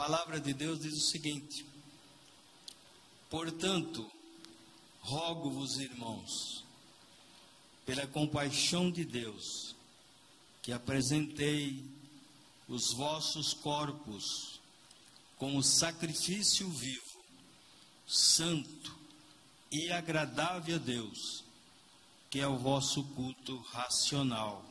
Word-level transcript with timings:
palavra 0.00 0.40
de 0.40 0.54
Deus 0.54 0.80
diz 0.80 0.94
o 0.94 1.10
seguinte: 1.10 1.62
Portanto, 3.28 4.10
rogo-vos, 5.02 5.76
irmãos, 5.76 6.64
pela 7.84 8.06
compaixão 8.06 8.90
de 8.90 9.04
Deus, 9.04 9.76
que 10.62 10.72
apresentei 10.72 11.84
os 12.66 12.94
vossos 12.94 13.52
corpos 13.52 14.58
como 15.36 15.62
sacrifício 15.62 16.66
vivo, 16.70 17.22
santo 18.06 18.96
e 19.70 19.92
agradável 19.92 20.76
a 20.76 20.78
Deus, 20.78 21.44
que 22.30 22.40
é 22.40 22.46
o 22.46 22.56
vosso 22.56 23.04
culto 23.08 23.58
racional. 23.70 24.64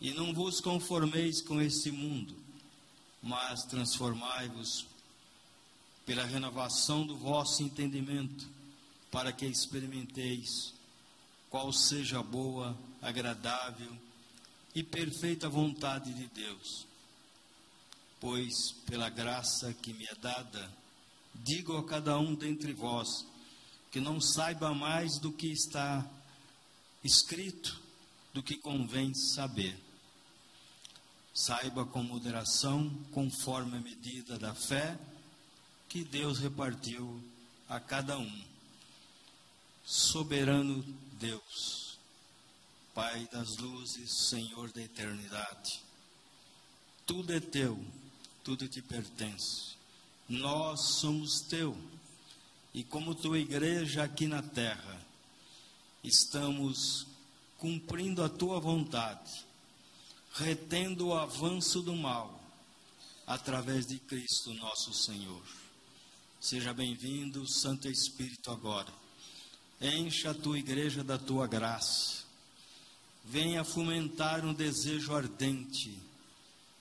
E 0.00 0.14
não 0.14 0.32
vos 0.32 0.62
conformeis 0.62 1.42
com 1.42 1.60
este 1.60 1.90
mundo, 1.90 2.34
mas 3.22 3.64
transformai-vos 3.64 4.86
pela 6.06 6.24
renovação 6.24 7.06
do 7.06 7.16
vosso 7.16 7.62
entendimento, 7.62 8.48
para 9.10 9.32
que 9.32 9.46
experimenteis 9.46 10.72
qual 11.48 11.72
seja 11.72 12.20
a 12.20 12.22
boa, 12.22 12.78
agradável 13.02 13.92
e 14.74 14.82
perfeita 14.82 15.48
vontade 15.48 16.14
de 16.14 16.26
Deus. 16.28 16.86
Pois, 18.20 18.72
pela 18.86 19.08
graça 19.08 19.72
que 19.74 19.92
me 19.92 20.04
é 20.04 20.14
dada, 20.14 20.70
digo 21.34 21.76
a 21.76 21.84
cada 21.84 22.18
um 22.18 22.34
dentre 22.34 22.72
vós 22.72 23.26
que 23.90 24.00
não 24.00 24.20
saiba 24.20 24.72
mais 24.72 25.18
do 25.18 25.32
que 25.32 25.48
está 25.48 26.08
escrito, 27.02 27.80
do 28.32 28.42
que 28.42 28.56
convém 28.56 29.12
saber. 29.14 29.76
Saiba 31.32 31.84
com 31.84 32.02
moderação, 32.02 32.90
conforme 33.12 33.76
a 33.76 33.80
medida 33.80 34.38
da 34.38 34.54
fé 34.54 34.98
que 35.88 36.04
Deus 36.04 36.38
repartiu 36.38 37.22
a 37.68 37.80
cada 37.80 38.18
um. 38.18 38.44
Soberano 39.84 40.82
Deus, 41.18 41.98
Pai 42.94 43.28
das 43.32 43.56
luzes, 43.56 44.28
Senhor 44.28 44.70
da 44.72 44.82
eternidade, 44.82 45.82
tudo 47.06 47.32
é 47.32 47.40
teu, 47.40 47.84
tudo 48.44 48.68
te 48.68 48.80
pertence. 48.80 49.74
Nós 50.28 50.80
somos 51.00 51.40
teu, 51.40 51.76
e 52.72 52.84
como 52.84 53.14
tua 53.14 53.38
igreja 53.38 54.04
aqui 54.04 54.28
na 54.28 54.42
terra, 54.42 55.00
estamos 56.04 57.06
cumprindo 57.58 58.22
a 58.22 58.28
tua 58.28 58.60
vontade, 58.60 59.44
retendo 60.32 61.08
o 61.08 61.14
avanço 61.14 61.82
do 61.82 61.94
mal, 61.94 62.40
através 63.26 63.86
de 63.86 63.98
Cristo 63.98 64.52
nosso 64.54 64.92
Senhor. 64.92 65.42
Seja 66.40 66.72
bem-vindo, 66.72 67.46
Santo 67.46 67.88
Espírito, 67.88 68.50
agora. 68.50 68.92
Encha 69.80 70.30
a 70.30 70.34
tua 70.34 70.58
igreja 70.58 71.04
da 71.04 71.18
tua 71.18 71.46
graça. 71.46 72.24
Venha 73.24 73.62
fomentar 73.64 74.44
um 74.44 74.54
desejo 74.54 75.14
ardente 75.14 75.96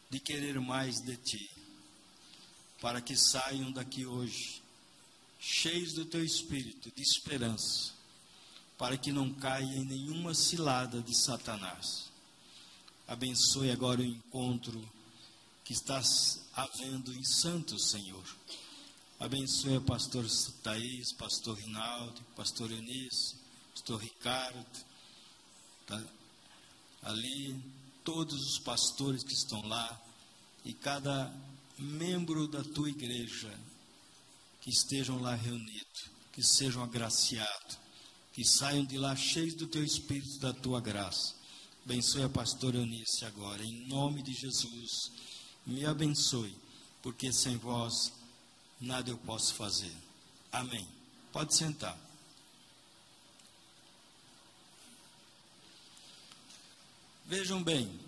de 0.09 0.19
querer 0.19 0.59
mais 0.59 1.01
de 1.01 1.15
ti, 1.17 1.49
para 2.81 3.01
que 3.01 3.15
saiam 3.15 3.71
daqui 3.71 4.05
hoje 4.05 4.61
cheios 5.39 5.93
do 5.93 6.05
teu 6.05 6.23
espírito 6.23 6.91
de 6.93 7.01
esperança, 7.01 7.93
para 8.77 8.97
que 8.97 9.11
não 9.11 9.33
caia 9.33 9.63
em 9.63 9.85
nenhuma 9.85 10.33
cilada 10.33 11.01
de 11.01 11.15
Satanás. 11.15 12.08
Abençoe 13.09 13.71
agora 13.71 14.01
o 14.01 14.05
encontro 14.05 14.79
que 15.65 15.73
está 15.73 16.01
havendo 16.55 17.13
em 17.13 17.23
Santos, 17.23 17.89
Senhor 17.89 18.23
Abençoe 19.19 19.75
o 19.75 19.81
pastor 19.81 20.25
Thaís, 20.63 21.11
pastor 21.11 21.57
Rinaldo, 21.57 22.21
pastor 22.37 22.71
Eunice, 22.71 23.35
pastor 23.73 23.99
Ricardo, 23.99 24.65
tá? 25.85 26.01
ali, 27.03 27.53
todos 28.01 28.41
os 28.41 28.59
pastores 28.59 29.21
que 29.21 29.33
estão 29.33 29.61
lá 29.67 30.01
e 30.63 30.73
cada 30.73 31.33
membro 31.77 32.47
da 32.47 32.63
tua 32.63 32.89
igreja 32.89 33.53
que 34.61 34.69
estejam 34.69 35.19
lá 35.19 35.35
reunidos, 35.35 36.05
que 36.31 36.41
sejam 36.41 36.81
agraciados, 36.81 37.77
que 38.31 38.45
saiam 38.45 38.85
de 38.85 38.97
lá 38.97 39.17
cheios 39.17 39.53
do 39.53 39.67
teu 39.67 39.83
espírito, 39.83 40.39
da 40.39 40.53
tua 40.53 40.79
graça. 40.79 41.38
Abençoe 41.85 42.23
a 42.23 42.29
pastora 42.29 42.77
Eunice 42.77 43.25
agora, 43.25 43.63
em 43.63 43.87
nome 43.87 44.21
de 44.21 44.33
Jesus. 44.33 45.11
Me 45.65 45.85
abençoe, 45.85 46.55
porque 47.01 47.31
sem 47.31 47.57
vós 47.57 48.11
nada 48.79 49.09
eu 49.09 49.17
posso 49.17 49.53
fazer. 49.53 49.95
Amém. 50.51 50.87
Pode 51.31 51.55
sentar. 51.55 51.97
Vejam 57.25 57.61
bem, 57.61 57.99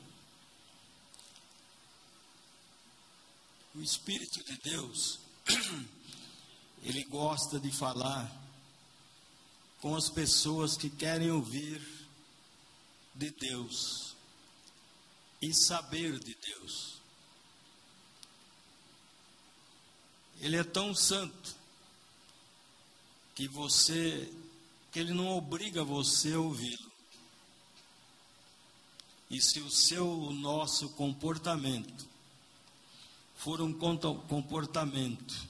o 3.76 3.82
Espírito 3.82 4.44
de 4.44 4.58
Deus, 4.58 5.20
ele 6.84 7.04
gosta 7.04 7.60
de 7.60 7.72
falar 7.72 8.32
com 9.80 9.96
as 9.96 10.10
pessoas 10.10 10.76
que 10.76 10.90
querem 10.90 11.30
ouvir 11.30 12.01
de 13.22 13.30
Deus 13.30 14.16
e 15.40 15.54
saber 15.54 16.18
de 16.18 16.34
Deus. 16.34 16.96
Ele 20.40 20.58
é 20.58 20.64
tão 20.64 20.96
santo 20.96 21.56
que 23.36 23.48
você 23.48 24.28
que 24.92 25.00
ele 25.00 25.14
não 25.14 25.38
obriga 25.38 25.84
você 25.84 26.34
a 26.34 26.40
ouvi-lo. 26.40 26.92
E 29.30 29.40
se 29.40 29.60
o 29.60 29.70
seu 29.70 30.10
o 30.10 30.34
nosso 30.34 30.90
comportamento 30.90 32.08
for 33.38 33.62
um 33.62 33.72
comportamento 33.72 35.48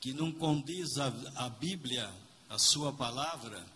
que 0.00 0.12
não 0.12 0.32
condiz 0.32 0.98
a, 0.98 1.06
a 1.36 1.48
Bíblia, 1.48 2.12
a 2.50 2.58
sua 2.58 2.92
palavra, 2.92 3.73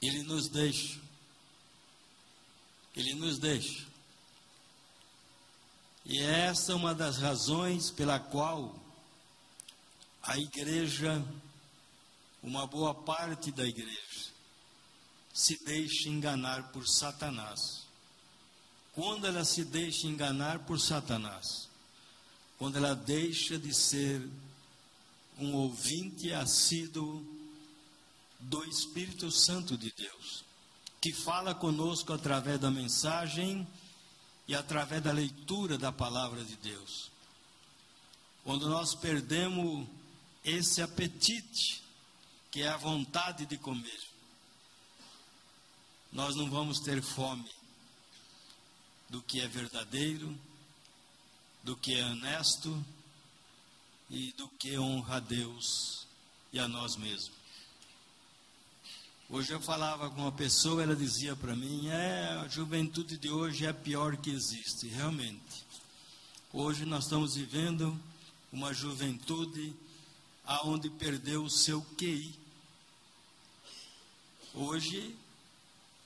ele 0.00 0.22
nos 0.22 0.48
deixa. 0.48 1.00
Ele 2.94 3.14
nos 3.14 3.38
deixa. 3.38 3.86
E 6.04 6.20
essa 6.20 6.72
é 6.72 6.74
uma 6.74 6.94
das 6.94 7.18
razões 7.18 7.90
pela 7.90 8.18
qual 8.18 8.74
a 10.22 10.38
igreja, 10.38 11.24
uma 12.42 12.66
boa 12.66 12.94
parte 12.94 13.50
da 13.50 13.66
igreja, 13.66 14.30
se 15.34 15.62
deixa 15.64 16.08
enganar 16.08 16.70
por 16.72 16.86
Satanás. 16.86 17.86
Quando 18.92 19.26
ela 19.26 19.44
se 19.44 19.64
deixa 19.64 20.06
enganar 20.06 20.60
por 20.60 20.80
Satanás, 20.80 21.68
quando 22.58 22.76
ela 22.76 22.94
deixa 22.94 23.58
de 23.58 23.74
ser 23.74 24.26
um 25.38 25.54
ouvinte 25.54 26.32
assíduo 26.32 27.35
do 28.38 28.64
Espírito 28.64 29.30
Santo 29.30 29.76
de 29.76 29.92
Deus, 29.92 30.44
que 31.00 31.12
fala 31.12 31.54
conosco 31.54 32.12
através 32.12 32.58
da 32.60 32.70
mensagem 32.70 33.66
e 34.48 34.54
através 34.54 35.02
da 35.02 35.12
leitura 35.12 35.76
da 35.76 35.90
palavra 35.90 36.44
de 36.44 36.56
Deus. 36.56 37.10
Quando 38.44 38.68
nós 38.68 38.94
perdemos 38.94 39.86
esse 40.44 40.80
apetite, 40.80 41.82
que 42.50 42.62
é 42.62 42.68
a 42.68 42.76
vontade 42.76 43.44
de 43.44 43.58
comer, 43.58 44.00
nós 46.12 46.34
não 46.36 46.48
vamos 46.48 46.80
ter 46.80 47.02
fome 47.02 47.50
do 49.08 49.20
que 49.20 49.40
é 49.40 49.48
verdadeiro, 49.48 50.36
do 51.62 51.76
que 51.76 51.94
é 51.94 52.04
honesto 52.04 52.84
e 54.08 54.32
do 54.32 54.48
que 54.48 54.78
honra 54.78 55.16
a 55.16 55.20
Deus 55.20 56.06
e 56.52 56.58
a 56.58 56.68
nós 56.68 56.96
mesmos. 56.96 57.35
Hoje 59.28 59.52
eu 59.52 59.60
falava 59.60 60.08
com 60.08 60.20
uma 60.20 60.30
pessoa, 60.30 60.84
ela 60.84 60.94
dizia 60.94 61.34
para 61.34 61.56
mim: 61.56 61.88
é, 61.88 62.28
a 62.44 62.46
juventude 62.46 63.18
de 63.18 63.28
hoje 63.28 63.66
é 63.66 63.70
a 63.70 63.74
pior 63.74 64.16
que 64.16 64.30
existe. 64.30 64.86
Realmente. 64.86 65.66
Hoje 66.52 66.84
nós 66.84 67.04
estamos 67.04 67.34
vivendo 67.34 68.00
uma 68.52 68.72
juventude 68.72 69.74
aonde 70.44 70.88
perdeu 70.88 71.42
o 71.42 71.50
seu 71.50 71.82
QI. 71.98 72.38
Hoje, 74.54 75.16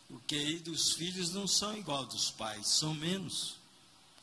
o 0.08 0.18
QI 0.20 0.58
dos 0.60 0.94
filhos 0.94 1.30
não 1.34 1.46
são 1.46 1.76
igual 1.76 2.06
dos 2.06 2.30
pais, 2.30 2.68
são 2.68 2.94
menos, 2.94 3.56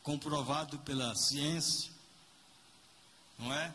comprovado 0.01 0.79
pela 0.79 1.15
ciência, 1.15 1.91
não 3.37 3.53
é? 3.53 3.71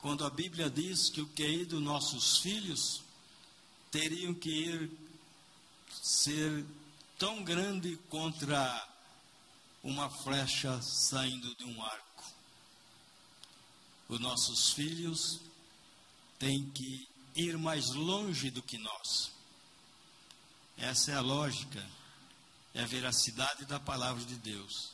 Quando 0.00 0.24
a 0.24 0.30
Bíblia 0.30 0.68
diz 0.68 1.08
que 1.08 1.20
o 1.20 1.28
QI 1.28 1.64
dos 1.64 1.80
nossos 1.80 2.38
filhos 2.38 3.00
teriam 3.92 4.32
que 4.32 4.48
ir 4.48 4.90
ser 5.90 6.64
tão 7.18 7.44
grande 7.44 7.96
contra 8.08 8.88
uma 9.84 10.08
flecha 10.08 10.80
saindo 10.80 11.54
de 11.56 11.64
um 11.64 11.84
arco. 11.84 12.24
Os 14.08 14.18
nossos 14.18 14.72
filhos 14.72 15.40
têm 16.38 16.70
que 16.70 17.06
ir 17.36 17.58
mais 17.58 17.90
longe 17.90 18.50
do 18.50 18.62
que 18.62 18.78
nós. 18.78 19.30
Essa 20.78 21.12
é 21.12 21.14
a 21.14 21.20
lógica, 21.20 21.86
é 22.74 22.80
a 22.80 22.86
veracidade 22.86 23.66
da 23.66 23.78
palavra 23.78 24.24
de 24.24 24.36
Deus. 24.36 24.92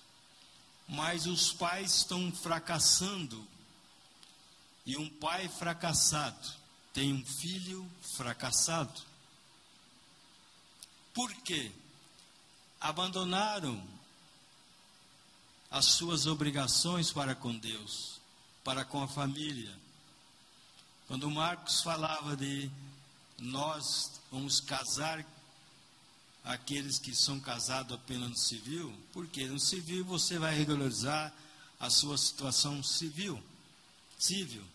Mas 0.88 1.24
os 1.26 1.52
pais 1.52 1.98
estão 1.98 2.32
fracassando. 2.32 3.46
E 4.84 4.96
um 4.96 5.08
pai 5.08 5.48
fracassado 5.48 6.57
tem 6.98 7.12
um 7.12 7.24
filho 7.24 7.88
fracassado. 8.16 9.00
Por 11.14 11.32
quê? 11.42 11.70
Abandonaram 12.80 13.80
as 15.70 15.84
suas 15.84 16.26
obrigações 16.26 17.12
para 17.12 17.36
com 17.36 17.56
Deus, 17.56 18.20
para 18.64 18.84
com 18.84 19.00
a 19.00 19.06
família. 19.06 19.72
Quando 21.06 21.30
Marcos 21.30 21.82
falava 21.82 22.36
de 22.36 22.68
nós 23.38 24.20
vamos 24.32 24.58
casar 24.60 25.24
aqueles 26.42 26.98
que 26.98 27.14
são 27.14 27.38
casados 27.38 27.94
apenas 27.94 28.28
no 28.28 28.36
civil, 28.36 28.92
porque 29.12 29.46
no 29.46 29.60
civil 29.60 30.04
você 30.04 30.36
vai 30.36 30.52
regularizar 30.52 31.32
a 31.78 31.90
sua 31.90 32.18
situação 32.18 32.82
civil, 32.82 33.40
civil, 34.18 34.66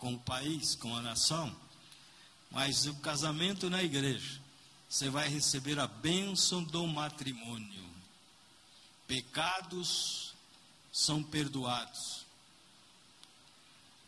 com 0.00 0.14
o 0.14 0.18
país, 0.18 0.74
com 0.74 0.96
a 0.96 1.02
nação. 1.02 1.54
Mas 2.50 2.86
o 2.86 2.94
casamento 2.96 3.70
na 3.70 3.82
igreja, 3.82 4.40
você 4.88 5.08
vai 5.08 5.28
receber 5.28 5.78
a 5.78 5.86
bênção 5.86 6.64
do 6.64 6.84
matrimônio. 6.88 7.88
Pecados 9.06 10.34
são 10.92 11.22
perdoados. 11.22 12.24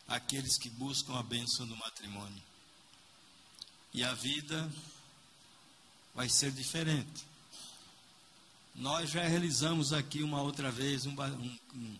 Aqueles 0.07 0.57
que 0.57 0.69
buscam 0.69 1.17
a 1.17 1.23
bênção 1.23 1.65
do 1.65 1.77
matrimônio. 1.77 2.43
E 3.93 4.03
a 4.03 4.13
vida 4.13 4.69
vai 6.13 6.27
ser 6.27 6.51
diferente. 6.51 7.25
Nós 8.75 9.11
já 9.11 9.23
realizamos 9.23 9.93
aqui 9.93 10.23
uma 10.23 10.41
outra 10.41 10.71
vez 10.71 11.05
um, 11.05 11.13
um, 11.13 11.97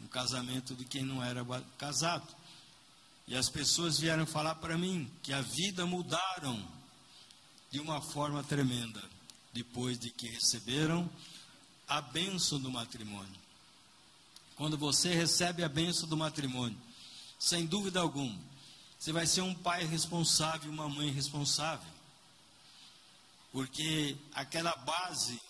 um, 0.00 0.06
casamento 0.06 0.74
de 0.74 0.84
quem 0.84 1.02
não 1.02 1.22
era 1.22 1.44
casado. 1.76 2.41
E 3.32 3.34
as 3.34 3.48
pessoas 3.48 3.98
vieram 3.98 4.26
falar 4.26 4.56
para 4.56 4.76
mim 4.76 5.10
que 5.22 5.32
a 5.32 5.40
vida 5.40 5.86
mudaram 5.86 6.62
de 7.70 7.80
uma 7.80 8.02
forma 8.02 8.44
tremenda 8.44 9.02
depois 9.54 9.98
de 9.98 10.10
que 10.10 10.28
receberam 10.28 11.10
a 11.88 12.02
bênção 12.02 12.60
do 12.60 12.70
matrimônio. 12.70 13.40
Quando 14.54 14.76
você 14.76 15.14
recebe 15.14 15.64
a 15.64 15.68
bênção 15.70 16.06
do 16.06 16.14
matrimônio, 16.14 16.76
sem 17.38 17.64
dúvida 17.64 18.00
alguma, 18.00 18.38
você 18.98 19.12
vai 19.12 19.26
ser 19.26 19.40
um 19.40 19.54
pai 19.54 19.86
responsável, 19.86 20.70
uma 20.70 20.90
mãe 20.90 21.10
responsável. 21.10 21.90
Porque 23.50 24.14
aquela 24.34 24.76
base 24.76 25.40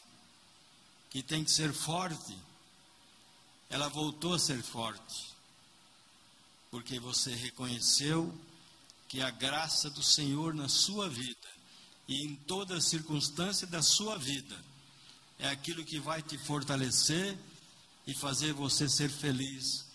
que 1.11 1.20
tem 1.20 1.43
que 1.43 1.50
ser 1.50 1.73
forte, 1.73 2.38
ela 3.69 3.88
voltou 3.88 4.34
a 4.34 4.38
ser 4.38 4.62
forte. 4.62 5.32
Porque 6.72 6.98
você 6.98 7.34
reconheceu 7.34 8.34
que 9.06 9.20
a 9.20 9.30
graça 9.30 9.90
do 9.90 10.02
Senhor 10.02 10.54
na 10.54 10.70
sua 10.70 11.06
vida 11.06 11.48
e 12.08 12.24
em 12.24 12.34
toda 12.34 12.80
circunstância 12.80 13.66
da 13.66 13.82
sua 13.82 14.16
vida 14.16 14.56
é 15.38 15.50
aquilo 15.50 15.84
que 15.84 16.00
vai 16.00 16.22
te 16.22 16.38
fortalecer 16.38 17.36
e 18.06 18.14
fazer 18.14 18.54
você 18.54 18.88
ser 18.88 19.10
feliz 19.10 19.86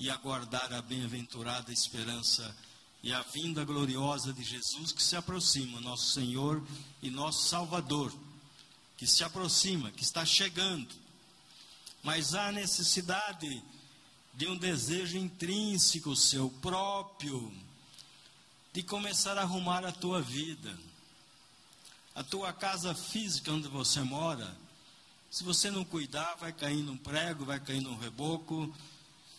e 0.00 0.08
aguardar 0.08 0.72
a 0.72 0.80
bem-aventurada 0.80 1.70
esperança 1.70 2.56
e 3.02 3.12
a 3.12 3.20
vinda 3.20 3.62
gloriosa 3.62 4.32
de 4.32 4.42
Jesus 4.42 4.90
que 4.90 5.02
se 5.02 5.16
aproxima, 5.16 5.82
nosso 5.82 6.12
Senhor 6.12 6.66
e 7.02 7.10
nosso 7.10 7.46
Salvador, 7.46 8.10
que 8.96 9.06
se 9.06 9.22
aproxima, 9.22 9.90
que 9.90 10.02
está 10.02 10.24
chegando. 10.24 10.94
Mas 12.02 12.34
há 12.34 12.50
necessidade 12.50 13.62
de 14.34 14.46
um 14.46 14.56
desejo 14.56 15.18
intrínseco 15.18 16.16
seu 16.16 16.48
próprio 16.62 17.52
de 18.72 18.82
começar 18.82 19.36
a 19.36 19.42
arrumar 19.42 19.84
a 19.84 19.92
tua 19.92 20.22
vida. 20.22 20.76
A 22.14 22.22
tua 22.22 22.52
casa 22.52 22.94
física 22.94 23.52
onde 23.52 23.68
você 23.68 24.00
mora, 24.00 24.56
se 25.30 25.44
você 25.44 25.70
não 25.70 25.84
cuidar, 25.84 26.34
vai 26.36 26.52
cair 26.52 26.82
num 26.82 26.96
prego, 26.96 27.44
vai 27.44 27.60
cair 27.60 27.80
num 27.80 27.96
reboco, 27.96 28.72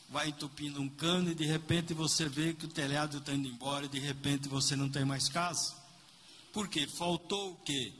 vai 0.09 0.29
entupindo 0.29 0.81
um 0.81 0.89
cano 0.89 1.31
e 1.31 1.35
de 1.35 1.45
repente 1.45 1.93
você 1.93 2.27
vê 2.29 2.53
que 2.53 2.65
o 2.65 2.69
telhado 2.69 3.17
está 3.17 3.33
indo 3.33 3.47
embora 3.47 3.85
e 3.85 3.89
de 3.89 3.99
repente 3.99 4.47
você 4.47 4.75
não 4.75 4.89
tem 4.89 5.03
mais 5.05 5.29
casa. 5.29 5.75
Por 6.51 6.67
quê? 6.67 6.87
Faltou 6.87 7.53
o 7.53 7.55
quê? 7.57 7.91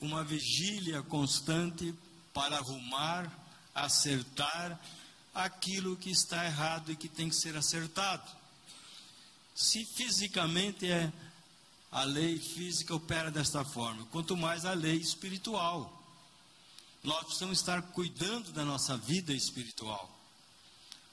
Uma 0.00 0.22
vigília 0.22 1.02
constante 1.02 1.94
para 2.32 2.56
arrumar, 2.56 3.30
acertar 3.74 4.78
aquilo 5.44 5.96
que 5.96 6.10
está 6.10 6.44
errado 6.44 6.90
e 6.90 6.96
que 6.96 7.08
tem 7.08 7.28
que 7.28 7.36
ser 7.36 7.56
acertado. 7.56 8.30
Se 9.54 9.84
fisicamente 9.84 10.90
é 10.90 11.12
a 11.90 12.04
lei 12.04 12.38
física 12.38 12.94
opera 12.94 13.30
desta 13.30 13.64
forma, 13.64 14.04
quanto 14.06 14.36
mais 14.36 14.64
a 14.64 14.72
lei 14.72 14.96
espiritual. 14.96 15.92
Nós 17.02 17.24
precisamos 17.24 17.58
estar 17.58 17.80
cuidando 17.82 18.52
da 18.52 18.64
nossa 18.64 18.96
vida 18.96 19.32
espiritual. 19.32 20.10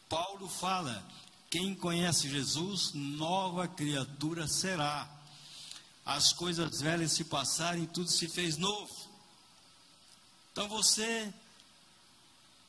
Paulo 0.09 0.49
fala: 0.49 1.05
quem 1.49 1.75
conhece 1.75 2.29
Jesus, 2.29 2.93
nova 2.93 3.67
criatura 3.67 4.47
será. 4.47 5.09
As 6.05 6.33
coisas 6.33 6.81
velhas 6.81 7.13
se 7.13 7.23
passarem, 7.23 7.85
tudo 7.85 8.09
se 8.09 8.27
fez 8.27 8.57
novo. 8.57 8.93
Então 10.51 10.67
você, 10.67 11.33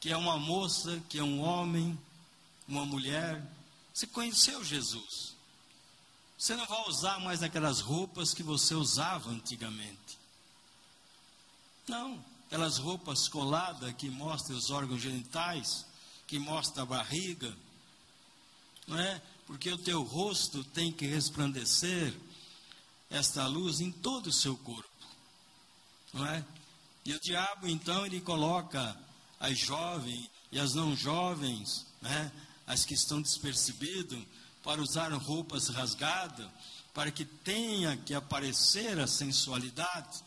que 0.05 0.13
é 0.13 0.17
uma 0.19 0.37
moça, 0.37 1.03
que 1.09 1.19
é 1.19 1.23
um 1.23 1.41
homem, 1.41 1.99
uma 2.69 2.85
mulher, 2.85 3.43
você 3.91 4.07
conheceu 4.07 4.63
Jesus. 4.63 5.35
Você 6.37 6.55
não 6.55 6.67
vai 6.67 6.87
usar 6.91 7.19
mais 7.21 7.43
aquelas 7.43 7.81
roupas 7.81 8.35
que 8.35 8.43
você 8.43 8.75
usava 8.75 9.31
antigamente. 9.31 10.19
Não, 11.89 12.23
aquelas 12.47 12.77
roupas 12.77 13.29
coladas 13.29 13.95
que 13.95 14.11
mostram 14.11 14.59
os 14.59 14.69
órgãos 14.69 15.01
genitais 15.01 15.87
que 16.27 16.39
mostra 16.39 16.83
a 16.83 16.87
barriga, 16.87 17.57
não 18.87 19.01
é? 19.01 19.23
Porque 19.47 19.73
o 19.73 19.79
teu 19.79 20.03
rosto 20.03 20.63
tem 20.65 20.93
que 20.93 21.07
resplandecer 21.07 22.15
esta 23.09 23.47
luz 23.47 23.81
em 23.81 23.91
todo 23.91 24.27
o 24.27 24.33
seu 24.35 24.55
corpo, 24.55 25.07
não 26.13 26.27
é? 26.27 26.45
E 27.07 27.15
o 27.15 27.21
diabo 27.21 27.67
então 27.67 28.05
ele 28.05 28.21
coloca 28.21 29.03
as 29.45 29.59
jovens 29.59 30.31
e 30.51 30.59
as 30.59 30.75
não 30.75 30.97
jovens, 30.97 31.87
né? 32.01 32.33
As 32.67 32.87
que 32.87 32.95
estão 32.95 33.21
despercebidas 33.21 34.19
para 34.63 34.81
usar 34.81 35.13
roupas 35.13 35.69
rasgadas, 35.69 36.49
para 36.95 37.11
que 37.11 37.27
tenha 37.27 37.95
que 37.95 38.15
aparecer 38.15 38.99
a 38.99 39.07
sensualidade, 39.07 40.25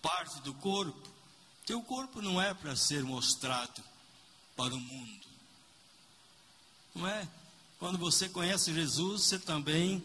parte 0.00 0.40
do 0.40 0.54
corpo. 0.54 1.06
Teu 1.66 1.82
corpo 1.82 2.22
não 2.22 2.40
é 2.40 2.54
para 2.54 2.74
ser 2.74 3.04
mostrado 3.04 3.82
para 4.56 4.74
o 4.74 4.80
mundo. 4.80 5.26
Não 6.94 7.06
é? 7.06 7.28
Quando 7.78 7.98
você 7.98 8.26
conhece 8.26 8.72
Jesus, 8.72 9.24
você 9.24 9.38
também 9.38 10.02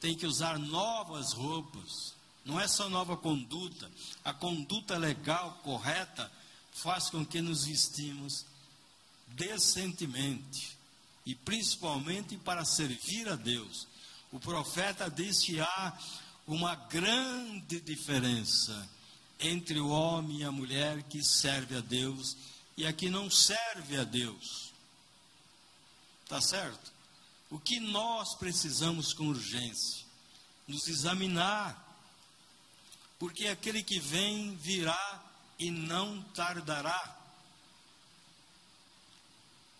tem 0.00 0.16
que 0.16 0.26
usar 0.26 0.58
novas 0.58 1.32
roupas. 1.32 2.12
Não 2.44 2.60
é 2.60 2.66
só 2.66 2.88
nova 2.88 3.16
conduta. 3.16 3.88
A 4.24 4.32
conduta 4.34 4.98
legal, 4.98 5.60
correta, 5.62 6.30
faz 6.72 7.10
com 7.10 7.24
que 7.24 7.40
nos 7.40 7.64
vestimos 7.64 8.46
decentemente 9.28 10.76
e 11.24 11.34
principalmente 11.34 12.36
para 12.36 12.64
servir 12.64 13.28
a 13.28 13.36
Deus. 13.36 13.86
O 14.32 14.40
profeta 14.40 15.10
diz 15.10 15.40
que 15.44 15.60
há 15.60 15.98
uma 16.46 16.74
grande 16.74 17.80
diferença 17.80 18.88
entre 19.38 19.78
o 19.80 19.88
homem 19.88 20.38
e 20.38 20.44
a 20.44 20.52
mulher 20.52 21.02
que 21.04 21.22
serve 21.22 21.76
a 21.76 21.80
Deus 21.80 22.36
e 22.76 22.86
a 22.86 22.92
que 22.92 23.10
não 23.10 23.30
serve 23.30 23.98
a 23.98 24.04
Deus. 24.04 24.72
Tá 26.28 26.40
certo? 26.40 26.92
O 27.50 27.58
que 27.58 27.78
nós 27.78 28.34
precisamos 28.36 29.12
com 29.12 29.28
urgência? 29.28 30.06
Nos 30.66 30.88
examinar. 30.88 31.78
Porque 33.18 33.46
aquele 33.46 33.82
que 33.82 34.00
vem 34.00 34.56
virá 34.56 35.31
e 35.62 35.70
não 35.70 36.20
tardará. 36.34 37.16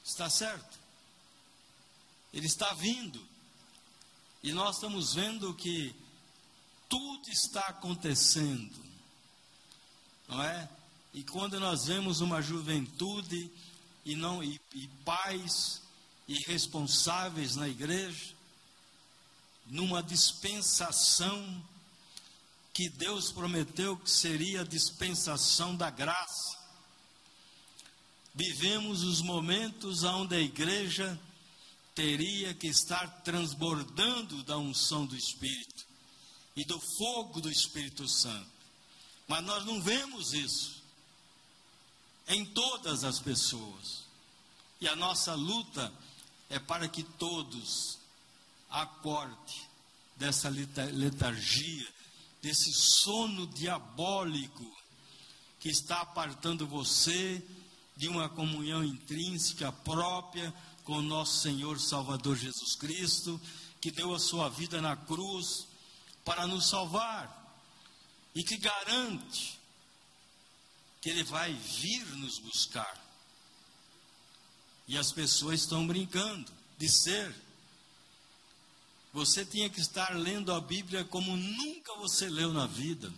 Está 0.05 0.31
certo? 0.31 0.79
Ele 2.33 2.47
está 2.47 2.73
vindo. 2.75 3.21
E 4.45 4.53
nós 4.53 4.77
estamos 4.77 5.15
vendo 5.15 5.53
que 5.55 5.93
tudo 6.89 7.29
está 7.29 7.63
acontecendo. 7.63 8.81
Não 10.29 10.41
é? 10.41 10.69
E 11.13 11.25
quando 11.25 11.59
nós 11.59 11.87
vemos 11.87 12.21
uma 12.21 12.41
juventude 12.41 13.51
e 14.05 14.15
não 14.15 14.43
e, 14.43 14.61
e 14.75 14.87
pais 15.05 15.83
na 17.57 17.69
igreja, 17.69 18.35
numa 19.67 20.01
dispensação 20.01 21.61
que 22.73 22.89
Deus 22.89 23.31
prometeu 23.31 23.97
que 23.97 24.11
seria 24.11 24.63
a 24.63 24.65
dispensação 24.65 25.77
da 25.77 25.91
graça. 25.91 26.59
Vivemos 28.35 29.03
os 29.03 29.21
momentos 29.21 30.05
onde 30.05 30.35
a 30.35 30.41
igreja 30.41 31.21
teria 31.95 32.55
que 32.55 32.67
estar 32.67 33.07
transbordando 33.23 34.43
da 34.43 34.57
unção 34.57 35.05
do 35.05 35.15
Espírito 35.15 35.85
e 36.57 36.65
do 36.65 36.81
fogo 36.99 37.41
do 37.41 37.51
Espírito 37.51 38.09
Santo. 38.09 38.51
Mas 39.29 39.45
nós 39.45 39.65
não 39.65 39.81
vemos 39.83 40.33
isso 40.33 40.83
em 42.29 42.45
todas 42.45 43.05
as 43.05 43.19
pessoas. 43.19 44.03
E 44.81 44.89
a 44.89 44.97
nossa 44.97 45.35
luta 45.35 45.93
é 46.49 46.59
para 46.59 46.89
que 46.89 47.03
todos 47.03 47.99
acorde 48.71 49.69
dessa 50.17 50.49
letargia, 50.49 51.89
desse 52.43 52.73
sono 52.73 53.47
diabólico 53.47 54.71
que 55.61 55.69
está 55.69 56.01
apartando 56.01 56.67
você 56.67 57.41
de 57.97 58.09
uma 58.09 58.29
comunhão 58.29 58.83
intrínseca 58.83 59.71
própria 59.71 60.53
com 60.83 60.95
o 60.95 61.03
nosso 61.03 61.41
Senhor 61.41 61.79
Salvador 61.79 62.37
Jesus 62.37 62.75
Cristo, 62.75 63.41
que 63.81 63.93
deu 63.93 64.13
a 64.13 64.19
sua 64.19 64.49
vida 64.49 64.81
na 64.81 64.97
cruz 64.97 65.69
para 66.25 66.47
nos 66.47 66.69
salvar 66.69 67.41
e 68.35 68.43
que 68.43 68.57
garante 68.57 69.59
que 71.01 71.11
Ele 71.11 71.23
vai 71.23 71.53
vir 71.53 72.07
nos 72.17 72.39
buscar. 72.39 73.01
E 74.89 74.99
as 74.99 75.13
pessoas 75.13 75.61
estão 75.61 75.87
brincando 75.87 76.51
de 76.77 76.89
ser. 76.89 77.35
Você 79.13 79.45
tinha 79.45 79.69
que 79.69 79.81
estar 79.81 80.15
lendo 80.17 80.53
a 80.53 80.61
Bíblia 80.61 81.05
como 81.05 81.37
nunca 81.37 81.95
você 81.97 82.29
leu 82.31 82.53
na 82.53 82.67
vida. 82.67 83.13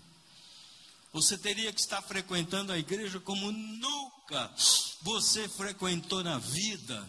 Você 1.13 1.39
teria 1.39 1.73
que 1.73 1.81
estar 1.81 2.03
frequentando 2.03 2.73
a 2.73 2.79
igreja 2.79 3.21
como 3.21 3.53
nunca 3.53 4.53
você 5.03 5.49
frequentou 5.49 6.25
na 6.25 6.39
vida. 6.39 7.09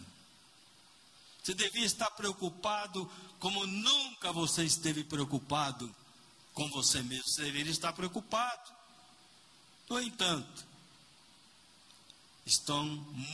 Você 1.42 1.54
devia 1.54 1.84
estar 1.84 2.10
preocupado 2.12 3.10
como 3.40 3.66
nunca 3.66 4.32
você 4.32 4.64
esteve 4.64 5.02
preocupado 5.02 5.92
com 6.54 6.68
você 6.70 7.02
mesmo. 7.02 7.28
Você 7.28 7.42
deveria 7.42 7.72
estar 7.72 7.92
preocupado. 7.92 8.72
No 9.88 10.00
entanto, 10.00 10.64
estão 12.44 12.84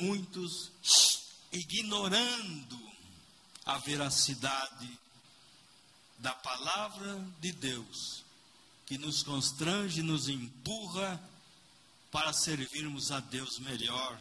muitos 0.01 0.71
ignorando 1.53 2.81
a 3.67 3.77
veracidade 3.77 5.02
da 6.23 6.33
palavra 6.33 7.21
de 7.41 7.51
Deus, 7.51 8.25
que 8.87 8.97
nos 8.97 9.25
constrange, 9.25 10.03
nos 10.03 10.29
empurra 10.29 11.21
para 12.13 12.33
servirmos 12.33 13.11
a 13.11 13.19
Deus 13.19 13.59
melhor 13.59 14.21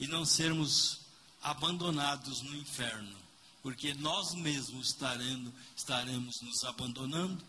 e 0.00 0.08
não 0.08 0.24
sermos 0.24 1.02
abandonados 1.40 2.42
no 2.42 2.56
inferno, 2.56 3.16
porque 3.62 3.94
nós 3.94 4.34
mesmos 4.34 4.88
estaremos, 4.88 5.52
estaremos 5.76 6.34
nos 6.42 6.64
abandonando 6.64 7.44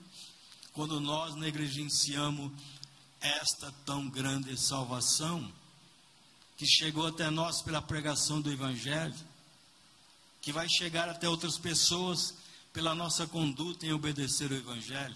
quando 0.72 1.00
nós 1.00 1.34
negligenciamos 1.34 2.51
esta 3.19 3.72
tão 3.84 4.07
grande 4.07 4.55
salvação 4.62 5.51
que 6.55 6.67
chegou 6.67 7.07
até 7.07 7.31
nós 7.31 7.63
pela 7.63 7.81
pregação 7.81 8.41
do 8.41 8.51
Evangelho, 8.51 9.15
que 10.39 10.51
vai 10.51 10.69
chegar 10.69 11.10
até 11.10 11.27
outras 11.27 11.57
pessoas 11.57 12.45
pela 12.75 12.94
nossa 12.94 13.25
conduta 13.25 13.86
em 13.86 13.94
obedecer 13.94 14.51
o 14.51 14.55
Evangelho. 14.55 15.15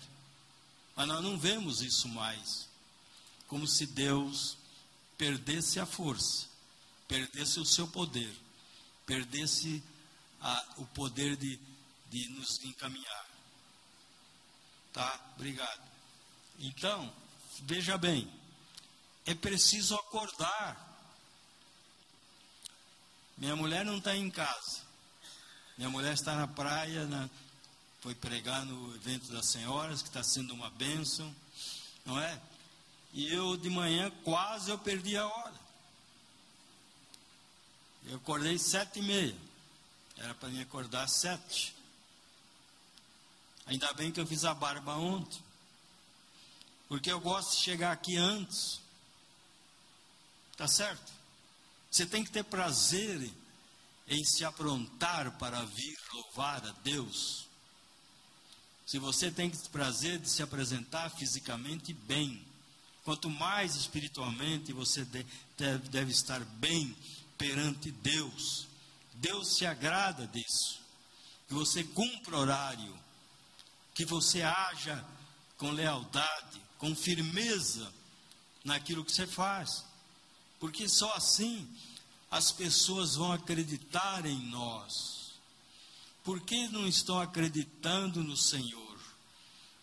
Mas 0.95 1.07
nós 1.09 1.21
não 1.21 1.37
vemos 1.37 1.81
isso 1.81 2.07
mais, 2.07 2.69
como 3.49 3.67
se 3.67 3.85
Deus 3.85 4.57
perdesse 5.17 5.77
a 5.77 5.85
força, 5.85 6.47
perdesse 7.05 7.59
o 7.59 7.65
seu 7.65 7.85
poder, 7.85 8.33
perdesse 9.05 9.83
a, 10.39 10.65
o 10.77 10.85
poder 10.85 11.35
de, 11.35 11.59
de 12.09 12.29
nos 12.29 12.63
encaminhar. 12.63 13.25
Tá? 14.93 15.19
Obrigado. 15.35 15.83
Então, 16.59 17.13
veja 17.63 17.97
bem, 17.97 18.31
é 19.25 19.35
preciso 19.35 19.95
acordar. 19.95 20.97
Minha 23.37 23.57
mulher 23.57 23.83
não 23.83 23.97
está 23.97 24.15
em 24.15 24.31
casa. 24.31 24.87
Minha 25.77 25.89
mulher 25.89 26.13
está 26.13 26.35
na 26.35 26.47
praia, 26.47 27.05
na, 27.05 27.29
foi 28.01 28.15
pregar 28.15 28.65
no 28.65 28.95
evento 28.95 29.31
das 29.31 29.47
senhoras, 29.47 30.01
que 30.01 30.07
está 30.07 30.23
sendo 30.23 30.53
uma 30.53 30.69
bênção, 30.69 31.33
não 32.05 32.19
é? 32.19 32.41
E 33.13 33.33
eu 33.33 33.57
de 33.57 33.69
manhã 33.69 34.11
quase 34.23 34.69
eu 34.69 34.77
perdi 34.77 35.17
a 35.17 35.27
hora. 35.27 35.59
Eu 38.05 38.17
acordei 38.17 38.57
sete 38.57 38.99
e 38.99 39.01
meia. 39.01 39.35
Era 40.17 40.33
para 40.33 40.49
me 40.49 40.61
acordar 40.61 41.03
às 41.03 41.13
sete. 41.13 41.75
Ainda 43.65 43.91
bem 43.93 44.11
que 44.11 44.19
eu 44.19 44.27
fiz 44.27 44.45
a 44.45 44.53
barba 44.53 44.95
ontem. 44.95 45.41
Porque 46.87 47.11
eu 47.11 47.19
gosto 47.19 47.51
de 47.51 47.63
chegar 47.63 47.91
aqui 47.91 48.17
antes. 48.17 48.81
Tá 50.57 50.67
certo? 50.67 51.11
Você 51.91 52.05
tem 52.05 52.23
que 52.23 52.31
ter 52.31 52.43
prazer 52.43 53.31
em 54.07 54.23
se 54.23 54.43
aprontar 54.43 55.37
para 55.37 55.63
vir 55.65 55.97
louvar 56.13 56.65
a 56.65 56.71
Deus. 56.83 57.48
Se 58.89 58.97
você 58.97 59.29
tem 59.29 59.51
prazer 59.71 60.17
de 60.17 60.27
se 60.27 60.41
apresentar 60.41 61.11
fisicamente 61.11 61.93
bem, 61.93 62.43
quanto 63.03 63.29
mais 63.29 63.75
espiritualmente 63.75 64.73
você 64.73 65.05
deve, 65.91 66.11
estar 66.11 66.39
bem 66.55 66.97
perante 67.37 67.91
Deus. 67.91 68.65
Deus 69.13 69.55
se 69.55 69.63
agrada 69.63 70.25
disso. 70.25 70.79
Que 71.47 71.53
você 71.53 71.83
cumpra 71.83 72.35
horário, 72.35 72.99
que 73.93 74.05
você 74.05 74.41
haja 74.41 75.05
com 75.59 75.69
lealdade, 75.69 76.59
com 76.79 76.95
firmeza 76.95 77.93
naquilo 78.63 79.05
que 79.05 79.11
você 79.11 79.27
faz. 79.27 79.85
Porque 80.59 80.89
só 80.89 81.13
assim 81.13 81.69
as 82.31 82.51
pessoas 82.51 83.13
vão 83.13 83.31
acreditar 83.31 84.25
em 84.25 84.47
nós. 84.47 85.28
Por 86.29 86.41
que 86.41 86.67
não 86.67 86.87
estão 86.87 87.19
acreditando 87.19 88.23
no 88.23 88.37
Senhor? 88.37 88.99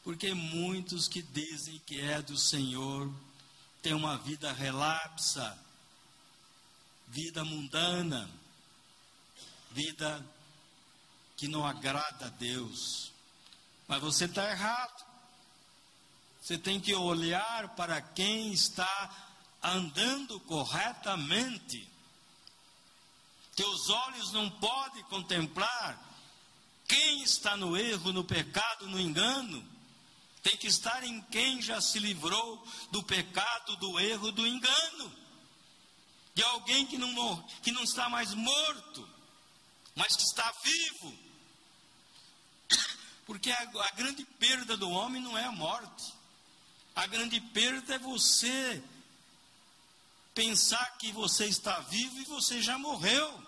Porque 0.04 0.32
muitos 0.32 1.08
que 1.08 1.20
dizem 1.20 1.82
que 1.84 2.00
é 2.00 2.22
do 2.22 2.38
Senhor 2.38 3.12
têm 3.82 3.92
uma 3.92 4.16
vida 4.16 4.52
relapsa, 4.52 5.58
vida 7.08 7.44
mundana, 7.44 8.30
vida 9.72 10.24
que 11.36 11.48
não 11.48 11.66
agrada 11.66 12.26
a 12.26 12.28
Deus. 12.28 13.10
Mas 13.88 14.00
você 14.00 14.26
está 14.26 14.48
errado. 14.48 15.04
Você 16.40 16.56
tem 16.56 16.78
que 16.78 16.94
olhar 16.94 17.74
para 17.74 18.00
quem 18.00 18.52
está 18.52 19.10
andando 19.60 20.38
corretamente. 20.38 21.88
Teus 23.56 23.90
olhos 23.90 24.32
não 24.32 24.48
podem 24.48 25.02
contemplar 25.06 26.06
quem 26.88 27.22
está 27.22 27.56
no 27.56 27.76
erro, 27.76 28.12
no 28.12 28.24
pecado, 28.24 28.86
no 28.86 29.00
engano. 29.00 29.66
Tem 30.42 30.56
que 30.56 30.66
estar 30.66 31.02
em 31.02 31.20
quem 31.22 31.60
já 31.60 31.80
se 31.80 31.98
livrou 31.98 32.64
do 32.90 33.02
pecado, 33.02 33.76
do 33.76 33.98
erro, 33.98 34.30
do 34.30 34.46
engano. 34.46 35.12
De 36.34 36.42
alguém 36.42 36.86
que 36.86 36.96
não, 36.96 37.42
que 37.62 37.72
não 37.72 37.82
está 37.82 38.08
mais 38.08 38.32
morto, 38.34 39.08
mas 39.94 40.14
que 40.14 40.22
está 40.22 40.52
vivo. 40.62 41.18
Porque 43.26 43.50
a, 43.50 43.58
a 43.58 43.90
grande 43.96 44.24
perda 44.38 44.76
do 44.76 44.88
homem 44.88 45.20
não 45.20 45.36
é 45.36 45.44
a 45.44 45.52
morte. 45.52 46.14
A 46.94 47.06
grande 47.06 47.40
perda 47.40 47.94
é 47.94 47.98
você 47.98 48.82
pensar 50.34 50.96
que 50.98 51.10
você 51.12 51.46
está 51.46 51.80
vivo 51.80 52.20
e 52.20 52.24
você 52.24 52.60
já 52.62 52.78
morreu. 52.78 53.45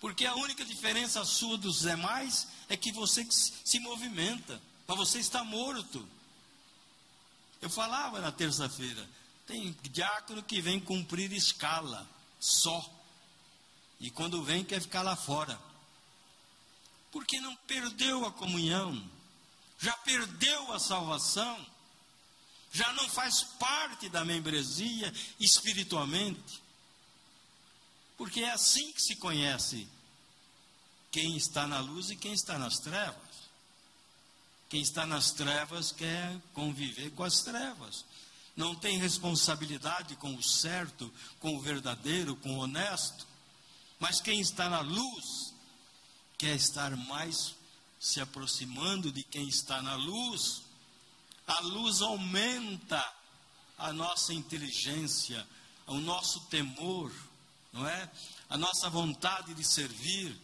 Porque 0.00 0.26
a 0.26 0.34
única 0.34 0.64
diferença 0.64 1.24
sua 1.24 1.58
dos 1.58 1.80
demais 1.80 2.46
é 2.68 2.76
que 2.76 2.92
você 2.92 3.26
se 3.30 3.78
movimenta, 3.80 4.60
mas 4.86 4.96
você 4.96 5.18
está 5.18 5.42
morto. 5.42 6.08
Eu 7.60 7.68
falava 7.68 8.20
na 8.20 8.30
terça-feira, 8.30 9.08
tem 9.46 9.76
diácono 9.82 10.42
que 10.42 10.60
vem 10.60 10.78
cumprir 10.78 11.32
escala 11.32 12.08
só. 12.38 12.88
E 13.98 14.10
quando 14.10 14.44
vem 14.44 14.64
quer 14.64 14.80
ficar 14.80 15.02
lá 15.02 15.16
fora 15.16 15.58
porque 17.10 17.40
não 17.40 17.56
perdeu 17.56 18.24
a 18.26 18.32
comunhão, 18.32 19.02
já 19.78 19.92
perdeu 19.98 20.72
a 20.72 20.78
salvação. 20.78 21.66
já 22.70 22.92
não 22.92 23.08
faz 23.08 23.42
parte 23.58 24.10
da 24.10 24.24
membresia 24.24 25.12
espiritualmente. 25.40 26.62
Porque 28.18 28.40
é 28.40 28.50
assim 28.50 28.92
que 28.92 29.00
se 29.00 29.14
conhece 29.16 29.88
quem 31.10 31.36
está 31.36 31.66
na 31.66 31.78
luz 31.78 32.10
e 32.10 32.16
quem 32.16 32.32
está 32.32 32.58
nas 32.58 32.78
trevas. 32.78 33.16
Quem 34.68 34.82
está 34.82 35.06
nas 35.06 35.30
trevas 35.30 35.92
quer 35.92 36.38
conviver 36.52 37.10
com 37.12 37.24
as 37.24 37.40
trevas. 37.42 38.04
Não 38.56 38.74
tem 38.74 38.98
responsabilidade 38.98 40.16
com 40.16 40.34
o 40.34 40.42
certo, 40.42 41.10
com 41.38 41.56
o 41.56 41.60
verdadeiro, 41.60 42.34
com 42.36 42.58
o 42.58 42.58
honesto. 42.58 43.24
Mas 44.00 44.20
quem 44.20 44.40
está 44.40 44.68
na 44.68 44.80
luz 44.80 45.54
quer 46.36 46.56
estar 46.56 46.94
mais 46.96 47.54
se 48.00 48.20
aproximando 48.20 49.12
de 49.12 49.22
quem 49.22 49.48
está 49.48 49.80
na 49.80 49.94
luz. 49.94 50.62
A 51.46 51.60
luz 51.60 52.02
aumenta 52.02 53.02
a 53.78 53.92
nossa 53.92 54.34
inteligência, 54.34 55.46
o 55.86 55.98
nosso 55.98 56.40
temor, 56.46 57.12
não 57.72 57.88
é? 57.88 58.10
A 58.48 58.56
nossa 58.56 58.88
vontade 58.88 59.54
de 59.54 59.64
servir. 59.64 60.38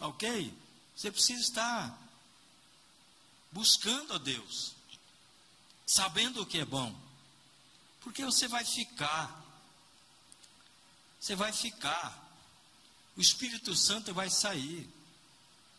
Ok? 0.00 0.52
Você 0.96 1.10
precisa 1.10 1.40
estar 1.40 1.98
buscando 3.54 4.14
a 4.14 4.18
Deus, 4.18 4.74
sabendo 5.86 6.42
o 6.42 6.46
que 6.46 6.58
é 6.58 6.64
bom, 6.64 6.94
porque 8.00 8.24
você 8.24 8.48
vai 8.48 8.64
ficar, 8.64 9.42
você 11.20 11.36
vai 11.36 11.52
ficar, 11.52 12.20
o 13.16 13.20
Espírito 13.20 13.76
Santo 13.76 14.12
vai 14.12 14.28
sair, 14.28 14.90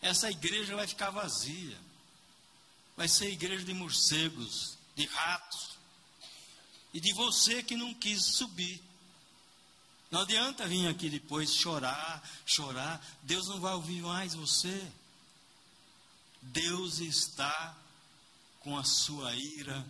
essa 0.02 0.32
igreja 0.32 0.76
vai 0.76 0.88
ficar 0.88 1.10
vazia, 1.10 1.78
vai 2.96 3.10
ser 3.10 3.30
igreja 3.30 3.66
de 3.66 3.74
morcegos, 3.74 4.78
de 4.96 5.06
ratos, 5.06 5.78
e 6.94 7.00
de 7.02 7.12
você 7.12 7.62
que 7.62 7.76
não 7.76 7.94
quis 7.94 8.24
subir. 8.38 8.82
Não 10.16 10.22
adianta 10.22 10.66
vir 10.66 10.88
aqui 10.88 11.10
depois 11.10 11.54
chorar, 11.54 12.24
chorar. 12.46 13.06
Deus 13.24 13.50
não 13.50 13.60
vai 13.60 13.74
ouvir 13.74 14.02
mais 14.02 14.34
você. 14.34 14.90
Deus 16.42 17.00
está 17.00 17.78
com 18.62 18.78
a 18.78 18.86
sua 18.86 19.36
ira 19.36 19.86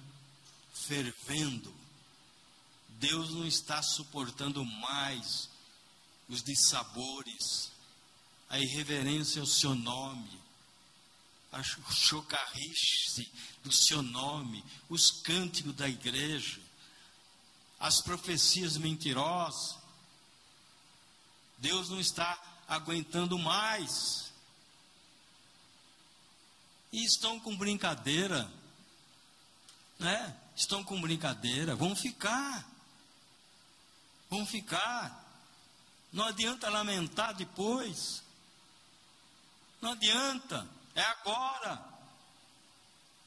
fervendo. 0.74 1.72
Deus 2.90 3.36
não 3.36 3.46
está 3.46 3.84
suportando 3.84 4.66
mais 4.66 5.48
os 6.28 6.42
dissabores, 6.42 7.70
a 8.50 8.60
irreverência 8.60 9.42
ao 9.42 9.48
seu 9.48 9.76
nome, 9.76 10.42
a 11.52 11.62
chocarrice 11.62 13.32
do 13.64 13.72
seu 13.72 14.02
nome, 14.02 14.66
os 14.90 15.12
cânticos 15.22 15.76
da 15.76 15.88
igreja, 15.88 16.60
as 17.80 18.02
profecias 18.02 18.76
mentirosas. 18.76 19.85
Deus 21.58 21.90
não 21.90 22.00
está 22.00 22.40
aguentando 22.68 23.38
mais 23.38 24.32
e 26.92 27.04
estão 27.04 27.40
com 27.40 27.56
brincadeira, 27.56 28.52
né? 30.00 30.40
Estão 30.56 30.84
com 30.84 31.02
brincadeira, 31.02 31.76
vão 31.76 31.96
ficar, 31.96 32.66
vão 34.30 34.46
ficar. 34.46 35.24
Não 36.14 36.24
adianta 36.24 36.70
lamentar 36.70 37.34
depois, 37.34 38.24
não 39.82 39.92
adianta, 39.92 40.68
é 40.96 41.02
agora, 41.02 41.84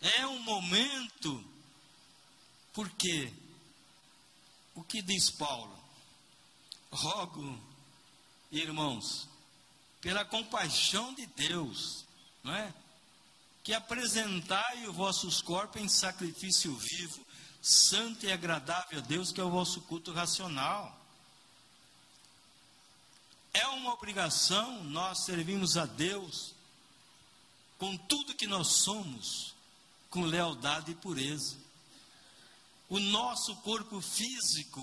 é 0.01 0.27
um 0.27 0.39
momento, 0.41 1.45
porque 2.73 3.33
o 4.75 4.83
que 4.83 5.03
diz 5.03 5.31
Paulo? 5.31 5.79
Rogo, 6.91 7.61
irmãos, 8.51 9.29
pela 10.01 10.25
compaixão 10.25 11.13
de 11.15 11.27
Deus, 11.27 12.05
não 12.43 12.55
é? 12.55 12.73
que 13.63 13.75
apresentai 13.75 14.87
os 14.87 14.95
vossos 14.95 15.43
corpos 15.43 15.83
em 15.83 15.89
sacrifício 15.89 16.75
vivo, 16.75 17.27
santo 17.61 18.25
e 18.25 18.33
agradável 18.33 18.99
a 18.99 19.03
Deus, 19.03 19.31
que 19.31 19.41
é 19.41 19.45
o 19.45 19.51
vosso 19.51 19.83
culto 19.83 20.13
racional. 20.13 20.99
É 23.53 23.67
uma 23.67 23.93
obrigação 23.93 24.83
nós 24.85 25.25
servimos 25.25 25.77
a 25.77 25.85
Deus 25.85 26.55
com 27.77 27.97
tudo 27.97 28.35
que 28.35 28.47
nós 28.47 28.69
somos, 28.69 29.55
com 30.09 30.23
lealdade 30.23 30.93
e 30.93 30.95
pureza. 30.95 31.57
O 32.89 32.99
nosso 32.99 33.55
corpo 33.57 34.01
físico 34.01 34.83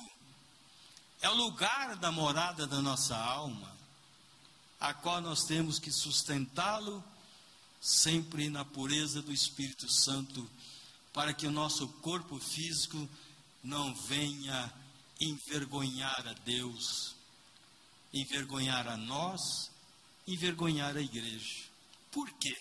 é 1.21 1.29
o 1.29 1.33
lugar 1.33 1.95
da 1.95 2.11
morada 2.11 2.67
da 2.67 2.81
nossa 2.81 3.15
alma, 3.15 3.75
a 4.79 4.93
qual 4.93 5.21
nós 5.21 5.43
temos 5.43 5.79
que 5.79 5.91
sustentá-lo 5.91 7.03
sempre 7.81 8.49
na 8.49 8.65
pureza 8.65 9.21
do 9.21 9.31
Espírito 9.31 9.89
Santo, 9.91 10.49
para 11.13 11.33
que 11.33 11.47
o 11.47 11.51
nosso 11.51 11.87
corpo 12.01 12.39
físico 12.39 13.09
não 13.63 13.93
venha 13.93 14.73
envergonhar 15.19 16.27
a 16.27 16.33
Deus, 16.33 17.15
envergonhar 18.13 18.87
a 18.87 18.97
nós, 18.97 19.71
envergonhar 20.27 20.95
a 20.97 21.01
igreja. 21.01 21.63
Por 22.11 22.31
quê? 22.33 22.57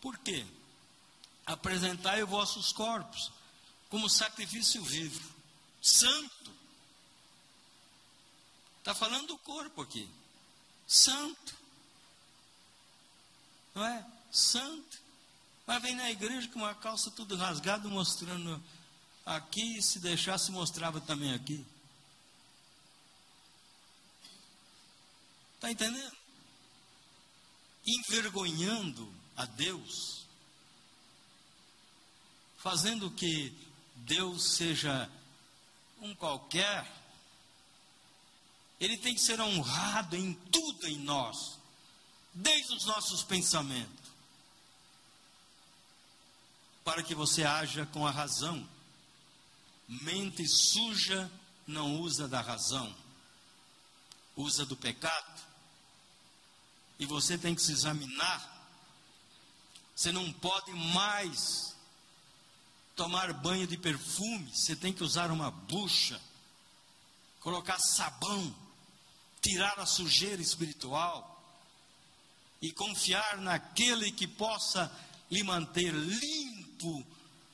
Por 0.00 0.18
quê? 0.18 0.44
Apresentai 1.46 2.22
os 2.22 2.28
vossos 2.28 2.72
corpos 2.72 3.30
como 3.88 4.08
sacrifício 4.08 4.82
vivo, 4.82 5.34
santo. 5.80 6.55
Está 8.86 8.94
falando 8.94 9.26
do 9.26 9.38
corpo 9.38 9.82
aqui, 9.82 10.08
santo 10.86 11.66
não 13.76 13.84
é? 13.84 14.04
Santo. 14.32 14.98
Mas 15.66 15.82
vem 15.82 15.94
na 15.94 16.10
igreja 16.10 16.48
com 16.48 16.60
uma 16.60 16.74
calça 16.74 17.10
tudo 17.10 17.36
rasgada, 17.36 17.86
mostrando 17.88 18.62
aqui, 19.26 19.82
se 19.82 19.98
deixasse, 19.98 20.50
mostrava 20.50 20.98
também 20.98 21.34
aqui. 21.34 21.64
Está 25.56 25.70
entendendo? 25.70 26.16
Envergonhando 27.86 29.12
a 29.36 29.44
Deus, 29.44 30.24
fazendo 32.56 33.10
que 33.10 33.52
Deus 33.96 34.56
seja 34.56 35.10
um 36.00 36.14
qualquer, 36.14 36.90
ele 38.80 38.98
tem 38.98 39.14
que 39.14 39.20
ser 39.20 39.40
honrado 39.40 40.16
em 40.16 40.34
tudo 40.34 40.86
em 40.86 40.98
nós 40.98 41.56
desde 42.36 42.74
os 42.74 42.84
nossos 42.84 43.22
pensamentos, 43.22 44.10
para 46.84 47.02
que 47.02 47.14
você 47.14 47.44
haja 47.44 47.86
com 47.86 48.06
a 48.06 48.10
razão. 48.10 48.68
Mente 49.88 50.46
suja 50.46 51.30
não 51.66 52.00
usa 52.00 52.28
da 52.28 52.42
razão, 52.42 52.94
usa 54.36 54.66
do 54.66 54.76
pecado. 54.76 55.42
E 56.98 57.06
você 57.06 57.38
tem 57.38 57.54
que 57.54 57.62
se 57.62 57.72
examinar. 57.72 58.54
Você 59.94 60.12
não 60.12 60.30
pode 60.34 60.72
mais 60.72 61.74
tomar 62.94 63.32
banho 63.32 63.66
de 63.66 63.78
perfume, 63.78 64.54
você 64.54 64.76
tem 64.76 64.92
que 64.92 65.02
usar 65.02 65.30
uma 65.30 65.50
bucha, 65.50 66.20
colocar 67.40 67.78
sabão, 67.78 68.54
tirar 69.46 69.78
a 69.78 69.86
sujeira 69.86 70.42
espiritual 70.42 71.40
e 72.60 72.72
confiar 72.72 73.38
naquele 73.38 74.10
que 74.10 74.26
possa 74.26 74.90
lhe 75.30 75.44
manter 75.44 75.94
limpo 75.94 77.06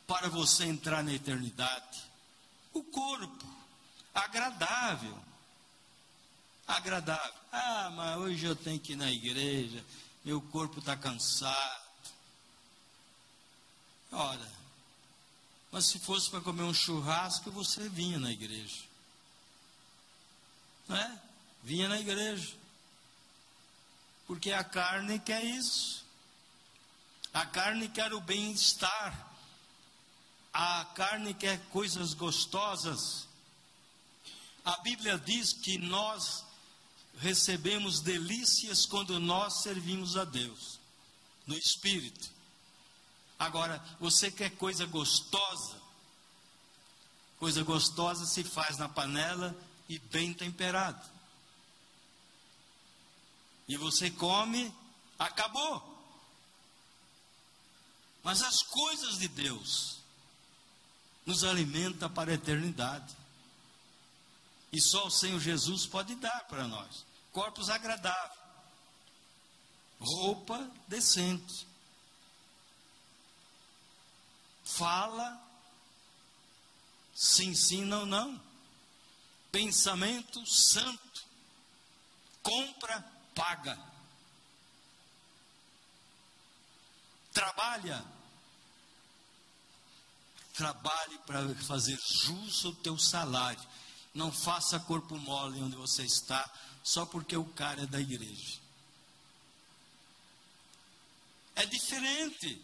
para 0.07 0.31
você 0.31 0.65
entrar 0.65 1.05
na 1.05 1.13
eternidade. 1.13 2.03
O 2.73 2.83
corpo, 2.83 3.47
agradável. 4.15 5.19
Agradável. 6.67 7.35
Ah, 7.53 7.91
mas 7.95 8.17
hoje 8.17 8.47
eu 8.47 8.57
tenho 8.57 8.81
que 8.81 8.95
ir 8.95 8.97
na 8.97 9.13
igreja, 9.13 9.85
meu 10.25 10.41
corpo 10.41 10.79
está 10.79 10.97
cansado. 10.97 11.83
Olha, 14.11 14.51
mas 15.71 15.85
se 15.87 15.99
fosse 15.99 16.31
para 16.31 16.41
comer 16.41 16.63
um 16.63 16.73
churrasco, 16.73 17.51
você 17.51 17.87
vinha 17.91 18.19
na 18.19 18.31
igreja. 18.33 18.83
Não 20.89 20.97
é? 20.97 21.32
Vinha 21.63 21.89
na 21.89 22.01
igreja. 22.01 22.55
Porque 24.27 24.53
a 24.53 24.65
carne 24.65 25.19
quer 25.19 25.45
isso. 25.45 26.05
A 27.33 27.47
carne 27.47 27.89
quer 27.89 28.13
o 28.13 28.21
bem-estar. 28.21 29.33
A 30.53 30.85
carne 30.95 31.33
quer 31.33 31.59
coisas 31.71 32.15
gostosas. 32.15 33.27
A 34.65 34.77
Bíblia 34.79 35.19
diz 35.19 35.53
que 35.53 35.79
nós 35.79 36.45
recebemos 37.19 38.01
delícias 38.01 38.87
quando 38.87 39.19
nós 39.19 39.63
servimos 39.63 40.17
a 40.17 40.25
Deus, 40.25 40.79
no 41.47 41.57
Espírito. 41.57 42.31
Agora, 43.39 43.83
você 43.99 44.31
quer 44.31 44.51
coisa 44.51 44.87
gostosa? 44.87 45.81
Coisa 47.39 47.63
gostosa 47.65 48.25
se 48.25 48.45
faz 48.45 48.79
na 48.79 48.89
panela 48.89 49.57
e 49.89 49.99
bem 49.99 50.33
temperado. 50.33 51.12
E 53.73 53.77
você 53.79 54.11
come, 54.11 54.71
acabou. 55.19 55.83
Mas 58.23 58.43
as 58.43 58.63
coisas 58.63 59.19
de 59.19 59.29
Deus 59.29 59.97
nos 61.25 61.43
alimentam 61.43 62.11
para 62.11 62.31
a 62.31 62.35
eternidade. 62.35 63.17
E 64.71 64.79
só 64.79 65.07
o 65.07 65.11
Senhor 65.11 65.41
Jesus 65.41 65.87
pode 65.87 66.15
dar 66.17 66.45
para 66.49 66.69
nós. 66.69 67.07
Corpos 67.33 67.71
agradáveis. 67.71 68.39
Roupa 69.99 70.71
decente. 70.87 71.67
Fala. 74.65 75.43
Sim, 77.15 77.55
sim, 77.55 77.87
não, 77.87 78.05
não. 78.05 78.39
Pensamento 79.51 80.45
santo. 80.47 81.25
Compra, 82.43 83.22
paga. 83.35 83.79
Trabalha. 87.33 88.05
Trabalhe 90.55 91.19
para 91.27 91.55
fazer 91.67 91.99
jus 91.99 92.65
ao 92.65 92.75
teu 92.75 92.99
salário 92.99 93.61
não 94.15 94.31
faça 94.31 94.79
corpo 94.81 95.17
mole 95.17 95.61
onde 95.63 95.77
você 95.77 96.05
está, 96.05 96.51
só 96.83 97.07
porque 97.07 97.37
o 97.37 97.45
cara 97.45 97.83
é 97.83 97.87
da 97.87 98.01
igreja. 98.01 98.61
É 101.55 101.67
diferente 101.67 102.61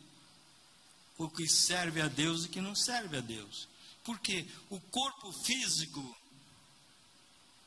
o 1.16 1.28
que 1.28 1.48
serve 1.48 2.00
a 2.00 2.08
Deus 2.08 2.44
e 2.44 2.46
o 2.46 2.50
que 2.50 2.60
não 2.60 2.74
serve 2.74 3.18
a 3.18 3.20
Deus. 3.20 3.68
Porque 4.04 4.46
o 4.70 4.80
corpo 4.80 5.32
físico 5.44 6.16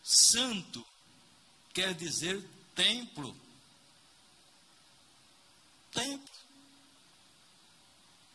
santo 0.03 0.85
quer 1.73 1.93
dizer 1.93 2.43
templo. 2.75 3.36
Templo. 5.91 6.29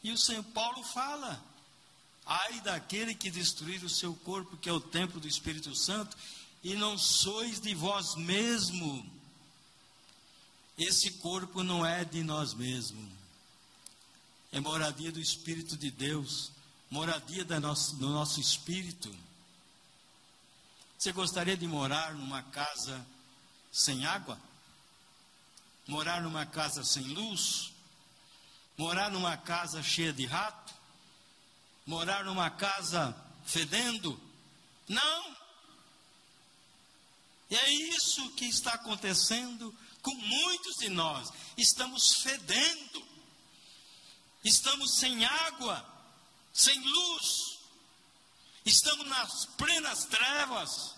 E 0.03 0.13
o 0.13 0.19
Senhor 0.19 0.45
Paulo 0.45 0.83
fala: 0.85 1.43
Ai 2.25 2.61
daquele 2.61 3.15
que 3.15 3.31
destruir 3.31 3.83
o 3.85 3.89
seu 3.89 4.15
corpo, 4.15 4.57
que 4.57 4.69
é 4.69 4.73
o 4.73 4.81
templo 4.81 5.21
do 5.21 5.29
Espírito 5.29 5.75
Santo, 5.75 6.17
e 6.63 6.75
não 6.75 6.99
sois 6.99 7.61
de 7.61 7.75
vós 7.75 8.15
mesmo. 8.15 9.09
Esse 10.77 11.13
corpo 11.13 11.63
não 11.63 11.85
é 11.87 12.05
de 12.05 12.23
nós 12.23 12.53
mesmos. 12.53 13.09
É 14.53 14.61
moradia 14.61 15.11
do 15.11 15.21
Espírito 15.21 15.77
de 15.77 15.91
Deus, 15.91 16.51
moradia 16.91 17.45
do 17.45 17.61
nosso, 17.61 17.97
do 17.97 18.09
nosso 18.11 18.41
espírito. 18.41 19.15
Você 20.99 21.13
gostaria 21.13 21.57
de 21.57 21.67
morar 21.67 22.15
numa 22.15 22.43
casa 22.43 23.07
sem 23.77 24.07
água? 24.07 24.39
Morar 25.87 26.23
numa 26.23 26.47
casa 26.47 26.85
sem 26.85 27.03
luz? 27.03 27.73
Morar 28.77 29.11
numa 29.11 29.37
casa 29.37 29.83
cheia 29.83 30.13
de 30.13 30.27
rato? 30.27 30.67
morar 31.87 32.25
numa 32.25 32.51
casa 32.51 33.17
fedendo? 33.45 34.21
Não. 34.89 35.37
E 37.49 37.57
é 37.57 37.71
isso 37.71 38.29
que 38.33 38.45
está 38.45 38.73
acontecendo 38.73 39.73
com 40.03 40.13
muitos 40.15 40.77
de 40.79 40.89
nós. 40.89 41.29
Estamos 41.57 42.17
fedendo, 42.23 43.07
estamos 44.45 44.99
sem 44.99 45.25
água, 45.25 45.85
sem 46.53 46.77
luz, 46.81 47.59
estamos 48.65 49.07
nas 49.07 49.47
plenas 49.57 50.05
trevas, 50.07 50.96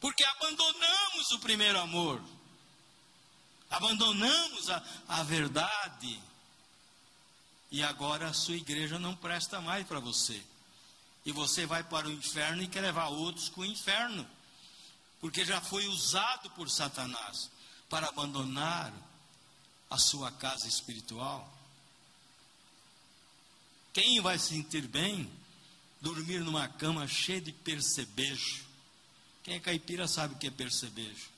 porque 0.00 0.24
abandonamos 0.24 1.30
o 1.32 1.38
primeiro 1.40 1.78
amor, 1.78 2.22
abandonamos 3.70 4.70
a, 4.70 4.82
a 5.08 5.22
verdade, 5.22 6.20
e 7.70 7.82
agora 7.82 8.28
a 8.28 8.32
sua 8.32 8.56
igreja 8.56 8.98
não 8.98 9.14
presta 9.14 9.60
mais 9.60 9.86
para 9.86 10.00
você. 10.00 10.42
E 11.24 11.32
você 11.32 11.66
vai 11.66 11.84
para 11.84 12.08
o 12.08 12.12
inferno 12.12 12.62
e 12.62 12.68
quer 12.68 12.80
levar 12.80 13.08
outros 13.08 13.48
com 13.50 13.60
o 13.60 13.66
inferno. 13.66 14.26
Porque 15.20 15.44
já 15.44 15.60
foi 15.60 15.86
usado 15.86 16.48
por 16.50 16.70
Satanás 16.70 17.50
para 17.90 18.08
abandonar 18.08 18.92
a 19.90 19.98
sua 19.98 20.30
casa 20.32 20.66
espiritual. 20.66 21.52
Quem 23.92 24.20
vai 24.20 24.38
se 24.38 24.48
sentir 24.48 24.86
bem 24.86 25.30
dormir 26.00 26.40
numa 26.40 26.68
cama 26.68 27.06
cheia 27.06 27.40
de 27.40 27.52
percebejo? 27.52 28.67
Quem 29.48 29.56
é 29.56 29.60
caipira 29.60 30.06
sabe 30.06 30.34
o 30.34 30.36
que 30.36 30.48
é 30.48 30.50
percebejo. 30.50 31.30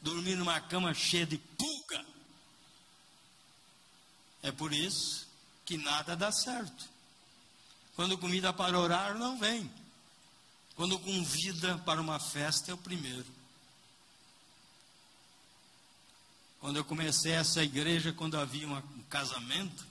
Dormir 0.00 0.36
numa 0.36 0.60
cama 0.60 0.94
cheia 0.94 1.26
de 1.26 1.36
pulga. 1.36 2.06
É 4.40 4.52
por 4.52 4.72
isso 4.72 5.26
que 5.64 5.76
nada 5.76 6.14
dá 6.14 6.30
certo. 6.30 6.88
Quando 7.96 8.16
convida 8.16 8.52
para 8.52 8.78
orar, 8.78 9.18
não 9.18 9.36
vem. 9.36 9.68
Quando 10.76 10.96
convida 11.00 11.76
para 11.78 12.00
uma 12.00 12.20
festa, 12.20 12.70
é 12.70 12.74
o 12.74 12.78
primeiro. 12.78 13.26
Quando 16.60 16.76
eu 16.76 16.84
comecei 16.84 17.32
essa 17.32 17.64
igreja, 17.64 18.12
quando 18.12 18.38
havia 18.38 18.68
um 18.68 19.02
casamento, 19.10 19.84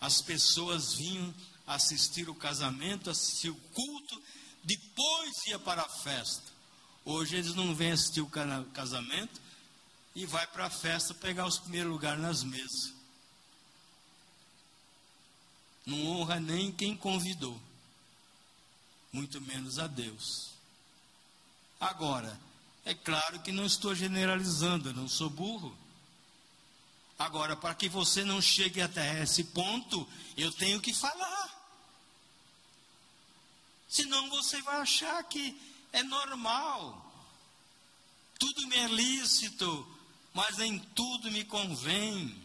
as 0.00 0.20
pessoas 0.20 0.94
vinham 0.94 1.32
assistir 1.68 2.28
o 2.28 2.34
casamento, 2.34 3.10
assistir 3.10 3.50
o 3.50 3.60
culto, 3.72 4.20
depois 4.66 5.32
ia 5.46 5.58
para 5.58 5.80
a 5.80 5.88
festa. 5.88 6.52
Hoje 7.04 7.36
eles 7.36 7.54
não 7.54 7.74
vêm 7.74 7.92
assistir 7.92 8.20
o 8.20 8.30
casamento 8.74 9.40
e 10.14 10.26
vai 10.26 10.46
para 10.46 10.66
a 10.66 10.70
festa 10.70 11.14
pegar 11.14 11.46
os 11.46 11.58
primeiros 11.58 11.90
lugares 11.90 12.20
nas 12.20 12.42
mesas 12.42 12.96
não 15.86 16.04
honra 16.08 16.40
nem 16.40 16.72
quem 16.72 16.96
convidou, 16.96 17.58
muito 19.12 19.40
menos 19.40 19.78
a 19.78 19.86
Deus. 19.86 20.50
Agora, 21.78 22.38
é 22.84 22.92
claro 22.92 23.40
que 23.40 23.52
não 23.52 23.64
estou 23.64 23.94
generalizando, 23.94 24.92
não 24.92 25.08
sou 25.08 25.30
burro. 25.30 25.76
Agora, 27.16 27.56
para 27.56 27.74
que 27.74 27.88
você 27.88 28.24
não 28.24 28.42
chegue 28.42 28.82
até 28.82 29.22
esse 29.22 29.44
ponto, 29.44 30.06
eu 30.36 30.50
tenho 30.52 30.80
que 30.80 30.92
falar. 30.92 31.55
Senão 33.96 34.28
você 34.28 34.60
vai 34.60 34.76
achar 34.82 35.24
que 35.24 35.58
é 35.90 36.02
normal. 36.02 37.02
Tudo 38.38 38.66
me 38.66 38.76
é 38.76 38.88
lícito, 38.88 39.88
mas 40.34 40.58
nem 40.58 40.78
tudo 40.78 41.30
me 41.30 41.42
convém. 41.46 42.38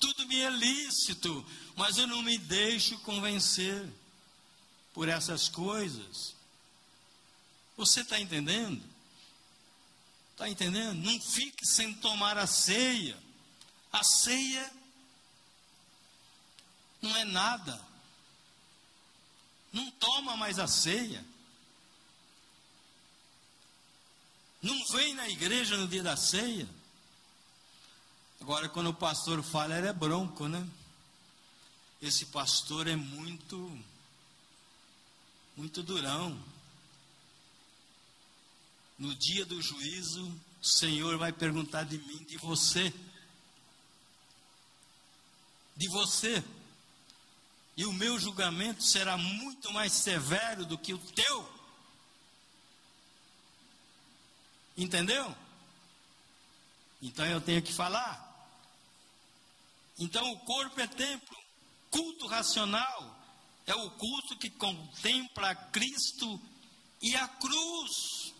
Tudo 0.00 0.26
me 0.26 0.40
é 0.40 0.48
lícito, 0.48 1.44
mas 1.76 1.98
eu 1.98 2.06
não 2.06 2.22
me 2.22 2.38
deixo 2.38 2.98
convencer 3.00 3.86
por 4.94 5.06
essas 5.06 5.50
coisas. 5.50 6.34
Você 7.76 8.00
está 8.00 8.18
entendendo? 8.18 8.82
Está 10.32 10.48
entendendo? 10.48 10.94
Não 10.94 11.20
fique 11.20 11.66
sem 11.66 11.92
tomar 11.92 12.38
a 12.38 12.46
ceia. 12.46 13.18
A 13.92 14.02
ceia 14.02 14.72
não 17.02 17.14
é 17.14 17.26
nada. 17.26 17.95
Não 19.72 19.90
toma 19.92 20.36
mais 20.36 20.58
a 20.58 20.66
ceia. 20.66 21.24
Não 24.62 24.84
vem 24.92 25.14
na 25.14 25.28
igreja 25.28 25.76
no 25.76 25.86
dia 25.86 26.02
da 26.02 26.16
ceia. 26.16 26.68
Agora, 28.40 28.68
quando 28.68 28.90
o 28.90 28.94
pastor 28.94 29.42
fala, 29.42 29.76
ele 29.78 29.88
é 29.88 29.92
bronco, 29.92 30.48
né? 30.48 30.66
Esse 32.00 32.26
pastor 32.26 32.86
é 32.86 32.96
muito, 32.96 33.78
muito 35.56 35.82
durão. 35.82 36.38
No 38.98 39.14
dia 39.14 39.44
do 39.44 39.60
juízo, 39.60 40.26
o 40.60 40.66
Senhor 40.66 41.18
vai 41.18 41.32
perguntar 41.32 41.84
de 41.84 41.98
mim, 41.98 42.24
de 42.24 42.36
você. 42.38 42.92
De 45.76 45.88
você. 45.88 46.42
E 47.76 47.84
o 47.84 47.92
meu 47.92 48.18
julgamento 48.18 48.82
será 48.82 49.16
muito 49.18 49.72
mais 49.72 49.92
severo 49.92 50.64
do 50.64 50.78
que 50.78 50.94
o 50.94 50.98
teu. 50.98 51.56
Entendeu? 54.76 55.36
Então 57.02 57.24
eu 57.26 57.40
tenho 57.40 57.62
que 57.62 57.72
falar. 57.72 58.24
Então 59.98 60.32
o 60.32 60.38
corpo 60.40 60.80
é 60.80 60.86
templo. 60.86 61.36
Culto 61.90 62.26
racional 62.26 63.16
é 63.66 63.74
o 63.74 63.90
culto 63.90 64.36
que 64.38 64.50
contempla 64.50 65.54
Cristo 65.54 66.40
e 67.02 67.14
a 67.16 67.28
cruz 67.28 68.34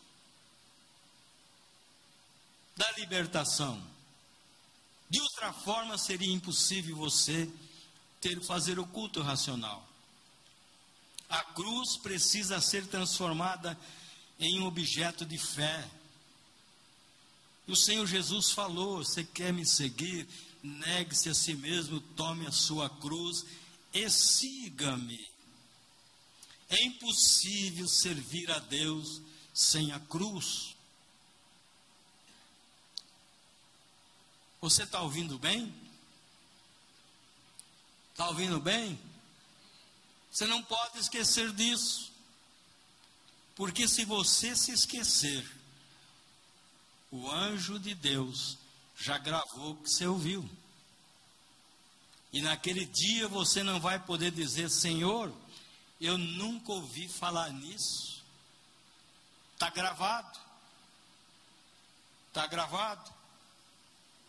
da 2.76 2.90
libertação. 2.92 3.82
De 5.08 5.20
outra 5.20 5.52
forma, 5.52 5.96
seria 5.96 6.32
impossível 6.32 6.96
você 6.96 7.50
ter 8.20 8.40
fazer 8.42 8.78
o 8.78 8.86
culto 8.86 9.20
racional. 9.22 9.86
A 11.28 11.42
cruz 11.42 11.96
precisa 11.96 12.60
ser 12.60 12.86
transformada 12.86 13.78
em 14.38 14.60
um 14.60 14.66
objeto 14.66 15.24
de 15.24 15.38
fé. 15.38 15.88
E 17.66 17.72
o 17.72 17.76
Senhor 17.76 18.06
Jesus 18.06 18.50
falou: 18.50 18.98
Você 18.98 19.24
quer 19.24 19.52
me 19.52 19.66
seguir? 19.66 20.26
Negue-se 20.62 21.28
a 21.28 21.34
si 21.34 21.54
mesmo, 21.54 22.00
tome 22.00 22.46
a 22.46 22.52
sua 22.52 22.88
cruz 22.88 23.44
e 23.92 24.08
siga-me. 24.10 25.28
É 26.68 26.82
impossível 26.82 27.86
servir 27.88 28.50
a 28.50 28.58
Deus 28.58 29.22
sem 29.54 29.92
a 29.92 30.00
cruz. 30.00 30.74
Você 34.60 34.82
está 34.82 35.00
ouvindo 35.00 35.38
bem? 35.38 35.72
Está 38.16 38.28
ouvindo 38.28 38.58
bem? 38.58 38.98
Você 40.32 40.46
não 40.46 40.62
pode 40.62 40.98
esquecer 41.00 41.52
disso. 41.52 42.10
Porque 43.54 43.86
se 43.86 44.06
você 44.06 44.56
se 44.56 44.72
esquecer, 44.72 45.46
o 47.10 47.30
anjo 47.30 47.78
de 47.78 47.94
Deus 47.94 48.56
já 48.96 49.18
gravou 49.18 49.72
o 49.72 49.76
que 49.76 49.90
você 49.90 50.06
ouviu. 50.06 50.48
E 52.32 52.40
naquele 52.40 52.86
dia 52.86 53.28
você 53.28 53.62
não 53.62 53.78
vai 53.78 53.98
poder 53.98 54.30
dizer, 54.30 54.70
Senhor, 54.70 55.30
eu 56.00 56.16
nunca 56.16 56.72
ouvi 56.72 57.08
falar 57.08 57.52
nisso. 57.52 58.24
Está 59.52 59.68
gravado. 59.68 60.38
Está 62.28 62.46
gravado. 62.46 63.12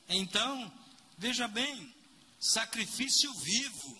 Então, 0.10 0.69
veja 1.17 1.47
bem, 1.47 1.95
sacrifício 2.39 3.34
vivo. 3.34 3.97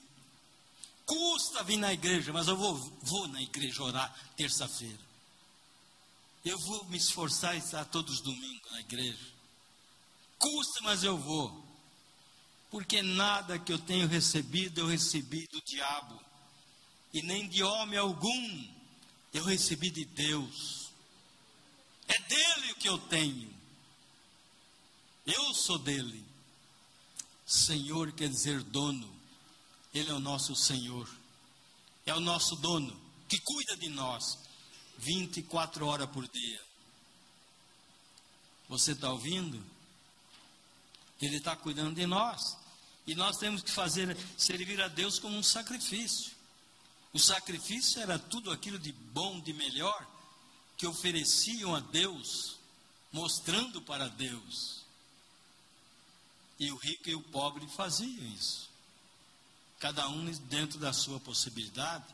Custa 1.06 1.63
vir 1.63 1.78
na 1.78 1.93
igreja, 1.93 2.34
mas 2.34 2.47
eu 2.47 2.58
vou, 2.58 2.76
vou 3.02 3.28
na 3.30 3.41
igreja 3.41 3.82
orar 3.82 4.13
terça-feira. 4.36 5.00
Eu 6.43 6.60
vou 6.60 6.86
me 6.86 6.97
esforçar 6.97 7.56
e 7.56 7.60
estar 7.60 7.86
todos 7.86 8.15
os 8.15 8.21
domingos 8.21 8.71
na 8.71 8.82
igreja. 8.82 9.34
Custa, 10.38 10.82
mas 10.82 11.04
eu 11.04 11.17
vou. 11.17 11.65
Porque 12.69 13.02
nada 13.02 13.58
que 13.58 13.71
eu 13.71 13.80
tenho 13.80 14.08
recebido, 14.08 14.82
eu 14.82 14.88
recebi 14.88 15.47
do 15.47 15.62
diabo. 15.62 16.21
E 17.13 17.21
nem 17.21 17.47
de 17.47 17.63
homem 17.63 17.97
algum, 17.97 18.67
eu 19.34 19.43
recebi 19.45 19.89
de 19.89 20.06
Deus. 20.06 20.89
É 22.08 22.19
dele 22.19 22.71
o 22.73 22.76
que 22.76 22.89
eu 22.89 22.97
tenho. 22.97 23.54
Eu 25.26 25.54
sou 25.54 25.80
dele. 25.80 26.26
Senhor 27.47 28.12
quer 28.12 28.29
dizer 28.29 28.62
dono. 28.62 29.10
Ele 29.93 30.10
é 30.10 30.13
o 30.13 30.19
nosso 30.19 30.55
Senhor. 30.55 31.10
É 32.05 32.13
o 32.13 32.19
nosso 32.19 32.55
dono 32.57 33.07
que 33.27 33.39
cuida 33.39 33.75
de 33.77 33.89
nós 33.89 34.38
24 34.97 35.86
horas 35.86 36.10
por 36.10 36.27
dia. 36.27 36.62
Você 38.69 38.91
está 38.91 39.12
ouvindo? 39.12 39.63
Ele 41.21 41.38
está 41.38 41.55
cuidando 41.55 41.95
de 41.95 42.05
nós. 42.05 42.57
E 43.05 43.15
nós 43.15 43.38
temos 43.38 43.62
que 43.62 43.71
fazer 43.71 44.15
servir 44.38 44.81
a 44.81 44.89
Deus 44.89 45.19
como 45.19 45.38
um 45.38 45.43
sacrifício. 45.43 46.36
O 47.13 47.19
sacrifício 47.19 48.01
era 48.01 48.19
tudo 48.19 48.51
aquilo 48.51 48.77
de 48.77 48.91
bom, 48.91 49.39
de 49.39 49.53
melhor, 49.53 50.05
que 50.75 50.86
ofereciam 50.86 51.73
a 51.73 51.79
Deus, 51.79 52.57
mostrando 53.12 53.81
para 53.81 54.10
Deus. 54.10 54.76
E 56.59 56.71
o 56.71 56.75
rico 56.75 57.09
e 57.09 57.15
o 57.15 57.21
pobre 57.21 57.67
faziam 57.67 58.25
isso. 58.33 58.69
Cada 59.79 60.07
um 60.09 60.25
dentro 60.49 60.79
da 60.79 60.91
sua 60.91 61.19
possibilidade. 61.19 62.05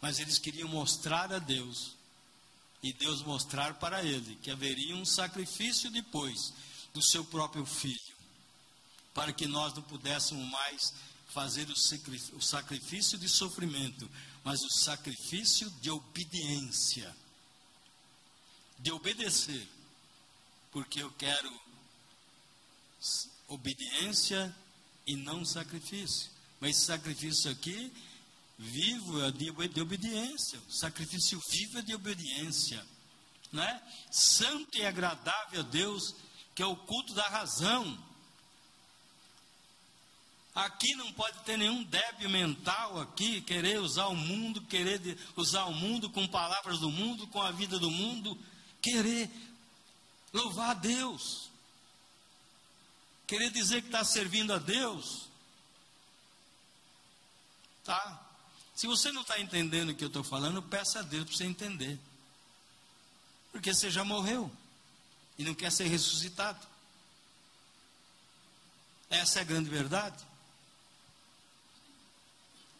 Mas 0.00 0.18
eles 0.18 0.38
queriam 0.38 0.68
mostrar 0.68 1.32
a 1.32 1.38
Deus. 1.38 1.92
E 2.82 2.92
Deus 2.92 3.22
mostrar 3.22 3.74
para 3.74 4.04
ele 4.04 4.36
que 4.42 4.50
haveria 4.50 4.94
um 4.94 5.04
sacrifício 5.04 5.90
depois 5.90 6.52
do 6.92 7.02
seu 7.02 7.24
próprio 7.24 7.64
filho. 7.64 8.14
Para 9.14 9.32
que 9.32 9.46
nós 9.46 9.72
não 9.74 9.82
pudéssemos 9.82 10.46
mais 10.50 10.92
fazer 11.28 11.68
o 11.70 12.40
sacrifício 12.40 13.18
de 13.18 13.28
sofrimento, 13.28 14.08
mas 14.44 14.62
o 14.62 14.70
sacrifício 14.70 15.70
de 15.80 15.90
obediência. 15.90 17.14
De 18.78 18.92
obedecer. 18.92 19.66
Porque 20.70 21.02
eu 21.02 21.10
quero 21.12 21.50
obediência 23.48 24.54
e 25.06 25.16
não 25.16 25.44
sacrifício. 25.44 26.30
Mas 26.60 26.78
sacrifício 26.78 27.50
aqui, 27.50 27.92
vivo, 28.58 29.22
é 29.22 29.30
de, 29.30 29.52
de 29.68 29.80
obediência. 29.80 30.58
Sacrifício 30.68 31.40
vivo 31.50 31.78
é 31.78 31.82
de 31.82 31.94
obediência. 31.94 32.84
Não 33.52 33.62
é? 33.62 33.82
Santo 34.10 34.78
e 34.78 34.84
agradável 34.84 35.60
a 35.60 35.64
Deus, 35.64 36.14
que 36.54 36.62
é 36.62 36.66
o 36.66 36.76
culto 36.76 37.14
da 37.14 37.28
razão. 37.28 37.98
Aqui 40.54 40.94
não 40.94 41.12
pode 41.12 41.38
ter 41.40 41.58
nenhum 41.58 41.84
débil 41.84 42.30
mental 42.30 42.98
aqui, 42.98 43.42
querer 43.42 43.78
usar 43.78 44.06
o 44.06 44.16
mundo, 44.16 44.62
querer 44.62 45.18
usar 45.36 45.66
o 45.66 45.74
mundo 45.74 46.08
com 46.08 46.26
palavras 46.26 46.78
do 46.78 46.90
mundo, 46.90 47.26
com 47.26 47.42
a 47.42 47.50
vida 47.50 47.78
do 47.78 47.90
mundo, 47.90 48.38
querer 48.80 49.30
louvar 50.32 50.70
a 50.70 50.74
Deus. 50.74 51.45
Querer 53.26 53.50
dizer 53.50 53.82
que 53.82 53.88
está 53.88 54.04
servindo 54.04 54.52
a 54.52 54.58
Deus. 54.58 55.28
Tá? 57.84 58.22
Se 58.74 58.86
você 58.86 59.10
não 59.10 59.22
está 59.22 59.40
entendendo 59.40 59.90
o 59.90 59.94
que 59.94 60.04
eu 60.04 60.08
estou 60.08 60.22
falando, 60.22 60.62
peça 60.62 61.00
a 61.00 61.02
Deus 61.02 61.24
para 61.24 61.36
você 61.36 61.44
entender. 61.44 61.98
Porque 63.50 63.72
você 63.72 63.90
já 63.90 64.04
morreu 64.04 64.52
e 65.38 65.44
não 65.44 65.54
quer 65.54 65.72
ser 65.72 65.86
ressuscitado. 65.86 66.66
Essa 69.08 69.38
é 69.38 69.42
a 69.42 69.44
grande 69.44 69.70
verdade. 69.70 70.24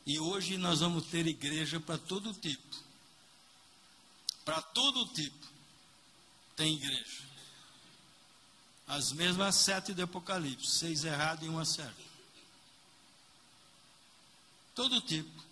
E 0.04 0.20
hoje 0.20 0.56
nós 0.56 0.80
vamos 0.80 1.06
ter 1.06 1.26
igreja 1.26 1.80
para 1.80 1.98
todo 1.98 2.32
tipo. 2.34 2.76
Para 4.44 4.62
todo 4.62 5.06
tipo 5.12 5.46
tem 6.54 6.74
igreja. 6.74 7.25
As 8.86 9.12
mesmas 9.12 9.56
sete 9.56 9.92
do 9.92 10.02
Apocalipse, 10.02 10.78
seis 10.78 11.04
errados 11.04 11.44
e 11.44 11.48
uma 11.48 11.64
certa. 11.64 12.02
Todo 14.74 15.00
tipo. 15.00 15.44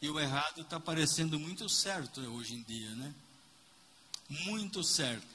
E 0.00 0.10
o 0.10 0.18
errado 0.18 0.62
está 0.62 0.80
parecendo 0.80 1.38
muito 1.38 1.68
certo 1.68 2.20
hoje 2.20 2.54
em 2.54 2.62
dia, 2.62 2.90
né? 2.96 3.14
Muito 4.28 4.82
certo. 4.82 5.26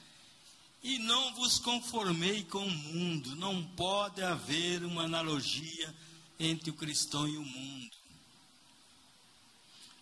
E 0.82 0.98
não 0.98 1.34
vos 1.34 1.58
conformei 1.58 2.44
com 2.44 2.64
o 2.64 2.70
mundo. 2.70 3.34
Não 3.36 3.64
pode 3.70 4.22
haver 4.22 4.84
uma 4.84 5.04
analogia 5.04 5.94
entre 6.38 6.70
o 6.70 6.74
cristão 6.74 7.26
e 7.26 7.36
o 7.36 7.42
mundo. 7.42 7.96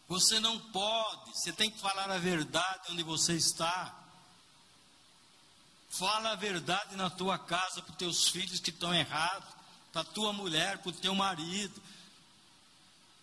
Você 0.08 0.38
não 0.38 0.58
pode, 0.70 1.30
você 1.30 1.52
tem 1.52 1.70
que 1.70 1.80
falar 1.80 2.10
a 2.10 2.18
verdade 2.18 2.92
onde 2.92 3.02
você 3.02 3.34
está. 3.34 4.05
Fala 5.98 6.32
a 6.32 6.36
verdade 6.36 6.94
na 6.94 7.08
tua 7.08 7.38
casa 7.38 7.80
para 7.80 7.90
os 7.90 7.96
teus 7.96 8.28
filhos 8.28 8.60
que 8.60 8.68
estão 8.68 8.94
errados, 8.94 9.48
para 9.90 10.02
a 10.02 10.04
tua 10.04 10.30
mulher, 10.30 10.76
para 10.78 10.90
o 10.90 10.92
teu 10.92 11.14
marido. 11.14 11.82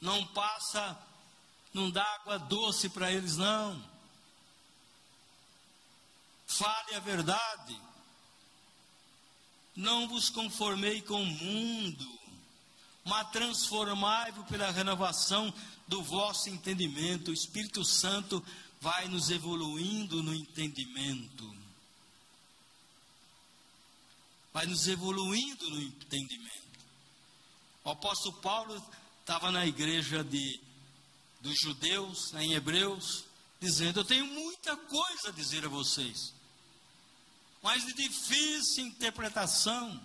Não 0.01 0.25
passa, 0.27 0.97
não 1.71 1.91
dá 1.91 2.03
água 2.15 2.39
doce 2.39 2.89
para 2.89 3.11
eles, 3.11 3.37
não. 3.37 3.79
Fale 6.47 6.95
a 6.95 6.99
verdade. 6.99 7.79
Não 9.75 10.07
vos 10.07 10.31
conformei 10.31 10.99
com 11.03 11.21
o 11.21 11.25
mundo, 11.25 12.19
mas 13.05 13.29
transformai-vos 13.29 14.47
pela 14.47 14.71
renovação 14.71 15.53
do 15.87 16.01
vosso 16.01 16.49
entendimento. 16.49 17.29
O 17.29 17.35
Espírito 17.35 17.85
Santo 17.85 18.43
vai 18.81 19.07
nos 19.07 19.29
evoluindo 19.29 20.23
no 20.23 20.33
entendimento 20.33 21.63
vai 24.53 24.67
nos 24.67 24.87
evoluindo 24.87 25.69
no 25.71 25.81
entendimento. 25.81 26.63
O 27.83 27.89
apóstolo 27.89 28.35
Paulo 28.37 28.81
estava 29.19 29.51
na 29.51 29.65
igreja 29.65 30.23
de, 30.23 30.61
dos 31.41 31.57
judeus, 31.59 32.31
né, 32.31 32.45
em 32.45 32.53
Hebreus, 32.53 33.25
dizendo: 33.59 33.99
Eu 33.99 34.05
tenho 34.05 34.25
muita 34.27 34.77
coisa 34.77 35.29
a 35.29 35.31
dizer 35.31 35.65
a 35.65 35.69
vocês, 35.69 36.33
mas 37.61 37.85
de 37.85 37.93
difícil 37.93 38.85
interpretação. 38.85 39.99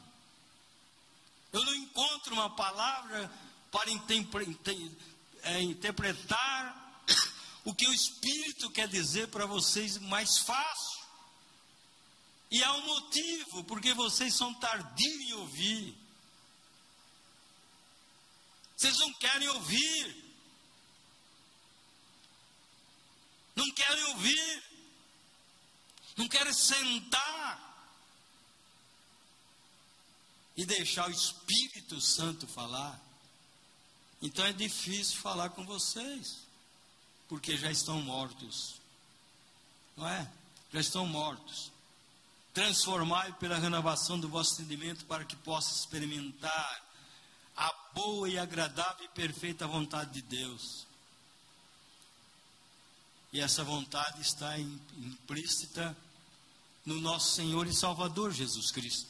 Eu 1.53 1.65
não 1.65 1.75
encontro 1.75 2.35
uma 2.35 2.51
palavra 2.51 3.31
para 3.71 3.91
é, 5.43 5.63
interpretar 5.63 7.05
o 7.65 7.75
que 7.75 7.87
o 7.87 7.95
Espírito 7.95 8.71
quer 8.71 8.89
dizer 8.89 9.29
para 9.29 9.47
vocês 9.47 9.99
mais 9.99 10.39
fácil. 10.39 10.88
E 12.51 12.63
há 12.63 12.73
um 12.73 12.87
motivo, 12.87 13.65
porque 13.65 13.93
vocês 13.93 14.35
são 14.35 14.55
tardios 14.55 15.21
em 15.21 15.33
ouvir. 15.35 15.97
Vocês 18.77 18.99
não 18.99 19.13
querem 19.15 19.49
ouvir. 19.49 20.25
Não 23.55 23.71
querem 23.73 24.05
ouvir. 24.05 24.63
Não 26.17 26.29
querem 26.29 26.53
sentar 26.53 27.69
e 30.59 30.67
deixar 30.67 31.09
o 31.09 31.13
Espírito 31.13 32.01
Santo 32.01 32.45
falar. 32.49 33.01
Então 34.21 34.45
é 34.45 34.53
difícil 34.53 35.17
falar 35.21 35.51
com 35.51 35.65
vocês, 35.65 36.39
porque 37.29 37.57
já 37.57 37.71
estão 37.71 38.03
mortos. 38.03 38.75
Não 39.97 40.09
é? 40.09 40.29
Já 40.73 40.81
estão 40.81 41.07
mortos. 41.07 41.71
Transformai 42.59 43.33
pela 43.35 43.57
renovação 43.57 44.19
do 44.19 44.29
vosso 44.29 44.55
entendimento 44.55 45.05
para 45.05 45.25
que 45.25 45.37
possa 45.37 45.73
experimentar 45.73 46.85
a 47.57 47.73
boa 47.95 48.29
e 48.29 48.37
agradável 48.37 49.05
e 49.05 49.09
perfeita 49.11 49.65
vontade 49.65 50.11
de 50.11 50.23
Deus. 50.23 50.85
E 53.33 53.39
essa 53.41 53.63
vontade 53.63 54.21
está 54.23 54.59
implícita 54.59 55.97
no 56.85 57.01
nosso 57.01 57.37
Senhor 57.37 57.65
e 57.69 57.73
Salvador 57.73 58.33
Jesus 58.33 58.73
Cristo, 58.73 59.09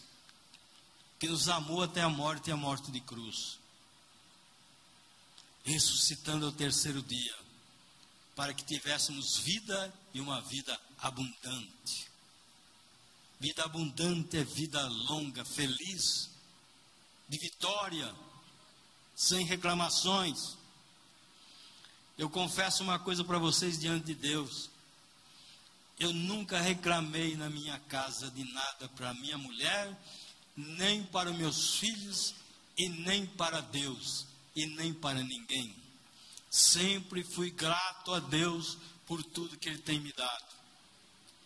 que 1.19 1.27
nos 1.27 1.49
amou 1.49 1.83
até 1.83 2.03
a 2.03 2.09
morte 2.11 2.51
e 2.51 2.53
a 2.53 2.57
morte 2.57 2.93
de 2.93 3.01
cruz, 3.01 3.59
ressuscitando 5.65 6.45
ao 6.45 6.53
terceiro 6.53 7.01
dia, 7.01 7.35
para 8.37 8.53
que 8.53 8.63
tivéssemos 8.63 9.39
vida 9.39 9.91
e 10.13 10.21
uma 10.21 10.43
vida 10.43 10.79
abundante. 10.99 12.18
Vida 13.41 13.65
abundante 13.65 14.37
é 14.37 14.43
vida 14.43 14.85
longa, 15.09 15.45
feliz, 15.45 16.29
de 17.29 17.39
vitória, 17.39 18.13
sem 19.15 19.45
reclamações. 19.45 20.57
Eu 22.17 22.29
confesso 22.29 22.83
uma 22.83 22.99
coisa 22.99 23.23
para 23.23 23.39
vocês 23.39 23.79
diante 23.79 24.07
de 24.07 24.15
Deus. 24.15 24.69
Eu 26.01 26.13
nunca 26.13 26.61
reclamei 26.61 27.37
na 27.37 27.49
minha 27.49 27.79
casa 27.81 28.29
de 28.33 28.43
nada 28.53 28.89
para 28.97 29.15
minha 29.15 29.39
mulher, 29.39 29.97
nem 30.57 31.05
para 31.05 31.33
meus 31.33 31.77
filhos, 31.77 32.35
e 32.77 32.89
nem 32.89 33.25
para 33.25 33.61
Deus, 33.61 34.27
e 34.55 34.67
nem 34.67 34.93
para 34.93 35.23
ninguém. 35.23 35.77
Sempre 36.51 37.23
fui 37.23 37.53
grato 37.53 38.15
a 38.15 38.19
Deus 38.19 38.79
por 39.07 39.23
tudo 39.23 39.57
que 39.57 39.69
Ele 39.69 39.79
tem 39.79 40.01
me 40.01 40.13
dado. 40.13 40.47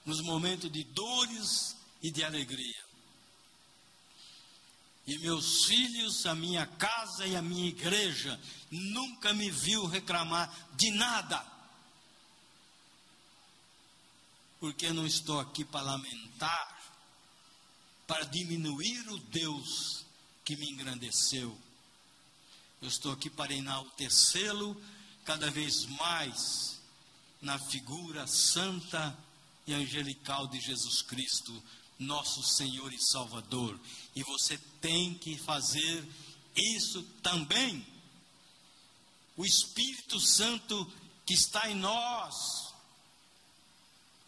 Nos 0.07 0.23
momentos 0.23 0.73
de 0.73 0.85
dores 0.85 1.82
e 2.03 2.11
de 2.11 2.25
alegria. 2.25 2.83
E 5.07 5.19
meus 5.19 5.65
filhos, 5.65 6.27
a 6.27 6.35
minha 6.35 6.67
casa 6.67 7.27
e 7.27 7.35
a 7.35 7.43
minha 7.43 7.69
igreja 7.69 8.39
nunca 8.71 9.33
me 9.35 9.51
viu 9.51 9.87
reclamar 9.87 10.53
de 10.77 10.91
nada. 10.93 11.45
Porque 14.61 14.93
não 14.93 15.07
estou 15.07 15.41
aqui 15.41 15.65
para 15.65 15.83
lamentar, 15.83 16.95
para 18.07 18.25
diminuir 18.27 19.09
o 19.09 19.19
Deus 19.19 20.05
que 20.45 20.57
me 20.57 20.71
engrandeceu. 20.71 21.59
Eu 22.81 22.89
estou 22.89 23.13
aqui 23.13 23.29
para 23.29 23.53
enaltecê-lo 23.53 24.81
cada 25.25 25.51
vez 25.51 25.87
mais 25.87 26.81
na 27.41 27.59
figura 27.59 28.27
santa 28.27 29.17
e 29.67 29.75
angelical 29.75 30.47
de 30.47 30.61
Jesus 30.61 31.03
Cristo, 31.03 31.63
nosso 32.03 32.43
Senhor 32.43 32.93
e 32.93 33.03
Salvador. 33.03 33.79
E 34.15 34.23
você 34.23 34.59
tem 34.81 35.15
que 35.15 35.39
fazer 35.39 36.07
isso 36.55 37.03
também. 37.23 37.87
O 39.37 39.45
Espírito 39.45 40.21
Santo 40.21 40.91
que 41.25 41.35
está 41.35 41.71
em 41.71 41.75
nós 41.75 42.73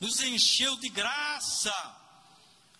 nos 0.01 0.21
encheu 0.21 0.77
de 0.77 0.89
graça, 0.89 1.73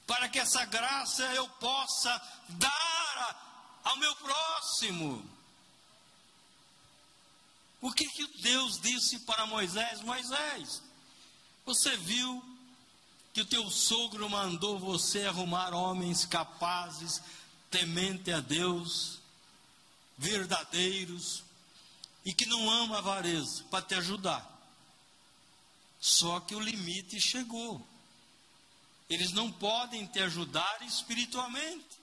para 0.07 0.29
que 0.29 0.39
essa 0.39 0.65
graça 0.67 1.23
eu 1.35 1.49
possa 1.49 2.11
dar 2.51 3.81
ao 3.83 3.97
meu 3.97 4.15
próximo. 4.17 5.31
O 7.81 7.93
que, 7.93 8.07
que 8.07 8.27
Deus 8.43 8.81
disse 8.81 9.21
para 9.21 9.47
Moisés? 9.47 10.01
Moisés, 10.01 10.83
você 11.65 11.97
viu 11.99 12.43
que 13.35 13.41
o 13.41 13.45
teu 13.45 13.69
sogro 13.69 14.31
mandou 14.31 14.79
você 14.79 15.25
arrumar 15.25 15.75
homens 15.75 16.25
capazes, 16.25 17.21
temente 17.69 18.31
a 18.31 18.39
Deus, 18.39 19.19
verdadeiros 20.17 21.43
e 22.25 22.33
que 22.33 22.47
não 22.47 22.71
ama 22.71 22.95
a 22.95 22.99
avareza 23.01 23.65
para 23.65 23.85
te 23.85 23.97
ajudar. 23.97 24.49
Só 26.01 26.39
que 26.39 26.55
o 26.55 26.61
limite 26.61 27.21
chegou. 27.21 27.85
Eles 29.11 29.33
não 29.33 29.51
podem 29.51 30.07
te 30.07 30.21
ajudar 30.21 30.83
espiritualmente. 30.83 31.99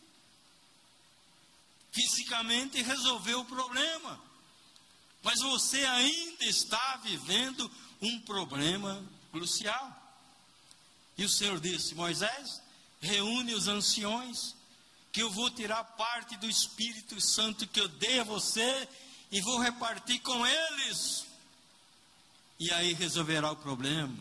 Fisicamente 1.93 2.81
resolver 2.81 3.35
o 3.35 3.45
problema. 3.45 4.21
Mas 5.23 5.39
você 5.39 5.85
ainda 5.85 6.43
está 6.43 6.97
vivendo 6.97 7.71
um 8.01 8.19
problema 8.19 9.01
crucial. 9.31 10.00
E 11.17 11.25
o 11.25 11.29
Senhor 11.29 11.59
disse: 11.59 11.95
Moisés, 11.95 12.61
reúne 12.99 13.53
os 13.53 13.67
anciões, 13.67 14.55
que 15.11 15.21
eu 15.21 15.29
vou 15.29 15.49
tirar 15.49 15.83
parte 15.83 16.37
do 16.37 16.49
Espírito 16.49 17.19
Santo 17.19 17.67
que 17.67 17.79
eu 17.79 17.87
dei 17.87 18.19
a 18.19 18.23
você 18.23 18.87
e 19.31 19.41
vou 19.41 19.59
repartir 19.59 20.21
com 20.21 20.45
eles. 20.45 21.25
E 22.59 22.71
aí 22.71 22.93
resolverá 22.93 23.51
o 23.51 23.55
problema. 23.55 24.15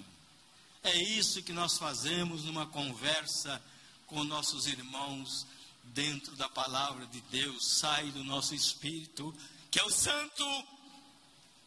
É 0.83 0.97
isso 0.97 1.43
que 1.43 1.53
nós 1.53 1.77
fazemos 1.79 2.45
numa 2.45 2.67
conversa 2.67 3.63
com 4.07 4.25
nossos 4.25 4.67
irmãos 4.67 5.47
dentro 5.85 6.35
da 6.37 6.49
palavra 6.49 7.07
de 7.07 7.21
Deus, 7.23 7.79
sai 7.79 8.11
do 8.13 8.25
nosso 8.25 8.55
espírito, 8.55 9.35
que 9.71 9.79
é 9.79 9.85
o 9.85 9.91
santo, 9.91 10.45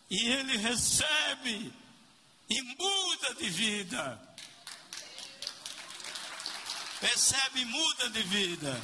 e 0.09 0.27
ele 0.27 0.57
recebe 0.57 1.71
e 2.49 2.62
muda 2.62 3.36
de 3.36 3.49
vida 3.49 4.36
recebe 7.03 7.59
e 7.61 7.65
muda 7.65 8.09
de 8.09 8.23
vida. 8.23 8.81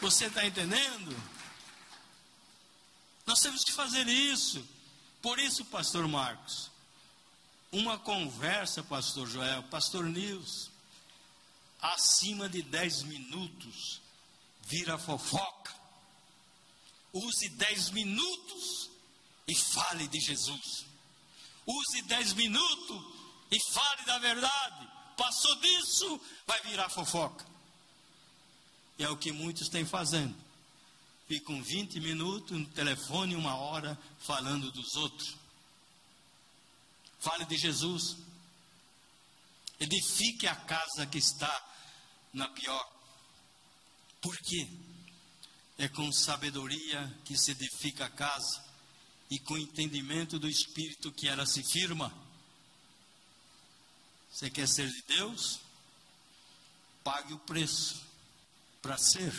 Você 0.00 0.26
está 0.26 0.44
entendendo? 0.44 1.16
Nós 3.24 3.38
temos 3.40 3.62
que 3.62 3.72
fazer 3.72 4.08
isso. 4.08 4.66
Por 5.22 5.38
isso, 5.38 5.64
pastor 5.66 6.08
Marcos, 6.08 6.70
uma 7.70 7.98
conversa, 7.98 8.82
pastor 8.82 9.28
Joel, 9.28 9.62
pastor 9.64 10.04
Nils, 10.04 10.70
acima 11.80 12.48
de 12.48 12.62
10 12.62 13.02
minutos, 13.04 14.00
vira 14.62 14.98
fofoca. 14.98 15.72
Use 17.12 17.48
10 17.48 17.90
minutos 17.90 18.90
e 19.46 19.54
fale 19.54 20.08
de 20.08 20.18
Jesus. 20.18 20.86
Use 21.66 22.02
10 22.02 22.32
minutos 22.32 23.14
e 23.50 23.72
fale 23.72 24.04
da 24.04 24.18
verdade. 24.18 24.79
Passou 25.20 25.54
disso, 25.56 26.18
vai 26.46 26.62
virar 26.62 26.88
fofoca. 26.88 27.44
E 28.98 29.04
é 29.04 29.10
o 29.10 29.18
que 29.18 29.30
muitos 29.30 29.68
têm 29.68 29.84
fazendo. 29.84 30.34
Ficam 31.28 31.62
20 31.62 32.00
minutos 32.00 32.58
no 32.58 32.64
telefone, 32.68 33.36
uma 33.36 33.54
hora, 33.54 33.98
falando 34.20 34.72
dos 34.72 34.94
outros. 34.94 35.36
Fale 37.18 37.44
de 37.44 37.58
Jesus. 37.58 38.16
Edifique 39.78 40.46
a 40.46 40.56
casa 40.56 41.06
que 41.06 41.18
está 41.18 41.68
na 42.32 42.48
pior. 42.48 42.90
Por 44.22 44.34
quê? 44.38 44.68
É 45.76 45.86
com 45.88 46.10
sabedoria 46.12 47.14
que 47.26 47.36
se 47.36 47.50
edifica 47.50 48.06
a 48.06 48.10
casa 48.10 48.64
e 49.30 49.38
com 49.38 49.58
entendimento 49.58 50.38
do 50.38 50.48
Espírito 50.48 51.12
que 51.12 51.28
ela 51.28 51.44
se 51.44 51.62
firma. 51.62 52.10
Você 54.32 54.50
quer 54.50 54.68
ser 54.68 54.88
de 54.88 55.02
Deus? 55.02 55.60
Pague 57.02 57.32
o 57.32 57.38
preço 57.38 58.02
para 58.80 58.96
ser. 58.96 59.32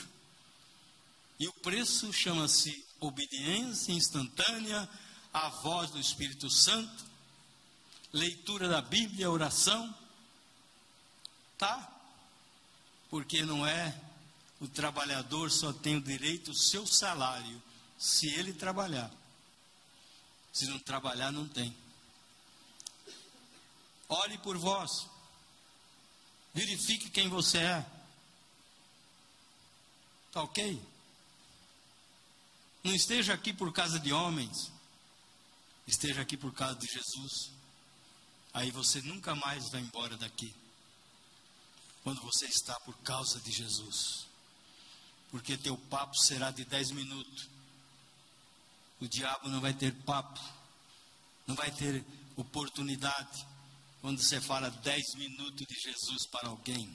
E 1.39 1.47
o 1.47 1.53
preço 1.53 2.11
chama-se 2.13 2.85
obediência 2.99 3.91
instantânea 3.93 4.87
à 5.33 5.49
voz 5.49 5.89
do 5.91 5.99
Espírito 5.99 6.49
Santo, 6.49 7.05
leitura 8.13 8.67
da 8.67 8.81
Bíblia, 8.81 9.31
oração. 9.31 9.95
Tá? 11.57 11.89
Porque 13.09 13.43
não 13.43 13.65
é 13.65 13.99
o 14.61 14.67
trabalhador 14.67 15.49
só 15.49 15.73
tem 15.73 15.97
o 15.97 16.01
direito 16.01 16.51
ao 16.51 16.55
seu 16.55 16.85
salário 16.85 17.61
se 17.97 18.27
ele 18.27 18.53
trabalhar. 18.53 19.11
Se 20.53 20.67
não 20.67 20.77
trabalhar, 20.77 21.31
não 21.31 21.47
tem. 21.47 21.75
Ore 24.11 24.37
por 24.39 24.57
vós. 24.57 25.07
Verifique 26.53 27.09
quem 27.09 27.29
você 27.29 27.59
é. 27.59 27.85
Tá 30.33 30.43
ok? 30.43 30.81
Não 32.83 32.93
esteja 32.93 33.33
aqui 33.33 33.53
por 33.53 33.71
causa 33.71 33.97
de 34.01 34.11
homens. 34.11 34.69
Esteja 35.87 36.21
aqui 36.21 36.35
por 36.35 36.53
causa 36.53 36.75
de 36.75 36.87
Jesus. 36.87 37.51
Aí 38.53 38.69
você 38.69 39.01
nunca 39.01 39.33
mais 39.33 39.69
vai 39.69 39.79
embora 39.79 40.17
daqui. 40.17 40.53
Quando 42.03 42.21
você 42.21 42.47
está 42.47 42.77
por 42.81 42.97
causa 42.97 43.39
de 43.39 43.51
Jesus. 43.51 44.27
Porque 45.29 45.57
teu 45.57 45.77
papo 45.77 46.17
será 46.17 46.51
de 46.51 46.65
dez 46.65 46.91
minutos. 46.91 47.47
O 48.99 49.07
diabo 49.07 49.47
não 49.47 49.61
vai 49.61 49.73
ter 49.73 49.93
papo. 50.03 50.41
Não 51.47 51.55
vai 51.55 51.71
ter 51.71 52.03
oportunidade. 52.35 53.50
Quando 54.01 54.21
você 54.21 54.41
fala 54.41 54.69
dez 54.69 55.13
minutos 55.15 55.65
de 55.67 55.75
Jesus 55.79 56.25
para 56.25 56.49
alguém. 56.49 56.93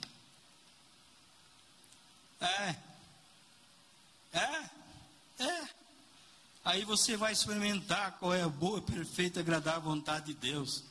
É. 2.41 2.75
É. 4.33 4.69
É. 5.39 5.69
Aí 6.65 6.83
você 6.83 7.15
vai 7.15 7.31
experimentar 7.31 8.17
qual 8.19 8.33
é 8.33 8.41
a 8.41 8.49
boa, 8.49 8.81
perfeita 8.81 9.39
agradável 9.39 9.83
vontade 9.83 10.27
de 10.27 10.33
Deus. 10.33 10.83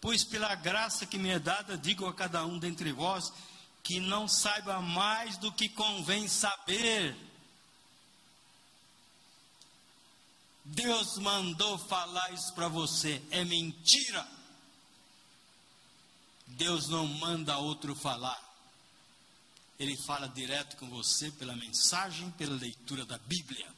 Pois 0.00 0.24
pela 0.24 0.54
graça 0.56 1.06
que 1.06 1.16
me 1.16 1.28
é 1.28 1.38
dada, 1.38 1.78
digo 1.78 2.06
a 2.06 2.12
cada 2.12 2.44
um 2.44 2.58
dentre 2.58 2.90
vós, 2.92 3.32
que 3.84 4.00
não 4.00 4.26
saiba 4.26 4.80
mais 4.80 5.36
do 5.36 5.52
que 5.52 5.68
convém 5.68 6.26
saber. 6.26 7.16
Deus 10.64 11.18
mandou 11.18 11.78
falar 11.78 12.32
isso 12.32 12.52
para 12.52 12.66
você, 12.66 13.22
é 13.30 13.44
mentira. 13.44 14.35
Deus 16.46 16.88
não 16.88 17.06
manda 17.06 17.58
outro 17.58 17.94
falar. 17.94 18.42
Ele 19.78 19.96
fala 19.96 20.28
direto 20.28 20.76
com 20.76 20.88
você 20.88 21.30
pela 21.32 21.54
mensagem, 21.54 22.30
pela 22.32 22.54
leitura 22.56 23.04
da 23.04 23.18
Bíblia. 23.18 23.74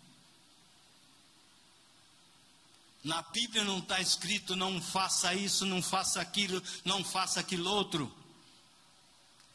Na 3.03 3.23
Bíblia 3.23 3.65
não 3.65 3.79
está 3.79 4.01
escrito 4.01 4.55
não 4.57 4.83
faça 4.83 5.33
isso, 5.35 5.65
não 5.65 5.83
faça 5.83 6.21
aquilo, 6.21 6.63
não 6.85 7.03
faça 7.05 7.41
aquilo 7.41 7.71
outro. 7.71 8.13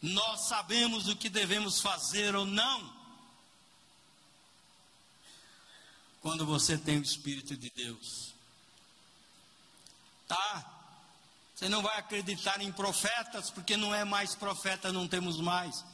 Nós 0.01 0.47
sabemos 0.47 1.07
o 1.07 1.15
que 1.15 1.29
devemos 1.29 1.79
fazer 1.79 2.35
ou 2.35 2.45
não. 2.45 2.93
Quando 6.21 6.45
você 6.45 6.77
tem 6.77 6.97
o 6.97 7.03
Espírito 7.03 7.55
de 7.55 7.69
Deus. 7.69 8.33
Tá? 10.27 10.72
Você 11.55 11.69
não 11.69 11.81
vai 11.81 11.97
acreditar 11.97 12.61
em 12.61 12.71
profetas, 12.71 13.49
porque 13.49 13.77
não 13.77 13.93
é 13.93 14.03
mais 14.03 14.35
profeta, 14.35 14.91
não 14.91 15.07
temos 15.07 15.37
mais. 15.39 15.85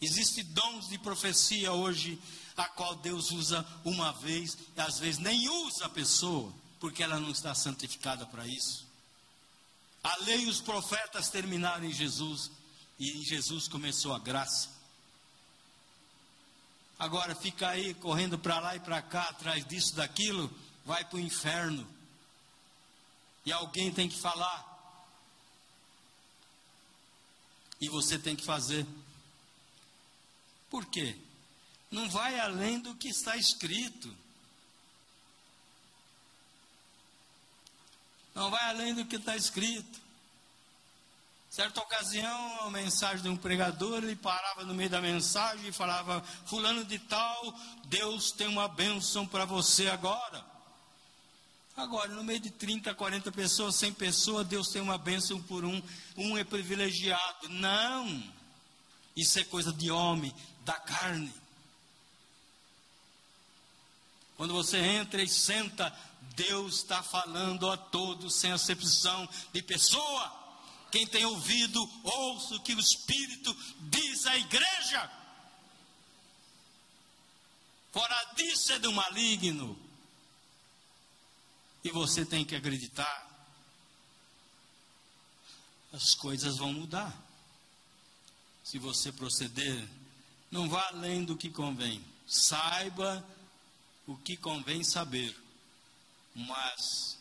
Existem 0.00 0.44
dons 0.44 0.88
de 0.88 0.98
profecia 0.98 1.72
hoje, 1.72 2.20
a 2.56 2.64
qual 2.64 2.94
Deus 2.96 3.30
usa 3.30 3.66
uma 3.84 4.12
vez, 4.12 4.56
e 4.76 4.80
às 4.80 4.98
vezes 4.98 5.18
nem 5.18 5.48
usa 5.48 5.86
a 5.86 5.90
pessoa 5.90 6.52
porque 6.80 7.02
ela 7.02 7.18
não 7.18 7.30
está 7.30 7.54
santificada 7.54 8.26
para 8.26 8.46
isso. 8.46 8.86
A 10.02 10.16
lei 10.24 10.44
e 10.44 10.48
os 10.48 10.60
profetas 10.60 11.28
terminaram 11.28 11.84
em 11.84 11.92
Jesus, 11.92 12.50
e 12.98 13.18
em 13.18 13.24
Jesus 13.24 13.68
começou 13.68 14.14
a 14.14 14.18
graça. 14.18 14.70
Agora 16.98 17.34
fica 17.34 17.68
aí 17.68 17.94
correndo 17.94 18.38
para 18.38 18.58
lá 18.58 18.76
e 18.76 18.80
para 18.80 19.00
cá, 19.02 19.22
atrás 19.22 19.64
disso, 19.66 19.94
daquilo, 19.94 20.50
vai 20.84 21.04
para 21.04 21.16
o 21.16 21.20
inferno. 21.20 21.86
E 23.44 23.52
alguém 23.52 23.92
tem 23.92 24.08
que 24.08 24.18
falar. 24.18 24.67
E 27.80 27.88
você 27.88 28.18
tem 28.18 28.34
que 28.34 28.44
fazer. 28.44 28.86
Por 30.70 30.84
quê? 30.86 31.16
Não 31.90 32.08
vai 32.10 32.38
além 32.38 32.80
do 32.80 32.94
que 32.94 33.08
está 33.08 33.36
escrito. 33.36 34.14
Não 38.34 38.50
vai 38.50 38.68
além 38.68 38.94
do 38.94 39.04
que 39.04 39.16
está 39.16 39.36
escrito. 39.36 40.00
Certa 41.50 41.80
ocasião, 41.80 42.66
a 42.66 42.70
mensagem 42.70 43.22
de 43.22 43.28
um 43.28 43.36
pregador, 43.36 44.04
ele 44.04 44.14
parava 44.14 44.64
no 44.64 44.74
meio 44.74 44.90
da 44.90 45.00
mensagem 45.00 45.68
e 45.68 45.72
falava: 45.72 46.22
Fulano 46.46 46.84
de 46.84 46.98
Tal, 46.98 47.54
Deus 47.86 48.30
tem 48.30 48.46
uma 48.46 48.68
bênção 48.68 49.26
para 49.26 49.44
você 49.44 49.88
agora. 49.88 50.44
Agora, 51.78 52.08
no 52.08 52.24
meio 52.24 52.40
de 52.40 52.50
30, 52.50 52.94
40 52.94 53.30
pessoas, 53.30 53.76
100 53.76 53.94
pessoas, 53.94 54.46
Deus 54.46 54.68
tem 54.68 54.82
uma 54.82 54.98
bênção 54.98 55.40
por 55.40 55.64
um, 55.64 55.80
um 56.16 56.36
é 56.36 56.44
privilegiado. 56.44 57.48
Não! 57.48 58.22
Isso 59.16 59.38
é 59.38 59.44
coisa 59.44 59.72
de 59.72 59.90
homem, 59.90 60.34
da 60.64 60.74
carne. 60.74 61.32
Quando 64.36 64.52
você 64.52 64.78
entra 64.78 65.22
e 65.22 65.28
senta 65.28 65.92
Deus 66.34 66.76
está 66.76 67.02
falando 67.02 67.68
a 67.68 67.76
todos 67.76 68.36
sem 68.36 68.52
acepção 68.52 69.28
de 69.52 69.62
pessoa. 69.62 70.36
Quem 70.90 71.06
tem 71.06 71.24
ouvido, 71.24 71.80
ouça 72.04 72.54
o 72.54 72.60
que 72.60 72.74
o 72.74 72.80
Espírito 72.80 73.54
diz 73.80 74.26
à 74.26 74.36
igreja. 74.36 75.10
Fora 77.92 78.32
disso 78.36 78.72
é 78.72 78.78
do 78.78 78.92
maligno. 78.92 79.87
E 81.88 81.90
você 81.90 82.24
tem 82.24 82.44
que 82.44 82.54
acreditar. 82.54 83.26
As 85.92 86.14
coisas 86.14 86.58
vão 86.58 86.72
mudar. 86.72 87.16
Se 88.62 88.78
você 88.78 89.10
proceder, 89.10 89.88
não 90.50 90.68
vá 90.68 90.86
além 90.88 91.24
do 91.24 91.36
que 91.36 91.50
convém. 91.50 92.04
Saiba 92.26 93.24
o 94.06 94.16
que 94.16 94.36
convém 94.36 94.84
saber 94.84 95.34
mas 96.38 97.18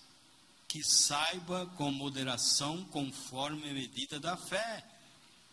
que 0.67 0.83
saiba 0.83 1.65
com 1.77 1.91
moderação, 1.91 2.83
conforme 2.85 3.69
a 3.69 3.73
medida 3.73 4.19
da 4.19 4.37
fé 4.37 4.85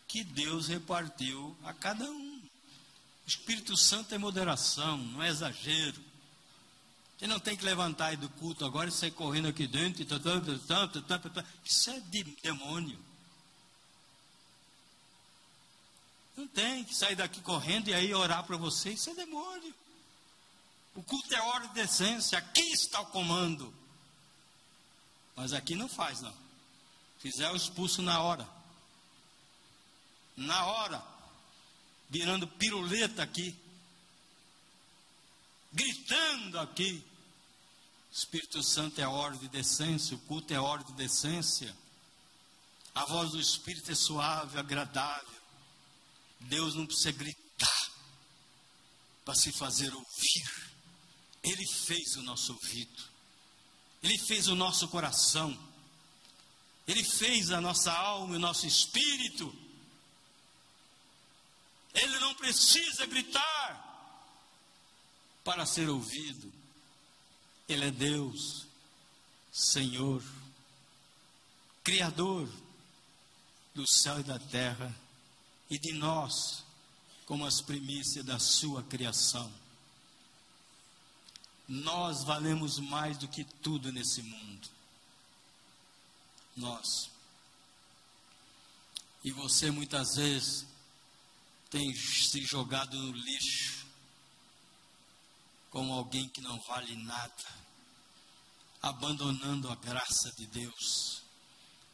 que 0.07 0.23
Deus 0.23 0.67
repartiu 0.67 1.57
a 1.63 1.73
cada 1.73 2.05
um. 2.05 2.41
Espírito 3.25 3.75
Santo 3.75 4.13
é 4.13 4.17
moderação, 4.17 4.97
não 4.97 5.23
é 5.23 5.29
exagero. 5.29 5.99
Você 7.17 7.27
não 7.27 7.39
tem 7.39 7.55
que 7.55 7.63
levantar 7.63 8.07
aí 8.07 8.17
do 8.17 8.29
culto 8.29 8.65
agora 8.65 8.89
e 8.89 8.91
sair 8.91 9.11
correndo 9.11 9.47
aqui 9.47 9.65
dentro. 9.65 10.01
E 10.01 10.07
Isso 11.65 11.89
é 11.89 11.99
de 11.99 12.23
demônio. 12.43 12.99
Não 16.35 16.47
tem 16.47 16.83
que 16.83 16.93
sair 16.93 17.15
daqui 17.15 17.39
correndo 17.41 17.87
e 17.87 17.93
aí 17.93 18.13
orar 18.13 18.43
para 18.43 18.57
você. 18.57 18.91
Isso 18.91 19.09
é 19.09 19.13
demônio. 19.13 19.73
O 20.93 21.03
culto 21.03 21.33
é 21.33 21.41
hora 21.41 21.67
de 21.69 21.79
essência, 21.79 22.37
aqui 22.37 22.61
está 22.71 23.01
o 23.01 23.07
comando. 23.07 23.73
Mas 25.35 25.53
aqui 25.53 25.75
não 25.75 25.89
faz, 25.89 26.21
não. 26.21 26.33
Fizer 27.19 27.53
expulso 27.55 28.01
na 28.01 28.21
hora. 28.21 28.47
Na 30.35 30.65
hora. 30.65 31.03
Virando 32.09 32.47
piruleta 32.47 33.23
aqui. 33.23 33.55
Gritando 35.75 36.57
aqui. 36.57 37.03
Espírito 38.09 38.63
Santo 38.63 39.01
é 39.01 39.05
hora 39.05 39.35
de 39.35 39.49
decência, 39.49 40.15
o 40.15 40.19
culto 40.21 40.53
é 40.53 40.59
hora 40.59 40.81
de 40.85 40.93
decência. 40.93 41.75
A 42.95 43.03
voz 43.03 43.31
do 43.31 43.41
Espírito 43.41 43.91
é 43.91 43.95
suave, 43.95 44.57
agradável. 44.57 45.35
Deus 46.39 46.75
não 46.75 46.85
precisa 46.85 47.11
gritar 47.11 47.91
para 49.25 49.35
se 49.35 49.51
fazer 49.51 49.93
ouvir. 49.93 50.71
Ele 51.43 51.67
fez 51.67 52.15
o 52.15 52.21
nosso 52.21 52.53
ouvido, 52.53 53.03
Ele 54.01 54.17
fez 54.17 54.47
o 54.47 54.55
nosso 54.55 54.87
coração, 54.87 55.55
Ele 56.87 57.03
fez 57.03 57.51
a 57.51 57.59
nossa 57.59 57.91
alma 57.91 58.33
e 58.33 58.37
o 58.37 58.39
nosso 58.39 58.65
espírito. 58.65 59.53
Ele 61.93 62.17
não 62.19 62.33
precisa 62.35 63.05
gritar 63.05 63.84
para 65.45 65.65
ser 65.65 65.87
ouvido. 65.87 66.51
Ele 67.69 67.85
é 67.85 67.91
Deus, 67.91 68.65
Senhor, 69.53 70.21
Criador 71.83 72.49
do 73.75 73.87
céu 73.87 74.19
e 74.19 74.23
da 74.23 74.39
terra 74.39 74.93
e 75.69 75.77
de 75.77 75.93
nós, 75.93 76.63
como 77.25 77.45
as 77.45 77.61
primícias 77.61 78.25
da 78.25 78.39
Sua 78.39 78.81
criação. 78.83 79.51
Nós 81.67 82.23
valemos 82.23 82.79
mais 82.79 83.17
do 83.17 83.27
que 83.27 83.43
tudo 83.43 83.91
nesse 83.91 84.21
mundo. 84.23 84.67
Nós. 86.55 87.09
E 89.23 89.31
você 89.31 89.69
muitas 89.71 90.15
vezes 90.15 90.65
tem 91.69 91.93
se 91.95 92.41
jogado 92.45 92.97
no 92.97 93.11
lixo 93.11 93.74
como 95.75 95.91
alguém 95.91 96.29
que 96.29 96.39
não 96.39 96.57
vale 96.61 96.95
nada, 97.03 97.43
abandonando 98.81 99.69
a 99.69 99.75
graça 99.75 100.31
de 100.37 100.47
Deus, 100.47 101.21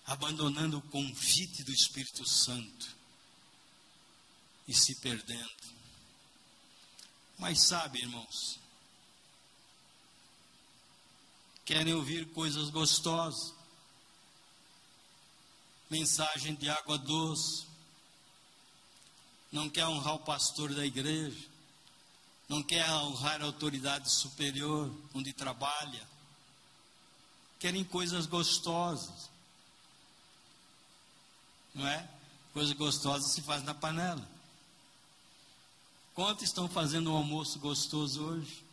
abandonando 0.05 0.77
o 0.77 0.87
convite 0.89 1.63
do 1.63 1.71
Espírito 1.71 2.23
Santo. 2.23 3.01
e 4.67 4.73
se 4.75 5.01
perdendo. 5.01 5.75
Mas 7.39 7.65
sabe, 7.65 7.99
irmãos, 7.99 8.59
querem 11.65 11.95
ouvir 11.95 12.31
coisas 12.33 12.69
gostosas, 12.69 13.51
mensagem 15.89 16.53
de 16.53 16.69
água 16.69 16.99
doce, 16.99 17.65
não 19.51 19.67
quer 19.67 19.87
honrar 19.87 20.13
o 20.13 20.23
pastor 20.23 20.71
da 20.75 20.85
igreja, 20.85 21.50
não 22.51 22.61
quer 22.61 22.85
honrar 22.91 23.41
a 23.41 23.45
autoridade 23.45 24.11
superior 24.11 24.93
onde 25.13 25.31
trabalha, 25.31 26.05
querem 27.57 27.81
coisas 27.81 28.25
gostosas, 28.25 29.29
não 31.73 31.87
é? 31.87 32.09
Coisa 32.51 32.73
gostosa 32.73 33.25
se 33.29 33.41
faz 33.41 33.63
na 33.63 33.73
panela. 33.73 34.29
Quantos 36.13 36.43
estão 36.43 36.67
fazendo 36.67 37.13
um 37.13 37.15
almoço 37.15 37.57
gostoso 37.57 38.21
hoje? 38.21 38.65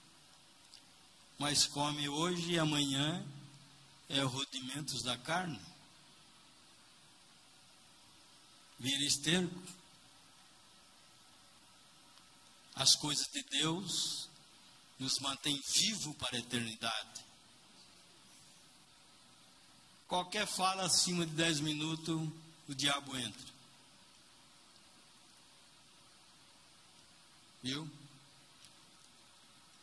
Mas 1.39 1.65
come 1.65 2.09
hoje 2.09 2.55
e 2.55 2.59
amanhã 2.59 3.25
é 4.09 4.21
rudimentos 4.23 5.05
da 5.05 5.17
carne. 5.17 5.61
Vira 8.77 9.05
esterco. 9.05 9.55
As 12.79 12.95
coisas 12.95 13.27
de 13.27 13.43
Deus 13.43 14.29
nos 15.01 15.19
mantêm 15.19 15.61
vivo 15.75 16.15
para 16.15 16.37
a 16.37 16.39
eternidade. 16.39 17.25
Qualquer 20.07 20.47
fala 20.47 20.85
acima 20.85 21.27
de 21.27 21.33
10 21.33 21.59
minutos, 21.61 22.29
o 22.69 22.75
diabo 22.75 23.17
entra. 23.17 23.49
Viu? 27.61 27.91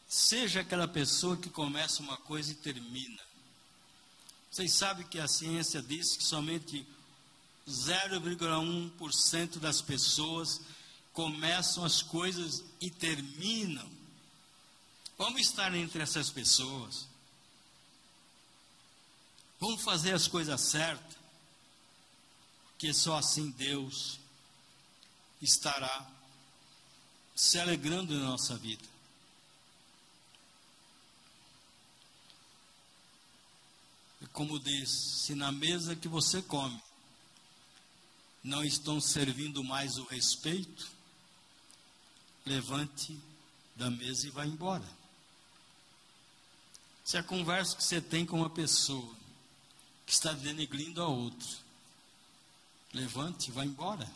Seja 0.07 0.61
aquela 0.61 0.87
pessoa 0.87 1.35
que 1.35 1.49
começa 1.49 2.01
uma 2.01 2.15
coisa 2.15 2.53
e 2.53 2.55
termina. 2.55 3.21
Vocês 4.49 4.71
sabem 4.71 5.05
que 5.05 5.19
a 5.19 5.27
ciência 5.27 5.81
diz 5.81 6.15
que 6.15 6.23
somente 6.23 6.87
0,1% 7.67 9.59
das 9.59 9.81
pessoas 9.81 10.61
começam 11.15 11.85
as 11.85 12.01
coisas 12.01 12.63
e 12.79 12.91
terminam. 12.91 13.89
Vamos 15.17 15.41
estar 15.41 15.73
entre 15.73 16.03
essas 16.03 16.29
pessoas. 16.29 17.07
Vamos 19.57 19.81
fazer 19.81 20.13
as 20.13 20.27
coisas 20.27 20.59
certas. 20.59 21.15
Porque 22.67 22.93
só 22.93 23.17
assim 23.17 23.49
Deus 23.51 24.19
estará 25.41 26.05
se 27.33 27.57
alegrando 27.59 28.13
na 28.13 28.25
nossa 28.25 28.57
vida. 28.57 28.83
E 34.21 34.27
como 34.27 34.59
diz, 34.59 34.89
se 35.23 35.33
na 35.33 35.49
mesa 35.49 35.95
que 35.95 36.09
você 36.09 36.41
come 36.41 36.83
não 38.43 38.65
estão 38.65 38.99
servindo 38.99 39.63
mais 39.63 39.97
o 39.97 40.03
respeito, 40.03 40.94
levante 42.45 43.19
da 43.75 43.89
mesa 43.89 44.27
e 44.27 44.29
vá 44.29 44.45
embora. 44.45 44.85
Se 47.03 47.17
a 47.17 47.23
conversa 47.23 47.75
que 47.75 47.83
você 47.83 48.01
tem 48.01 48.25
com 48.25 48.37
uma 48.37 48.49
pessoa 48.49 49.13
que 50.05 50.13
está 50.13 50.33
denegrindo 50.33 51.01
a 51.01 51.07
outra, 51.07 51.47
levante 52.93 53.49
e 53.49 53.51
vá 53.51 53.65
embora. 53.65 54.09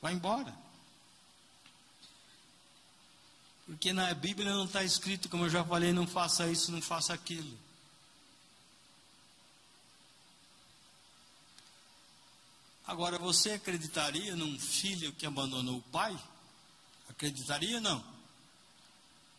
Vá 0.00 0.12
embora. 0.12 0.56
Porque 3.66 3.92
na 3.92 4.14
Bíblia 4.14 4.50
não 4.52 4.64
está 4.64 4.84
escrito, 4.84 5.28
como 5.28 5.44
eu 5.44 5.50
já 5.50 5.64
falei, 5.64 5.92
não 5.92 6.06
faça 6.06 6.48
isso, 6.48 6.70
não 6.70 6.80
faça 6.80 7.12
aquilo. 7.12 7.65
Agora, 12.86 13.18
você 13.18 13.52
acreditaria 13.52 14.36
num 14.36 14.58
filho 14.58 15.12
que 15.12 15.26
abandonou 15.26 15.78
o 15.78 15.82
pai? 15.82 16.16
Acreditaria 17.08 17.80
não? 17.80 18.04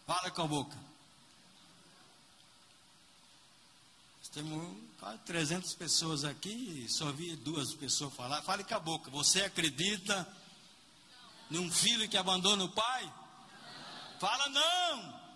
Fala 0.05 0.29
com 0.31 0.41
a 0.41 0.47
boca. 0.47 0.77
Temos 4.33 4.77
quase 4.99 5.17
300 5.19 5.73
pessoas 5.73 6.23
aqui, 6.23 6.85
só 6.89 7.11
vi 7.11 7.35
duas 7.37 7.73
pessoas 7.73 8.13
falar. 8.13 8.39
Fale 8.43 8.63
com 8.63 8.75
a 8.75 8.79
boca. 8.79 9.09
Você 9.09 9.41
acredita 9.41 10.27
num 11.49 11.71
filho 11.71 12.07
que 12.07 12.17
abandona 12.17 12.63
o 12.63 12.69
pai? 12.69 13.11
Fala 14.19 14.47
não. 14.49 14.97
não. 14.97 15.27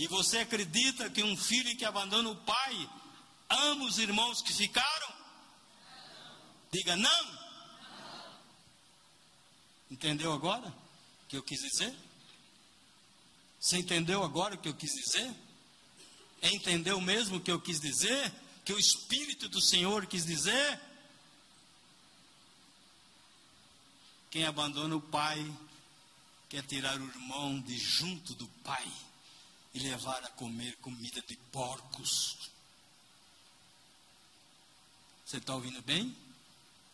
E 0.00 0.08
você 0.08 0.38
acredita 0.38 1.08
que 1.10 1.22
um 1.22 1.36
filho 1.36 1.76
que 1.76 1.84
abandona 1.84 2.30
o 2.30 2.34
pai 2.34 2.90
ama 3.52 3.84
os 3.84 3.98
irmãos 3.98 4.42
que 4.42 4.52
ficaram? 4.52 5.12
Diga 6.72 6.96
não. 6.96 7.42
Entendeu 9.90 10.32
agora 10.32 10.68
o 10.68 11.28
que 11.28 11.36
eu 11.36 11.42
quis 11.42 11.60
dizer? 11.60 11.94
Você 13.60 13.78
entendeu 13.78 14.24
agora 14.24 14.54
o 14.54 14.58
que 14.58 14.68
eu 14.68 14.74
quis 14.74 14.90
dizer? 14.90 15.34
Entendeu 16.42 17.00
mesmo 17.00 17.36
o 17.36 17.40
que 17.40 17.52
eu 17.52 17.60
quis 17.60 17.78
dizer? 17.78 18.32
Que 18.64 18.72
o 18.72 18.78
Espírito 18.78 19.48
do 19.48 19.60
Senhor 19.60 20.06
quis 20.06 20.24
dizer? 20.24 20.80
Quem 24.30 24.44
abandona 24.44 24.96
o 24.96 25.00
pai 25.00 25.38
quer 26.48 26.62
tirar 26.66 27.00
o 27.00 27.06
irmão 27.06 27.60
de 27.60 27.78
junto 27.78 28.34
do 28.34 28.46
pai 28.64 28.90
e 29.74 29.78
levar 29.78 30.24
a 30.24 30.30
comer 30.30 30.76
comida 30.78 31.22
de 31.22 31.36
porcos. 31.50 32.51
Você 35.32 35.38
está 35.38 35.54
ouvindo 35.54 35.80
bem? 35.80 36.14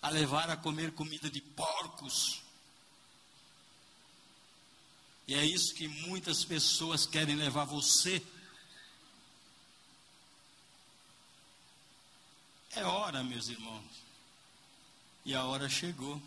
A 0.01 0.11
levar 0.11 0.49
a 0.49 0.57
comer 0.57 0.95
comida 0.95 1.29
de 1.29 1.41
porcos. 1.41 2.41
E 5.27 5.35
é 5.35 5.45
isso 5.45 5.75
que 5.75 5.89
muitas 5.89 6.45
pessoas 6.45 7.05
querem 7.05 7.35
levar 7.35 7.65
você. 7.65 8.25
É 12.77 12.85
hora, 12.85 13.25
meus 13.25 13.49
irmãos. 13.49 14.05
E 15.25 15.35
a 15.35 15.43
hora 15.43 15.69
chegou 15.69 16.23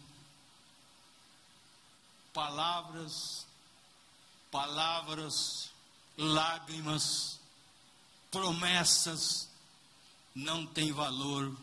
palavras, 2.33 3.47
palavras, 4.51 5.71
lágrimas, 6.17 7.39
promessas 8.29 9.47
não 10.35 10.67
têm 10.67 10.91
valor 10.91 11.57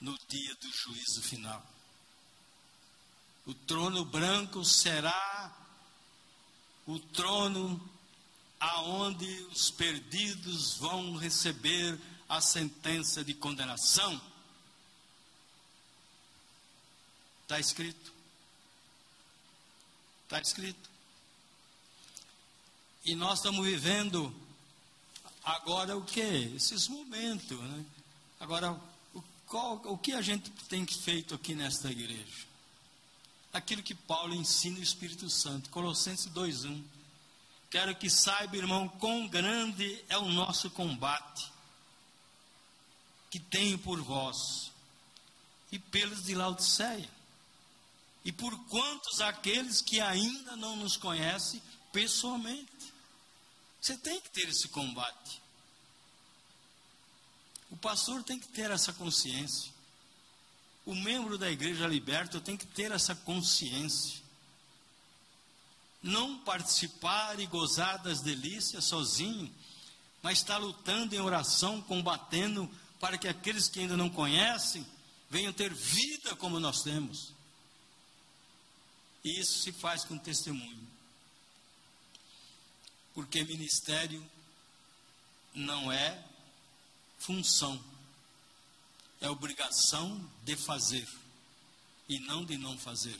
no 0.00 0.16
dia 0.28 0.54
do 0.56 0.70
juízo 0.70 1.22
final. 1.22 1.64
O 3.46 3.54
trono 3.54 4.04
branco 4.04 4.64
será 4.64 5.56
o 6.86 6.98
trono 6.98 7.80
aonde 8.60 9.26
os 9.52 9.70
perdidos 9.70 10.74
vão 10.76 11.16
receber 11.16 11.98
a 12.28 12.40
sentença 12.40 13.24
de 13.24 13.34
condenação. 13.34 14.20
Está 17.42 17.58
escrito. 17.58 18.12
Está 20.24 20.40
escrito. 20.40 20.90
E 23.04 23.14
nós 23.14 23.38
estamos 23.38 23.64
vivendo 23.64 24.34
agora 25.42 25.96
o 25.96 26.04
que? 26.04 26.20
Esses 26.20 26.88
momentos. 26.88 27.58
Né? 27.58 27.84
Agora, 28.38 28.78
qual, 29.48 29.80
o 29.84 29.96
que 29.96 30.12
a 30.12 30.20
gente 30.20 30.50
tem 30.68 30.86
feito 30.86 31.34
aqui 31.34 31.54
nesta 31.54 31.90
igreja? 31.90 32.46
Aquilo 33.52 33.82
que 33.82 33.94
Paulo 33.94 34.34
ensina 34.34 34.78
o 34.78 34.82
Espírito 34.82 35.28
Santo, 35.30 35.70
Colossenses 35.70 36.30
2,1. 36.32 36.84
Quero 37.70 37.96
que 37.96 38.08
saiba, 38.08 38.56
irmão, 38.56 38.88
quão 38.88 39.26
grande 39.26 40.04
é 40.08 40.18
o 40.18 40.28
nosso 40.28 40.70
combate 40.70 41.50
que 43.30 43.38
tenho 43.38 43.78
por 43.78 44.00
vós 44.00 44.70
e 45.70 45.78
pelos 45.78 46.24
de 46.24 46.34
Laodiceia 46.34 47.10
e 48.24 48.32
por 48.32 48.56
quantos 48.66 49.20
aqueles 49.20 49.80
que 49.80 50.00
ainda 50.00 50.56
não 50.56 50.76
nos 50.76 50.96
conhecem 50.96 51.62
pessoalmente. 51.92 52.92
Você 53.80 53.96
tem 53.96 54.20
que 54.20 54.30
ter 54.30 54.48
esse 54.48 54.68
combate. 54.68 55.40
O 57.70 57.76
pastor 57.76 58.22
tem 58.22 58.38
que 58.38 58.48
ter 58.48 58.70
essa 58.70 58.92
consciência. 58.92 59.72
O 60.86 60.94
membro 60.94 61.36
da 61.36 61.50
igreja 61.50 61.86
liberta 61.86 62.40
tem 62.40 62.56
que 62.56 62.66
ter 62.66 62.90
essa 62.92 63.14
consciência. 63.14 64.20
Não 66.02 66.38
participar 66.38 67.38
e 67.40 67.46
gozar 67.46 67.98
das 67.98 68.20
delícias 68.22 68.84
sozinho, 68.84 69.52
mas 70.22 70.38
estar 70.38 70.56
lutando 70.56 71.14
em 71.14 71.20
oração, 71.20 71.82
combatendo 71.82 72.70
para 72.98 73.18
que 73.18 73.28
aqueles 73.28 73.68
que 73.68 73.80
ainda 73.80 73.96
não 73.96 74.08
conhecem 74.08 74.86
venham 75.28 75.52
ter 75.52 75.72
vida 75.74 76.34
como 76.36 76.58
nós 76.58 76.82
temos. 76.82 77.32
E 79.24 79.40
isso 79.40 79.58
se 79.58 79.72
faz 79.72 80.04
com 80.04 80.16
testemunho. 80.16 80.88
Porque 83.14 83.44
ministério 83.44 84.24
não 85.54 85.90
é 85.92 86.24
função, 87.18 87.82
é 89.20 89.28
obrigação 89.28 90.24
de 90.44 90.56
fazer 90.56 91.08
e 92.08 92.18
não 92.20 92.44
de 92.44 92.56
não 92.56 92.78
fazer. 92.78 93.18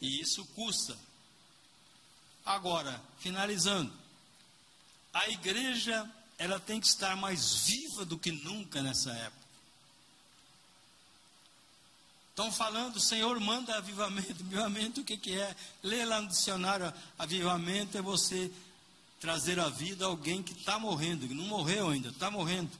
E 0.00 0.20
isso 0.20 0.44
custa. 0.46 0.98
Agora, 2.44 3.00
finalizando, 3.18 3.92
a 5.12 5.28
igreja 5.28 6.10
ela 6.38 6.58
tem 6.58 6.80
que 6.80 6.86
estar 6.86 7.16
mais 7.16 7.54
viva 7.66 8.04
do 8.04 8.18
que 8.18 8.32
nunca 8.32 8.82
nessa 8.82 9.12
época. 9.12 9.42
Estão 12.30 12.50
falando, 12.50 12.98
Senhor, 12.98 13.38
manda 13.38 13.76
avivamento. 13.76 14.32
Avivamento, 14.42 15.00
o 15.02 15.04
que, 15.04 15.16
que 15.18 15.38
é? 15.38 15.54
Lê 15.82 16.04
lá 16.04 16.20
no 16.20 16.28
dicionário: 16.28 16.92
avivamento 17.18 17.96
é 17.96 18.02
você 18.02 18.50
trazer 19.22 19.60
à 19.60 19.68
vida 19.68 20.04
alguém 20.04 20.42
que 20.42 20.52
está 20.52 20.80
morrendo, 20.80 21.28
que 21.28 21.32
não 21.32 21.44
morreu 21.44 21.90
ainda, 21.90 22.08
está 22.08 22.28
morrendo. 22.28 22.76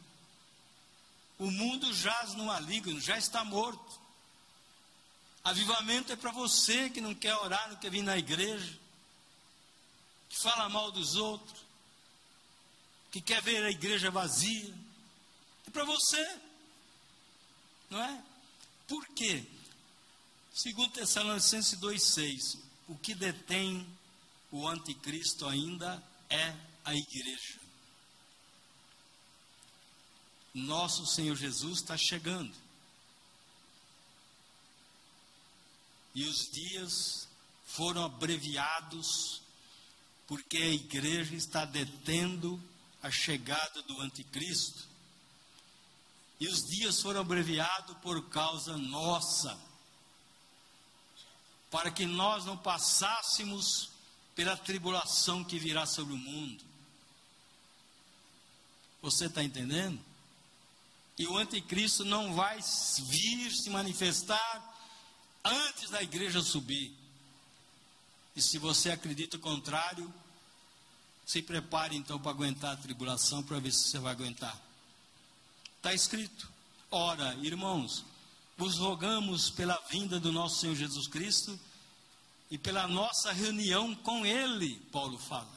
O 1.39 1.49
mundo 1.49 1.95
jaz 1.95 2.35
no 2.35 2.47
maligno, 2.47 3.01
já 3.01 3.17
está 3.17 3.45
morto. 3.45 4.01
Avivamento 5.45 6.13
é 6.13 6.17
para 6.17 6.33
você 6.33 6.91
que 6.91 7.01
não 7.01 7.15
quer 7.15 7.37
orar, 7.37 7.71
não 7.71 7.77
quer 7.77 7.93
vir 7.93 8.03
na 8.03 8.19
igreja, 8.19 8.77
que 10.29 10.37
fala 10.43 10.69
mal 10.69 10.91
dos 10.91 11.15
outros, 11.15 11.65
que 13.13 13.21
quer 13.21 13.41
ver 13.41 13.65
a 13.65 13.71
igreja 13.71 14.11
vazia. 14.11 14.75
É 15.69 15.71
para 15.71 15.85
você, 15.85 16.41
não 17.89 18.03
é? 18.03 18.21
Por 18.89 19.07
quê? 19.11 19.45
Segundo 20.53 20.91
Tessalonicenses 20.91 21.79
2,6, 21.79 22.59
o 22.89 22.97
que 22.97 23.15
detém 23.15 23.87
o 24.51 24.67
anticristo 24.67 25.47
ainda 25.47 26.03
é 26.33 26.57
a 26.85 26.95
igreja. 26.95 27.61
Nosso 30.55 31.07
Senhor 31.07 31.37
Jesus 31.37 31.79
está 31.79 31.97
chegando. 31.97 32.55
E 36.15 36.25
os 36.25 36.51
dias 36.51 37.29
foram 37.65 38.05
abreviados, 38.05 39.41
porque 40.27 40.59
a 40.59 40.69
igreja 40.69 41.35
está 41.35 41.65
detendo 41.65 42.63
a 43.03 43.11
chegada 43.11 43.83
do 43.83 44.01
anticristo. 44.01 44.87
E 46.39 46.49
os 46.49 46.67
dias 46.69 47.01
foram 47.01 47.21
abreviados 47.21 47.97
por 47.99 48.29
causa 48.29 48.77
nossa, 48.77 49.59
para 51.71 51.91
que 51.91 52.05
nós 52.05 52.45
não 52.45 52.59
passássemos 52.59 53.92
pela 54.35 54.57
tribulação 54.57 55.45
que 55.45 55.59
virá 55.59 55.87
sobre 55.87 56.15
o 56.15 56.19
mundo. 56.19 56.65
Você 59.03 59.27
está 59.27 59.43
entendendo? 59.43 60.01
E 61.19 61.27
o 61.27 61.37
anticristo 61.37 62.05
não 62.05 62.35
vai 62.35 62.59
vir 63.01 63.51
se 63.53 63.69
manifestar 63.69 64.77
antes 65.45 65.91
da 65.91 66.03
igreja 66.03 66.41
subir. 66.41 66.93
E 68.35 68.41
se 68.41 68.59
você 68.59 68.91
acredita 68.91 69.37
o 69.37 69.41
contrário, 69.41 70.13
se 71.27 71.43
prepare 71.43 71.97
então 71.97 72.19
para 72.19 72.31
aguentar 72.31 72.73
a 72.73 72.77
tribulação, 72.77 73.43
para 73.43 73.59
ver 73.59 73.73
se 73.73 73.89
você 73.89 73.99
vai 73.99 74.13
aguentar. 74.13 74.59
Está 75.77 75.93
escrito. 75.93 76.51
Ora, 76.91 77.35
irmãos, 77.43 78.05
vos 78.57 78.79
rogamos 78.79 79.51
pela 79.51 79.77
vinda 79.91 80.19
do 80.21 80.33
nosso 80.33 80.61
Senhor 80.61 80.77
Jesus 80.77 81.07
Cristo 81.09 81.59
e 82.53 82.59
pela 82.59 82.87
nossa 82.87 83.33
reunião 83.33 83.95
com 83.95 84.27
Ele, 84.27 84.77
Paulo 84.93 85.17
fala. 85.17 85.49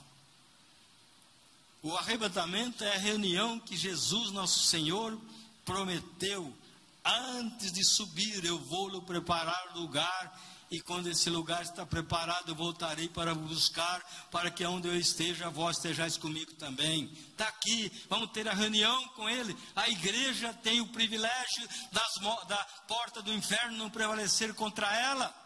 O 1.83 1.93
arrebatamento 1.97 2.85
é 2.85 2.95
a 2.95 2.99
reunião 2.99 3.59
que 3.59 3.75
Jesus, 3.75 4.31
nosso 4.31 4.63
Senhor, 4.63 5.19
prometeu 5.65 6.55
antes 7.03 7.73
de 7.73 7.83
subir, 7.83 8.45
eu 8.45 8.57
vou 8.57 8.87
lhe 8.87 9.01
preparar 9.01 9.75
lugar, 9.75 10.41
e 10.71 10.79
quando 10.79 11.07
esse 11.07 11.29
lugar 11.29 11.63
está 11.63 11.85
preparado, 11.85 12.47
eu 12.47 12.55
voltarei 12.55 13.09
para 13.09 13.35
buscar, 13.35 14.01
para 14.31 14.49
que 14.49 14.65
onde 14.65 14.87
eu 14.87 14.97
esteja, 14.97 15.49
vós 15.49 15.75
estejais 15.75 16.15
comigo 16.15 16.53
também. 16.53 17.11
Está 17.29 17.49
aqui, 17.49 17.91
vamos 18.09 18.31
ter 18.31 18.47
a 18.47 18.53
reunião 18.53 19.05
com 19.09 19.27
ele. 19.27 19.53
A 19.75 19.89
igreja 19.89 20.53
tem 20.53 20.79
o 20.79 20.87
privilégio 20.87 21.67
das, 21.91 22.47
da 22.47 22.63
porta 22.87 23.21
do 23.21 23.33
inferno 23.33 23.75
não 23.75 23.89
prevalecer 23.89 24.53
contra 24.53 24.89
ela. 24.95 25.44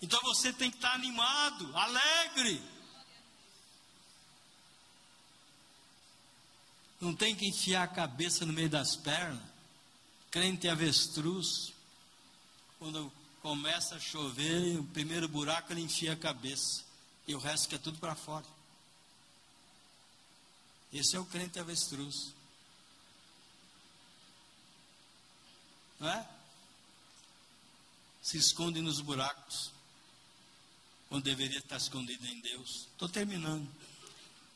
Então 0.00 0.20
você 0.22 0.52
tem 0.52 0.70
que 0.70 0.76
estar 0.76 0.92
animado, 0.92 1.76
alegre. 1.76 2.62
Não 7.00 7.14
tem 7.14 7.34
que 7.34 7.46
enfiar 7.46 7.84
a 7.84 7.88
cabeça 7.88 8.44
no 8.44 8.52
meio 8.52 8.68
das 8.68 8.96
pernas. 8.96 9.42
Crente 10.30 10.68
avestruz. 10.68 11.72
Quando 12.78 13.12
começa 13.42 13.96
a 13.96 14.00
chover, 14.00 14.78
o 14.78 14.84
primeiro 14.84 15.28
buraco 15.28 15.72
ele 15.72 15.80
enfia 15.82 16.12
a 16.12 16.16
cabeça. 16.16 16.84
E 17.26 17.34
o 17.34 17.38
resto 17.38 17.68
que 17.68 17.74
é 17.74 17.78
tudo 17.78 17.98
para 17.98 18.14
fora. 18.14 18.46
Esse 20.92 21.16
é 21.16 21.20
o 21.20 21.24
crente 21.24 21.58
avestruz. 21.58 22.32
Não 26.00 26.08
é? 26.08 26.28
Se 28.22 28.38
esconde 28.38 28.80
nos 28.80 29.00
buracos. 29.00 29.77
Quando 31.08 31.24
deveria 31.24 31.58
estar 31.58 31.76
escondido 31.76 32.26
em 32.26 32.40
Deus. 32.40 32.88
Estou 32.92 33.08
terminando. 33.08 33.68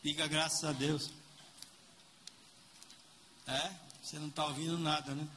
Diga 0.02 0.26
graças 0.26 0.64
a 0.64 0.72
Deus. 0.72 1.10
É? 3.46 3.72
Você 4.02 4.18
não 4.18 4.28
está 4.28 4.46
ouvindo 4.46 4.76
nada, 4.78 5.14
né? 5.14 5.28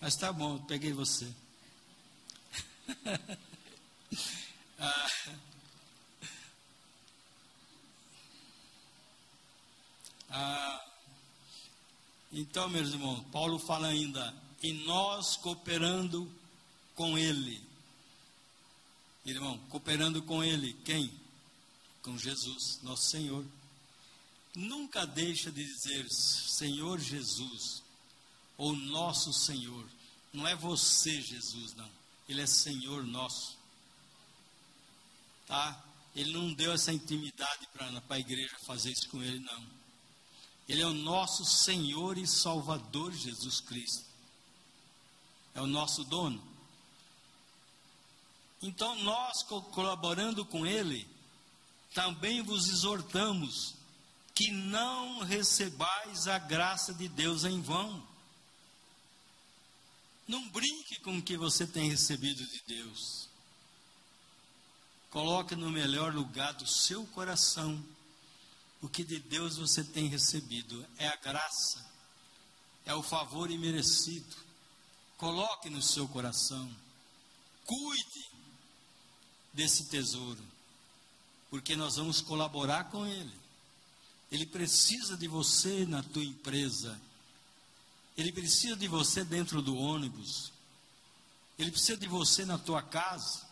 Mas 0.00 0.16
tá 0.16 0.32
bom, 0.32 0.58
peguei 0.58 0.92
você. 0.92 1.32
ah, 4.78 5.10
ah, 10.30 10.84
então, 12.32 12.68
meus 12.68 12.88
irmãos, 12.90 13.24
Paulo 13.30 13.58
fala 13.58 13.88
ainda, 13.88 14.34
e 14.62 14.72
nós 14.72 15.36
cooperando 15.36 16.28
com 16.94 17.18
Ele. 17.18 17.71
Irmão, 19.24 19.58
cooperando 19.68 20.20
com 20.22 20.42
Ele, 20.42 20.72
quem? 20.84 21.12
Com 22.02 22.18
Jesus, 22.18 22.80
nosso 22.82 23.10
Senhor. 23.10 23.44
Nunca 24.54 25.06
deixa 25.06 25.50
de 25.50 25.64
dizer 25.64 26.06
Senhor 26.10 26.98
Jesus, 26.98 27.82
ou 28.58 28.74
nosso 28.74 29.32
Senhor. 29.32 29.86
Não 30.32 30.46
é 30.46 30.54
você, 30.56 31.20
Jesus, 31.20 31.74
não. 31.74 31.90
Ele 32.28 32.40
é 32.40 32.46
Senhor 32.46 33.04
nosso. 33.04 33.56
Tá? 35.46 35.82
Ele 36.14 36.32
não 36.32 36.52
deu 36.52 36.72
essa 36.72 36.92
intimidade 36.92 37.66
para 37.72 38.02
a 38.08 38.18
igreja 38.18 38.54
fazer 38.66 38.90
isso 38.90 39.08
com 39.08 39.22
ele, 39.22 39.38
não. 39.38 39.66
Ele 40.68 40.82
é 40.82 40.86
o 40.86 40.94
nosso 40.94 41.44
Senhor 41.44 42.18
e 42.18 42.26
Salvador 42.26 43.12
Jesus 43.12 43.60
Cristo. 43.60 44.04
É 45.54 45.60
o 45.60 45.66
nosso 45.66 46.04
dono. 46.04 46.42
Então, 48.62 48.94
nós 49.02 49.42
colaborando 49.42 50.44
com 50.46 50.64
Ele, 50.64 51.06
também 51.92 52.42
vos 52.42 52.68
exortamos 52.68 53.74
que 54.34 54.50
não 54.50 55.20
recebais 55.20 56.26
a 56.26 56.38
graça 56.38 56.94
de 56.94 57.08
Deus 57.08 57.44
em 57.44 57.60
vão. 57.60 58.02
Não 60.26 60.48
brinque 60.48 61.00
com 61.00 61.18
o 61.18 61.22
que 61.22 61.36
você 61.36 61.66
tem 61.66 61.90
recebido 61.90 62.46
de 62.46 62.62
Deus. 62.66 63.28
Coloque 65.10 65.54
no 65.54 65.70
melhor 65.70 66.14
lugar 66.14 66.54
do 66.54 66.66
seu 66.66 67.04
coração 67.08 67.84
o 68.80 68.88
que 68.88 69.04
de 69.04 69.18
Deus 69.18 69.58
você 69.58 69.84
tem 69.84 70.08
recebido. 70.08 70.86
É 70.96 71.08
a 71.08 71.16
graça, 71.16 71.84
é 72.86 72.94
o 72.94 73.02
favor 73.02 73.50
imerecido. 73.50 74.34
Coloque 75.18 75.68
no 75.68 75.82
seu 75.82 76.08
coração. 76.08 76.74
Cuide 77.66 78.31
desse 79.52 79.84
tesouro, 79.84 80.42
porque 81.50 81.76
nós 81.76 81.96
vamos 81.96 82.20
colaborar 82.20 82.84
com 82.84 83.06
ele. 83.06 83.32
Ele 84.30 84.46
precisa 84.46 85.16
de 85.16 85.28
você 85.28 85.84
na 85.84 86.02
tua 86.02 86.24
empresa. 86.24 86.98
Ele 88.16 88.32
precisa 88.32 88.76
de 88.76 88.88
você 88.88 89.24
dentro 89.24 89.60
do 89.60 89.76
ônibus. 89.76 90.50
Ele 91.58 91.70
precisa 91.70 91.98
de 91.98 92.08
você 92.08 92.46
na 92.46 92.58
tua 92.58 92.82
casa. 92.82 93.46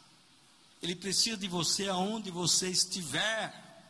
Ele 0.83 0.97
precisa 0.97 1.37
de 1.37 1.49
você 1.49 1.89
aonde 1.89 2.31
você 2.31 2.71
estiver. 2.71 3.85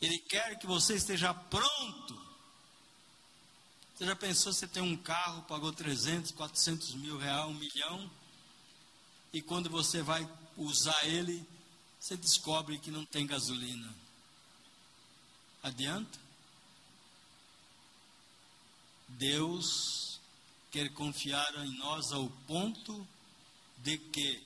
Ele 0.00 0.18
quer 0.18 0.58
que 0.58 0.66
você 0.66 0.94
esteja 0.94 1.34
pronto. 1.34 2.18
Você 3.94 4.06
já 4.06 4.16
pensou, 4.16 4.50
você 4.50 4.66
tem 4.66 4.82
um 4.82 4.96
carro, 4.96 5.42
pagou 5.42 5.74
300, 5.74 6.30
400 6.30 6.94
mil 6.94 7.18
reais, 7.18 7.50
um 7.50 7.52
milhão, 7.52 8.10
e 9.30 9.42
quando 9.42 9.68
você 9.68 10.00
vai 10.00 10.26
usar 10.64 11.06
ele, 11.06 11.46
você 11.98 12.16
descobre 12.16 12.78
que 12.78 12.90
não 12.90 13.04
tem 13.04 13.26
gasolina. 13.26 13.94
Adianta? 15.62 16.18
Deus 19.08 20.20
quer 20.70 20.92
confiar 20.94 21.54
em 21.66 21.76
nós 21.78 22.12
ao 22.12 22.28
ponto 22.46 23.06
de 23.78 23.98
que 23.98 24.42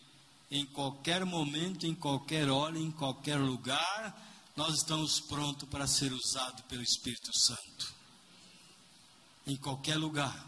em 0.50 0.64
qualquer 0.66 1.24
momento, 1.24 1.86
em 1.86 1.94
qualquer 1.94 2.48
hora, 2.48 2.78
em 2.78 2.90
qualquer 2.90 3.36
lugar, 3.36 4.22
nós 4.56 4.76
estamos 4.76 5.20
prontos 5.20 5.68
para 5.68 5.86
ser 5.86 6.12
usados 6.12 6.60
pelo 6.62 6.82
Espírito 6.82 7.30
Santo. 7.36 7.94
Em 9.46 9.56
qualquer 9.56 9.96
lugar. 9.96 10.46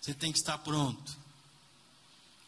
Você 0.00 0.14
tem 0.14 0.32
que 0.32 0.38
estar 0.38 0.58
pronto. 0.58 1.23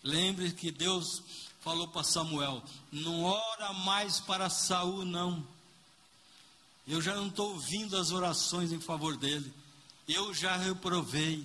Lembre 0.06 0.52
que 0.52 0.70
Deus 0.70 1.20
falou 1.60 1.88
para 1.88 2.04
Samuel: 2.04 2.62
não 2.92 3.24
ora 3.24 3.72
mais 3.72 4.20
para 4.20 4.48
Saul, 4.48 5.04
não. 5.04 5.44
Eu 6.86 7.02
já 7.02 7.16
não 7.16 7.26
estou 7.26 7.54
ouvindo 7.54 7.96
as 7.96 8.12
orações 8.12 8.70
em 8.70 8.80
favor 8.80 9.16
dele. 9.16 9.52
Eu 10.06 10.32
já 10.32 10.56
reprovei 10.56 11.44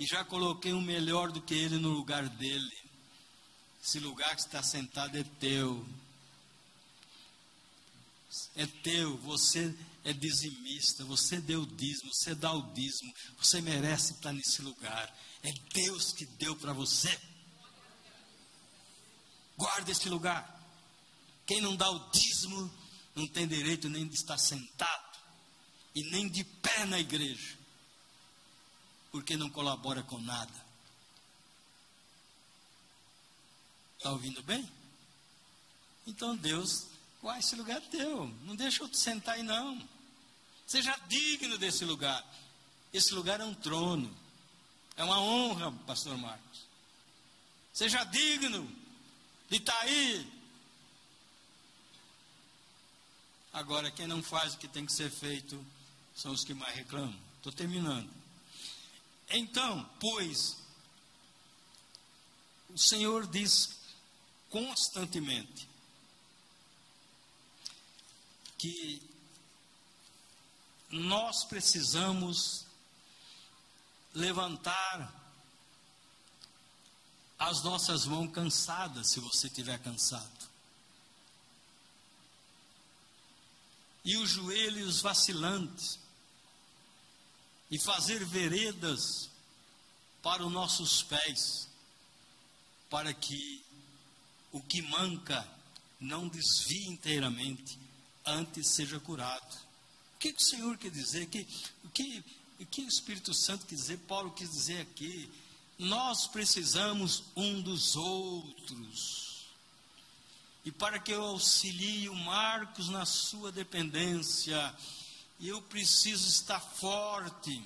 e 0.00 0.04
já 0.04 0.24
coloquei 0.24 0.72
um 0.72 0.80
melhor 0.80 1.30
do 1.30 1.40
que 1.40 1.54
ele 1.54 1.78
no 1.78 1.90
lugar 1.90 2.28
dele. 2.28 2.76
Esse 3.80 4.00
lugar 4.00 4.34
que 4.34 4.42
está 4.42 4.64
sentado 4.64 5.16
é 5.16 5.22
teu. 5.38 5.86
É 8.56 8.66
teu, 8.66 9.16
você 9.18 9.72
é 10.02 10.12
dizimista, 10.12 11.04
você 11.04 11.40
deu 11.40 11.64
dízimo, 11.64 12.12
você 12.12 12.34
dá 12.34 12.52
o 12.52 12.72
dízimo, 12.72 13.14
você 13.38 13.60
merece 13.60 14.14
estar 14.14 14.32
nesse 14.32 14.60
lugar. 14.60 15.16
É 15.44 15.52
Deus 15.72 16.12
que 16.12 16.26
deu 16.26 16.56
para 16.56 16.72
você. 16.72 17.16
Guarda 19.56 19.90
esse 19.90 20.08
lugar. 20.08 20.60
Quem 21.46 21.60
não 21.60 21.76
dá 21.76 21.90
o 21.90 22.10
dízimo 22.10 22.72
não 23.14 23.26
tem 23.26 23.46
direito 23.46 23.88
nem 23.88 24.06
de 24.06 24.14
estar 24.14 24.38
sentado 24.38 25.18
e 25.94 26.02
nem 26.10 26.28
de 26.28 26.44
pé 26.44 26.86
na 26.86 26.98
igreja 26.98 27.62
porque 29.12 29.36
não 29.36 29.50
colabora 29.50 30.02
com 30.02 30.18
nada. 30.18 30.52
Está 33.98 34.10
ouvindo 34.10 34.42
bem? 34.42 34.68
Então 36.06 36.34
Deus, 36.34 36.86
uai, 37.22 37.38
esse 37.38 37.54
lugar 37.54 37.76
é 37.76 37.80
teu, 37.80 38.26
não 38.42 38.56
deixa 38.56 38.82
eu 38.82 38.92
sentar 38.92 39.34
aí 39.34 39.42
não. 39.42 39.86
Seja 40.66 40.98
digno 41.06 41.58
desse 41.58 41.84
lugar. 41.84 42.24
Esse 42.92 43.14
lugar 43.14 43.40
é 43.40 43.44
um 43.44 43.54
trono, 43.54 44.14
é 44.96 45.04
uma 45.04 45.20
honra, 45.20 45.70
pastor 45.86 46.16
Marcos. 46.16 46.62
Seja 47.72 48.02
digno 48.04 48.68
de 49.52 49.58
estar 49.58 49.74
tá 49.74 49.80
aí. 49.82 50.32
Agora, 53.52 53.90
quem 53.90 54.06
não 54.06 54.22
faz 54.22 54.54
o 54.54 54.58
que 54.58 54.66
tem 54.66 54.86
que 54.86 54.92
ser 54.92 55.10
feito 55.10 55.62
são 56.16 56.32
os 56.32 56.42
que 56.42 56.54
mais 56.54 56.74
reclamam. 56.74 57.14
Estou 57.36 57.52
terminando. 57.52 58.10
Então, 59.28 59.84
pois, 60.00 60.56
o 62.70 62.78
Senhor 62.78 63.26
diz 63.26 63.78
constantemente 64.48 65.68
que 68.56 69.02
nós 70.88 71.44
precisamos 71.44 72.64
levantar 74.14 75.21
as 77.42 77.60
nossas 77.62 78.06
mãos 78.06 78.30
cansadas, 78.30 79.10
se 79.10 79.18
você 79.18 79.48
estiver 79.48 79.76
cansado. 79.80 80.48
E 84.04 84.16
os 84.16 84.30
joelhos 84.30 85.00
vacilantes 85.00 85.98
e 87.68 87.78
fazer 87.80 88.24
veredas 88.24 89.28
para 90.22 90.46
os 90.46 90.52
nossos 90.52 91.02
pés, 91.02 91.68
para 92.88 93.12
que 93.12 93.64
o 94.52 94.60
que 94.60 94.80
manca 94.82 95.46
não 95.98 96.28
desvie 96.28 96.86
inteiramente, 96.86 97.76
antes 98.24 98.68
seja 98.68 99.00
curado. 99.00 99.56
O 100.14 100.18
que, 100.18 100.32
que 100.32 100.42
o 100.42 100.46
Senhor 100.46 100.78
quer 100.78 100.92
dizer? 100.92 101.26
Que, 101.26 101.46
o, 101.82 101.88
que, 101.88 102.24
o 102.60 102.66
que 102.66 102.82
o 102.82 102.88
Espírito 102.88 103.34
Santo 103.34 103.66
quer 103.66 103.74
dizer? 103.74 103.98
Paulo 104.06 104.30
quis 104.30 104.48
dizer 104.48 104.80
aqui. 104.82 105.28
Nós 105.82 106.28
precisamos 106.28 107.24
um 107.34 107.60
dos 107.60 107.96
outros. 107.96 109.46
E 110.64 110.70
para 110.70 111.00
que 111.00 111.10
eu 111.10 111.24
auxilie 111.24 112.08
o 112.08 112.14
Marcos 112.14 112.88
na 112.88 113.04
sua 113.04 113.50
dependência, 113.50 114.72
eu 115.40 115.60
preciso 115.60 116.28
estar 116.28 116.60
forte. 116.60 117.60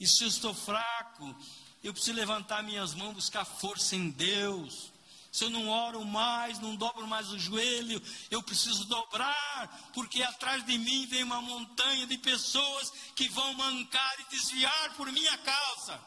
E 0.00 0.06
se 0.08 0.24
eu 0.24 0.28
estou 0.28 0.54
fraco, 0.54 1.36
eu 1.84 1.92
preciso 1.92 2.16
levantar 2.16 2.62
minhas 2.62 2.94
mãos, 2.94 3.12
buscar 3.12 3.44
força 3.44 3.96
em 3.96 4.08
Deus. 4.08 4.90
Se 5.38 5.44
eu 5.44 5.50
não 5.50 5.68
oro 5.68 6.04
mais, 6.04 6.58
não 6.58 6.74
dobro 6.74 7.06
mais 7.06 7.30
o 7.30 7.38
joelho, 7.38 8.02
eu 8.28 8.42
preciso 8.42 8.84
dobrar, 8.86 9.92
porque 9.94 10.20
atrás 10.20 10.66
de 10.66 10.76
mim 10.76 11.06
vem 11.06 11.22
uma 11.22 11.40
montanha 11.40 12.08
de 12.08 12.18
pessoas 12.18 12.90
que 13.14 13.28
vão 13.28 13.54
mancar 13.54 14.18
e 14.18 14.34
desviar 14.34 14.96
por 14.96 15.12
minha 15.12 15.38
causa. 15.38 16.00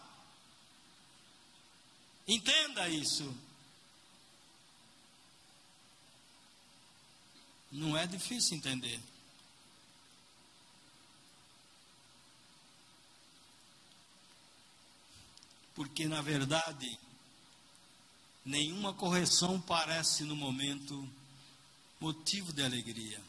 Entenda 2.27 2.89
isso. 2.89 3.33
Não 7.71 7.95
é 7.95 8.05
difícil 8.05 8.57
entender. 8.57 8.99
Porque, 15.73 16.05
na 16.05 16.21
verdade, 16.21 16.99
nenhuma 18.45 18.93
correção 18.93 19.59
parece 19.61 20.23
no 20.23 20.35
momento 20.35 21.07
motivo 21.99 22.51
de 22.51 22.63
alegria. 22.63 23.21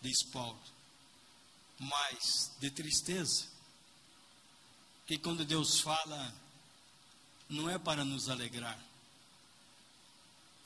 Diz 0.00 0.22
Paulo. 0.24 0.60
Mas 1.78 2.52
de 2.58 2.70
tristeza. 2.70 3.46
Que 5.06 5.18
quando 5.18 5.44
Deus 5.44 5.80
fala, 5.80 6.34
não 7.48 7.70
é 7.70 7.78
para 7.78 8.04
nos 8.04 8.28
alegrar 8.28 8.78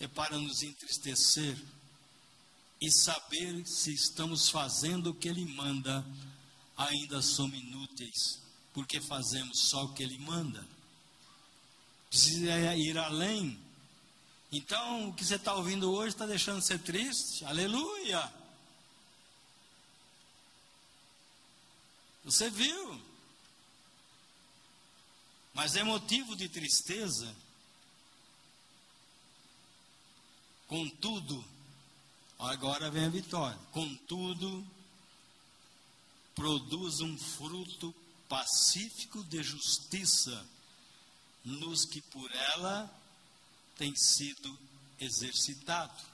é 0.01 0.09
para 0.09 0.39
nos 0.39 0.63
entristecer 0.63 1.63
e 2.81 2.91
saber 2.91 3.67
se 3.67 3.93
estamos 3.93 4.49
fazendo 4.49 5.11
o 5.11 5.15
que 5.15 5.29
Ele 5.29 5.45
manda, 5.45 6.05
ainda 6.75 7.21
somos 7.21 7.59
inúteis, 7.61 8.41
porque 8.73 8.99
fazemos 9.03 9.69
só 9.69 9.85
o 9.85 9.93
que 9.93 10.03
Ele 10.03 10.19
manda. 10.19 10.67
Precisa 12.11 12.77
ir 12.77 12.99
além. 12.99 13.59
Então, 14.53 15.09
o 15.09 15.15
que 15.15 15.25
você 15.25 15.37
está 15.37 15.55
ouvindo 15.55 15.91
hoje 15.91 16.09
está 16.09 16.27
deixando 16.27 16.61
você 16.61 16.79
triste? 16.79 17.45
Aleluia! 17.47 18.31
Você 22.25 22.51
viu? 22.51 23.01
Mas 25.55 25.75
é 25.77 25.83
motivo 25.83 26.37
de 26.37 26.49
tristeza 26.49 27.35
Contudo, 30.71 31.45
agora 32.39 32.93
vem 32.93 33.05
a 33.05 33.09
vitória. 33.09 33.59
Contudo, 33.73 34.65
produz 36.33 37.01
um 37.01 37.19
fruto 37.19 37.93
pacífico 38.29 39.25
de 39.25 39.43
justiça 39.43 40.47
nos 41.45 41.85
que 41.85 42.01
por 42.03 42.31
ela 42.35 42.91
tem 43.77 43.95
sido 43.97 44.59
exercitado. 44.99 46.11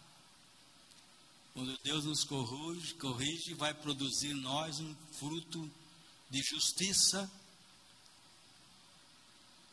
Quando 1.53 1.79
Deus 1.83 2.05
nos 2.05 2.23
corrige, 2.25 2.95
corrige, 2.95 3.55
vai 3.55 3.73
produzir 3.73 4.33
em 4.33 4.41
nós 4.41 4.79
um 4.79 4.95
fruto 5.13 5.71
de 6.31 6.43
justiça. 6.43 7.31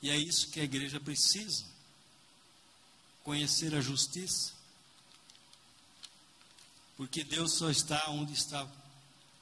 E 0.01 0.09
é 0.09 0.17
isso 0.17 0.49
que 0.49 0.59
a 0.59 0.63
igreja 0.63 0.99
precisa: 0.99 1.65
conhecer 3.23 3.75
a 3.75 3.81
justiça. 3.81 4.53
Porque 6.95 7.23
Deus 7.23 7.57
só 7.57 7.69
está 7.69 8.09
onde 8.09 8.33
está 8.33 8.67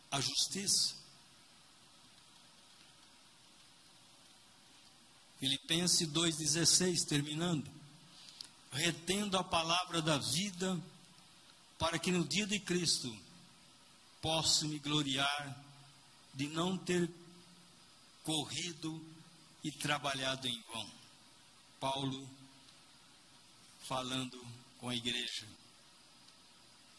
a 0.09 0.20
justiça. 0.20 1.01
Filipenses 5.42 6.08
2,16, 6.08 7.04
terminando. 7.08 7.68
retendo 8.74 9.38
a 9.38 9.44
palavra 9.44 10.00
da 10.02 10.18
vida, 10.18 10.80
para 11.80 11.98
que 11.98 12.12
no 12.12 12.24
dia 12.24 12.46
de 12.46 12.60
Cristo 12.60 13.14
possa 14.22 14.66
me 14.66 14.78
gloriar 14.78 15.66
de 16.36 16.48
não 16.48 16.78
ter 16.78 17.10
corrido 18.24 19.04
e 19.64 19.72
trabalhado 19.72 20.48
em 20.48 20.64
vão. 20.72 20.89
Paulo 21.80 22.30
falando 23.88 24.39
com 24.78 24.89
a 24.89 24.96
igreja, 24.96 25.48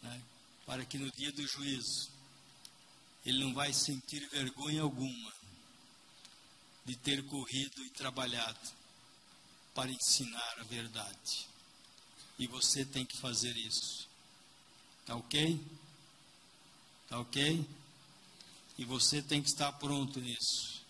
né, 0.03 0.21
para 0.67 0.85
que 0.85 0.99
no 0.99 1.11
dia 1.13 1.31
do 1.31 1.47
juízo 1.47 2.11
ele 3.25 3.45
não 3.45 3.55
vai 3.55 3.73
sentir 3.73 4.29
vergonha 4.31 4.83
alguma 4.83 5.33
de 6.85 6.97
ter 6.97 7.25
corrido 7.27 7.85
e 7.85 7.91
trabalhado 7.91 8.71
para 9.75 9.91
ensinar 9.91 10.55
a 10.59 10.65
verdade. 10.65 11.47
E 12.39 12.47
você 12.47 12.85
tem 12.85 13.05
que 13.05 13.17
fazer 13.19 13.57
isso. 13.57 14.09
Tá 15.07 15.15
ok? 15.17 15.61
Tá 17.09 17.21
ok? 17.21 17.67
E 18.79 18.85
você 18.85 19.23
tem 19.23 19.43
que 19.43 19.49
estar 19.49 19.73
pronto 19.73 20.21
nisso. 20.21 20.83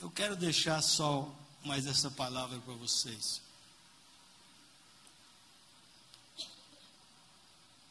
Eu 0.00 0.10
quero 0.10 0.34
deixar 0.34 0.80
só 0.82 1.30
mais 1.64 1.86
essa 1.86 2.10
palavra 2.10 2.58
para 2.60 2.74
vocês. 2.74 3.42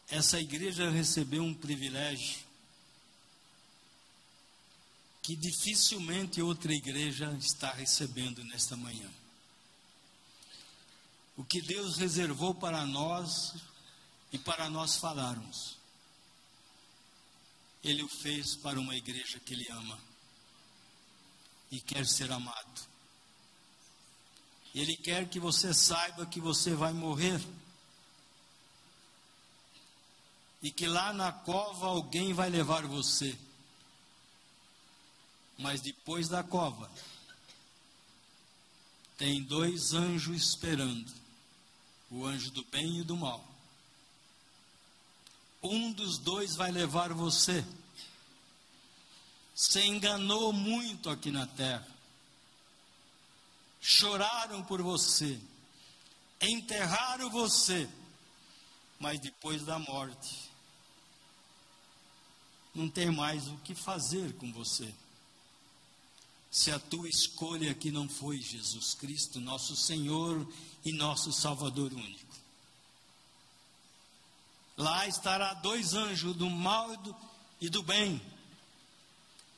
Essa 0.09 0.39
igreja 0.39 0.89
recebeu 0.89 1.43
um 1.43 1.53
privilégio 1.53 2.39
que 5.21 5.35
dificilmente 5.35 6.41
outra 6.41 6.73
igreja 6.73 7.31
está 7.39 7.71
recebendo 7.71 8.43
nesta 8.45 8.75
manhã. 8.75 9.07
O 11.37 11.43
que 11.43 11.61
Deus 11.61 11.97
reservou 11.97 12.55
para 12.55 12.83
nós 12.85 13.53
e 14.31 14.39
para 14.39 14.67
nós 14.69 14.97
falarmos, 14.97 15.77
Ele 17.83 18.01
o 18.01 18.09
fez 18.09 18.55
para 18.55 18.79
uma 18.79 18.95
igreja 18.95 19.39
que 19.39 19.53
Ele 19.53 19.71
ama 19.71 19.99
e 21.69 21.79
quer 21.79 22.07
ser 22.07 22.31
amado. 22.31 22.81
Ele 24.73 24.97
quer 24.97 25.29
que 25.29 25.39
você 25.39 25.73
saiba 25.73 26.25
que 26.25 26.39
você 26.39 26.73
vai 26.73 26.93
morrer 26.93 27.39
e 30.61 30.71
que 30.71 30.87
lá 30.87 31.13
na 31.13 31.31
cova 31.31 31.87
alguém 31.87 32.33
vai 32.33 32.49
levar 32.49 32.85
você. 32.85 33.37
Mas 35.57 35.81
depois 35.81 36.27
da 36.27 36.43
cova, 36.43 36.89
tem 39.17 39.43
dois 39.43 39.93
anjos 39.93 40.41
esperando: 40.41 41.13
o 42.09 42.25
anjo 42.25 42.51
do 42.51 42.63
bem 42.65 42.99
e 42.99 43.03
do 43.03 43.15
mal. 43.15 43.45
Um 45.61 45.91
dos 45.91 46.17
dois 46.17 46.55
vai 46.55 46.71
levar 46.71 47.13
você. 47.13 47.65
Se 49.53 49.81
enganou 49.81 50.53
muito 50.53 51.09
aqui 51.09 51.31
na 51.31 51.45
terra. 51.45 51.85
Choraram 53.81 54.63
por 54.63 54.81
você. 54.81 55.37
Enterraram 56.41 57.29
você. 57.29 57.89
Mas 58.99 59.19
depois 59.19 59.65
da 59.65 59.77
morte, 59.77 60.48
não 62.73 62.89
tem 62.89 63.11
mais 63.11 63.47
o 63.47 63.57
que 63.57 63.73
fazer 63.75 64.33
com 64.33 64.51
você. 64.51 64.93
Se 66.51 66.71
a 66.71 66.79
tua 66.79 67.07
escolha 67.07 67.71
aqui 67.71 67.91
não 67.91 68.09
foi 68.09 68.41
Jesus 68.41 68.93
Cristo, 68.93 69.39
nosso 69.39 69.75
Senhor 69.75 70.47
e 70.83 70.91
nosso 70.91 71.31
Salvador 71.31 71.93
único. 71.93 72.29
Lá 74.77 75.07
estará 75.07 75.53
dois 75.55 75.93
anjos 75.93 76.35
do 76.35 76.49
mal 76.49 76.93
e 76.93 76.97
do, 76.97 77.15
e 77.61 77.69
do 77.69 77.83
bem, 77.83 78.21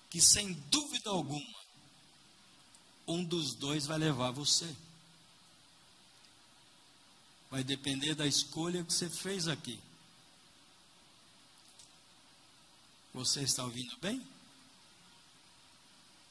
que 0.10 0.20
sem 0.20 0.54
dúvida 0.70 1.10
alguma, 1.10 1.62
um 3.08 3.24
dos 3.24 3.54
dois 3.54 3.86
vai 3.86 3.98
levar 3.98 4.32
você. 4.32 4.76
Vai 7.50 7.64
depender 7.64 8.16
da 8.16 8.26
escolha 8.26 8.84
que 8.84 8.94
você 8.94 9.10
fez 9.10 9.48
aqui. 9.48 9.80
Você 13.14 13.42
está 13.42 13.64
ouvindo 13.64 13.98
bem? 13.98 14.26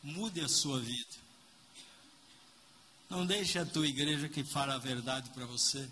Mude 0.03 0.41
a 0.41 0.49
sua 0.49 0.81
vida. 0.81 1.21
Não 3.09 3.27
deixe 3.27 3.59
a 3.59 3.67
tua 3.67 3.87
igreja 3.87 4.29
que 4.29 4.43
fala 4.43 4.75
a 4.75 4.79
verdade 4.79 5.29
para 5.31 5.45
você. 5.45 5.89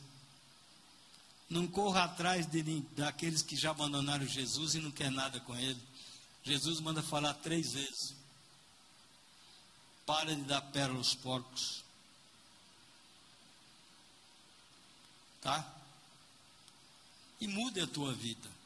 Não 1.51 1.67
corra 1.67 2.05
atrás 2.05 2.47
de, 2.47 2.63
daqueles 2.97 3.43
que 3.43 3.57
já 3.57 3.71
abandonaram 3.71 4.27
Jesus 4.27 4.75
e 4.75 4.81
não 4.81 4.91
quer 4.91 5.11
nada 5.11 5.41
com 5.41 5.55
ele. 5.57 5.81
Jesus 6.43 6.81
manda 6.81 7.03
falar 7.03 7.35
três 7.35 7.73
vezes. 7.73 8.15
Para 10.07 10.35
de 10.35 10.43
dar 10.43 10.63
pérola 10.63 10.99
aos 10.99 11.15
porcos. 11.15 11.85
Tá? 15.43 15.75
E 17.41 17.47
mude 17.47 17.81
a 17.81 17.87
tua 17.87 18.15
vida. 18.15 18.58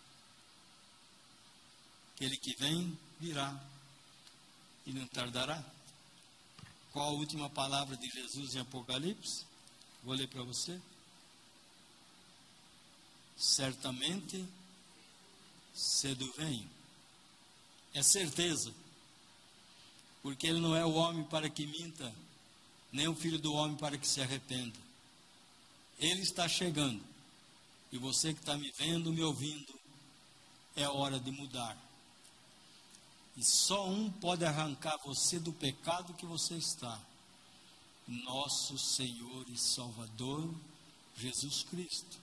Aquele 2.22 2.36
que 2.36 2.54
vem 2.54 2.96
virá 3.18 3.60
e 4.86 4.92
não 4.92 5.04
tardará. 5.08 5.60
Qual 6.92 7.08
a 7.08 7.12
última 7.14 7.50
palavra 7.50 7.96
de 7.96 8.08
Jesus 8.08 8.54
em 8.54 8.60
Apocalipse? 8.60 9.44
Vou 10.04 10.14
ler 10.14 10.28
para 10.28 10.44
você. 10.44 10.80
Certamente 13.36 14.46
cedo 15.74 16.32
venho. 16.36 16.70
É 17.92 18.04
certeza. 18.04 18.72
Porque 20.22 20.46
ele 20.46 20.60
não 20.60 20.76
é 20.76 20.86
o 20.86 20.94
homem 20.94 21.24
para 21.24 21.50
que 21.50 21.66
minta, 21.66 22.14
nem 22.92 23.08
o 23.08 23.16
filho 23.16 23.40
do 23.40 23.52
homem 23.52 23.76
para 23.76 23.98
que 23.98 24.06
se 24.06 24.20
arrependa. 24.20 24.78
Ele 25.98 26.22
está 26.22 26.48
chegando. 26.48 27.02
E 27.90 27.98
você 27.98 28.32
que 28.32 28.38
está 28.38 28.56
me 28.56 28.70
vendo, 28.78 29.12
me 29.12 29.24
ouvindo, 29.24 29.74
é 30.76 30.86
hora 30.86 31.18
de 31.18 31.32
mudar. 31.32 31.76
E 33.36 33.42
só 33.42 33.88
um 33.88 34.10
pode 34.10 34.44
arrancar 34.44 34.98
você 34.98 35.38
do 35.38 35.52
pecado 35.52 36.14
que 36.14 36.26
você 36.26 36.54
está. 36.54 37.00
Nosso 38.06 38.78
Senhor 38.78 39.48
e 39.48 39.56
Salvador, 39.56 40.52
Jesus 41.16 41.62
Cristo. 41.64 42.18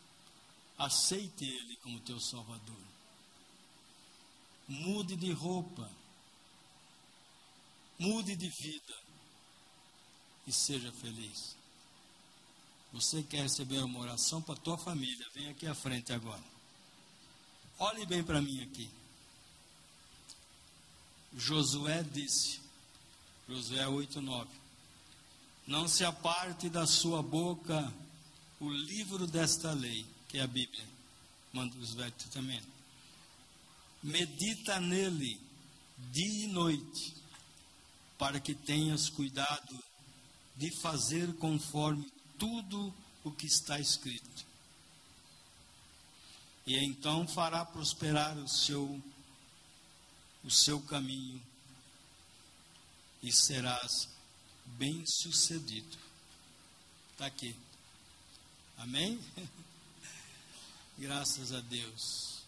Aceite 0.78 1.46
Ele 1.46 1.76
como 1.78 2.00
teu 2.02 2.20
Salvador. 2.20 2.82
Mude 4.68 5.16
de 5.16 5.32
roupa. 5.32 5.90
Mude 7.98 8.36
de 8.36 8.50
vida. 8.50 8.94
E 10.46 10.54
seja 10.54 10.92
feliz. 10.92 11.56
Você 12.94 13.22
quer 13.24 13.44
receber 13.44 13.80
uma 13.80 14.00
oração 14.00 14.42
para 14.42 14.56
a 14.56 14.58
tua 14.58 14.78
família? 14.78 15.28
Vem 15.34 15.50
aqui 15.50 15.68
à 15.68 15.76
frente 15.76 16.14
agora. 16.14 16.44
Olhe 17.78 18.06
bem 18.06 18.24
para 18.24 18.42
mim 18.42 18.62
aqui. 18.64 18.90
Josué 21.38 22.04
disse, 22.04 22.60
Josué 23.48 23.86
8:9, 23.86 24.48
não 25.68 25.88
se 25.88 26.04
aparte 26.04 26.70
da 26.70 26.88
sua 26.88 27.22
boca 27.22 27.94
o 28.60 28.70
livro 28.70 29.28
desta 29.28 29.72
lei, 29.72 30.06
que 30.28 30.38
é 30.38 30.42
a 30.42 30.48
Bíblia, 30.48 30.84
manda 31.54 31.78
os 31.78 31.94
Velhos 31.94 32.16
Testamentos. 32.16 32.70
Medita 34.02 34.80
nele 34.80 35.40
dia 36.12 36.46
e 36.46 36.48
noite, 36.48 37.14
para 38.18 38.40
que 38.40 38.54
tenhas 38.54 39.10
cuidado 39.10 39.84
de 40.56 40.72
fazer 40.72 41.34
conforme 41.36 42.12
tudo 42.38 42.94
o 43.24 43.32
que 43.32 43.46
está 43.46 43.80
escrito. 43.80 44.46
E 46.66 46.78
então 46.78 47.28
fará 47.28 47.66
prosperar 47.66 48.38
o 48.38 48.48
seu 48.48 49.02
o 50.44 50.52
seu 50.52 50.80
caminho 50.82 51.42
e 53.22 53.32
serás 53.32 54.08
bem-sucedido. 54.66 55.98
Está 57.12 57.26
aqui. 57.26 57.56
Amém? 58.78 59.20
Graças 60.98 61.52
a 61.52 61.60
Deus. 61.62 62.40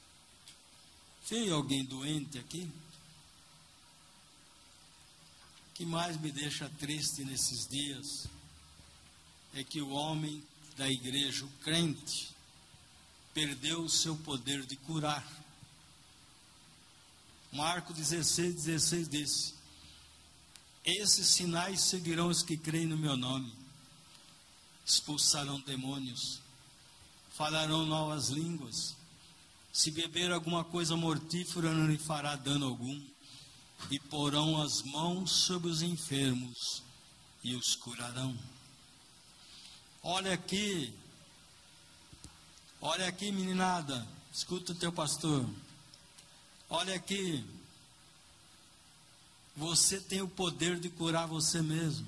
Tem 1.28 1.50
alguém 1.50 1.86
doente 1.86 2.38
aqui? 2.38 2.70
O 5.70 5.74
que 5.74 5.86
mais 5.86 6.20
me 6.20 6.32
deixa 6.32 6.70
triste 6.80 7.24
nesses 7.24 7.68
dias 7.68 8.28
é 9.54 9.64
que 9.64 9.82
o 9.82 9.90
homem 9.90 10.44
da 10.78 10.90
igreja, 10.90 11.46
o 11.46 11.50
crente, 11.64 12.30
perdeu 13.34 13.82
o 13.82 13.90
seu 13.90 14.16
poder 14.18 14.66
de 14.66 14.76
curar. 14.78 15.26
Marco 17.52 17.94
16, 17.94 18.56
16 18.56 19.10
diz: 19.10 19.56
Esses 20.86 21.28
sinais 21.28 21.82
seguirão 21.82 22.30
os 22.30 22.42
que 22.42 22.56
creem 22.56 22.88
no 22.88 22.98
meu 22.98 23.18
nome. 23.18 23.52
Expulsarão 24.86 25.60
demônios, 25.60 26.40
falarão 27.32 27.86
novas 27.86 28.30
línguas. 28.30 28.96
Se 29.74 29.92
beber 29.92 30.32
alguma 30.32 30.64
coisa 30.64 30.96
mortífera, 30.96 31.74
não 31.74 31.88
lhe 31.88 31.98
fará 31.98 32.36
dano 32.36 32.68
algum. 32.68 33.02
E 33.90 34.00
porão 34.00 34.62
as 34.62 34.82
mãos 34.84 35.32
sobre 35.32 35.70
os 35.70 35.82
enfermos 35.82 36.84
e 37.44 37.56
os 37.56 37.76
curarão. 37.76 38.38
Olha 40.04 40.34
aqui, 40.34 40.94
olha 42.80 43.08
aqui, 43.08 43.32
meninada, 43.32 44.08
escuta 44.32 44.72
o 44.72 44.76
teu 44.76 44.92
pastor. 44.92 45.46
Olha 46.74 46.96
aqui, 46.96 47.46
você 49.58 50.00
tem 50.00 50.22
o 50.22 50.28
poder 50.28 50.80
de 50.80 50.90
curar 50.90 51.28
você 51.28 51.62
mesmo. 51.62 52.08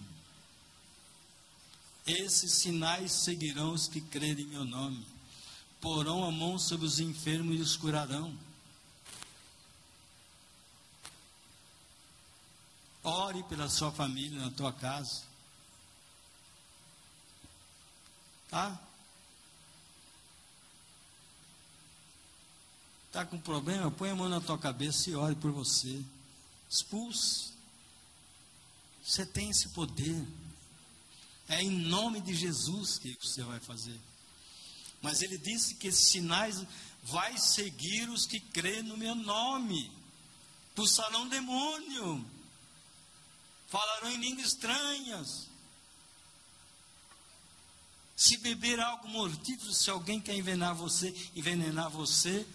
Esses 2.07 2.53
sinais 2.53 3.11
seguirão 3.11 3.73
os 3.73 3.89
que 3.89 3.99
crerem 3.99 4.45
em 4.45 4.47
meu 4.47 4.63
nome. 4.63 5.05
Porão 5.81 6.23
a 6.23 6.31
mão 6.31 6.57
sobre 6.57 6.85
os 6.85 7.01
enfermos 7.01 7.57
e 7.57 7.61
os 7.61 7.75
curarão. 7.75 8.33
Ore 13.03 13.43
pela 13.43 13.67
sua 13.67 13.91
família, 13.91 14.39
na 14.39 14.49
tua 14.49 14.71
casa. 14.71 15.23
Tá? 18.49 18.81
Tá 23.13 23.23
com 23.23 23.39
problema? 23.39 23.91
Põe 23.91 24.09
a 24.09 24.15
mão 24.15 24.27
na 24.27 24.41
tua 24.41 24.57
cabeça 24.57 25.07
e 25.07 25.15
ore 25.15 25.35
por 25.35 25.51
você. 25.51 26.03
Expulse. 26.67 27.53
Você 29.05 29.23
tem 29.23 29.51
esse 29.51 29.69
poder. 29.69 30.27
É 31.47 31.61
em 31.61 31.69
nome 31.69 32.19
de 32.21 32.33
Jesus 32.33 32.97
que 32.97 33.15
você 33.21 33.43
vai 33.43 33.59
fazer. 33.59 33.99
Mas 34.99 35.21
ele 35.21 35.37
disse 35.37 35.75
que 35.75 35.89
esses 35.89 36.07
sinais 36.07 36.65
vai 37.03 37.37
seguir 37.37 38.09
os 38.09 38.25
que 38.25 38.39
crêem 38.39 38.81
no 38.81 38.97
meu 38.97 39.13
nome. 39.13 39.91
Pulsarão 40.73 41.27
demônio. 41.27 42.25
Falarão 43.67 44.09
em 44.09 44.17
línguas 44.17 44.47
estranhas. 44.47 45.47
Se 48.15 48.37
beber 48.37 48.79
algo 48.79 49.07
mortífero, 49.07 49.71
se 49.71 49.91
alguém 49.91 50.19
quer 50.19 50.35
envenenar 50.35 50.73
você, 50.73 51.13
envenenar 51.35 51.91
você, 51.91 52.47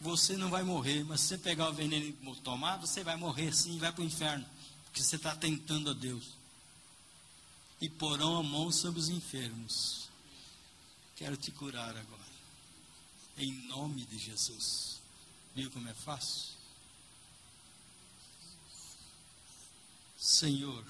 você 0.00 0.36
não 0.36 0.48
vai 0.48 0.62
morrer, 0.62 1.04
mas 1.04 1.20
se 1.20 1.28
você 1.28 1.38
pegar 1.38 1.68
o 1.68 1.74
veneno 1.74 2.06
e 2.06 2.36
tomar, 2.36 2.78
você 2.78 3.04
vai 3.04 3.16
morrer 3.16 3.54
sim, 3.54 3.78
vai 3.78 3.92
para 3.92 4.00
o 4.00 4.06
inferno, 4.06 4.46
porque 4.84 5.02
você 5.02 5.16
está 5.16 5.36
tentando 5.36 5.90
a 5.90 5.92
Deus. 5.92 6.38
E 7.80 7.88
porão 7.88 8.38
a 8.38 8.42
mão 8.42 8.72
sobre 8.72 8.98
os 8.98 9.08
enfermos. 9.08 10.08
Quero 11.16 11.36
te 11.36 11.50
curar 11.50 11.90
agora, 11.96 12.32
em 13.36 13.52
nome 13.68 14.06
de 14.06 14.18
Jesus. 14.18 15.00
Viu 15.54 15.70
como 15.70 15.88
é 15.88 15.94
fácil? 15.94 16.50
Senhor, 20.18 20.84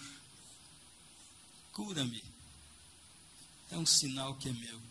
cura-me. 1.73 2.23
É 3.73 3.77
um 3.77 3.87
sinal 3.87 4.35
que 4.35 4.49
é 4.49 4.53
meu. 4.53 4.90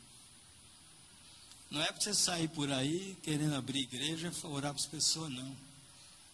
Não 1.69 1.81
é 1.81 1.91
para 1.91 2.01
você 2.01 2.13
sair 2.13 2.47
por 2.47 2.71
aí 2.71 3.15
querendo 3.21 3.55
abrir 3.55 3.81
igreja 3.81 4.31
e 4.31 4.47
orar 4.47 4.73
para 4.73 4.81
as 4.81 4.87
pessoas, 4.87 5.31
não. 5.31 5.55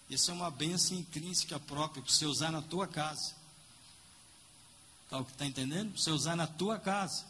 Isso 0.10 0.32
é 0.32 0.34
uma 0.34 0.52
bênção 0.52 0.98
intrínseca 0.98 1.60
própria 1.60 2.02
para 2.02 2.12
você 2.12 2.26
usar 2.26 2.52
na 2.52 2.62
tua 2.62 2.88
casa. 2.88 3.36
Está 5.06 5.24
tá 5.24 5.46
entendendo? 5.46 5.92
Para 5.92 6.02
você 6.02 6.12
usar 6.12 6.36
na 6.36 6.48
tua 6.48 6.80
casa. 6.80 7.26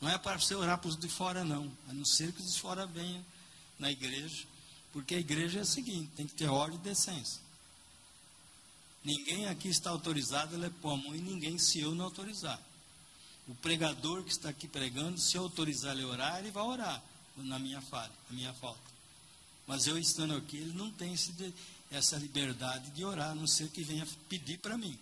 Não 0.00 0.08
é 0.08 0.18
para 0.18 0.38
você 0.38 0.54
orar 0.54 0.78
para 0.78 0.88
os 0.88 0.96
de 0.96 1.08
fora, 1.08 1.44
não. 1.44 1.70
A 1.88 1.92
não 1.92 2.04
ser 2.04 2.32
que 2.32 2.40
os 2.40 2.54
de 2.54 2.60
fora 2.60 2.86
venham 2.86 3.24
na 3.78 3.90
igreja. 3.90 4.44
Porque 4.92 5.14
a 5.14 5.20
igreja 5.20 5.60
é 5.60 5.62
a 5.62 5.66
seguinte: 5.66 6.10
tem 6.16 6.26
que 6.26 6.34
ter 6.34 6.48
ordem 6.48 6.78
e 6.78 6.82
decência. 6.82 7.40
Ninguém 9.04 9.46
aqui 9.46 9.68
está 9.68 9.90
autorizado 9.90 10.56
a 10.56 10.66
a 10.66 10.96
mão 10.96 11.14
e 11.14 11.20
ninguém, 11.20 11.58
se 11.58 11.80
eu 11.80 11.94
não 11.94 12.06
autorizar. 12.06 12.60
O 13.48 13.54
pregador 13.56 14.22
que 14.22 14.30
está 14.30 14.48
aqui 14.48 14.68
pregando, 14.68 15.20
se 15.20 15.36
autorizar 15.36 15.92
ele 15.92 16.04
a 16.04 16.06
orar, 16.06 16.38
ele 16.38 16.50
vai 16.50 16.62
orar 16.62 17.02
na 17.36 17.58
minha 17.58 17.80
falha, 17.80 18.12
na 18.30 18.36
minha 18.36 18.52
falta. 18.54 18.80
Mas 19.66 19.86
eu 19.86 19.98
estando 19.98 20.36
aqui, 20.36 20.58
ele 20.58 20.72
não 20.72 20.90
tem 20.90 21.14
esse, 21.14 21.54
essa 21.90 22.16
liberdade 22.16 22.90
de 22.90 23.04
orar, 23.04 23.30
a 23.30 23.34
não 23.34 23.46
ser 23.46 23.68
que 23.70 23.82
venha 23.82 24.06
pedir 24.28 24.58
para 24.58 24.76
mim. 24.76 24.98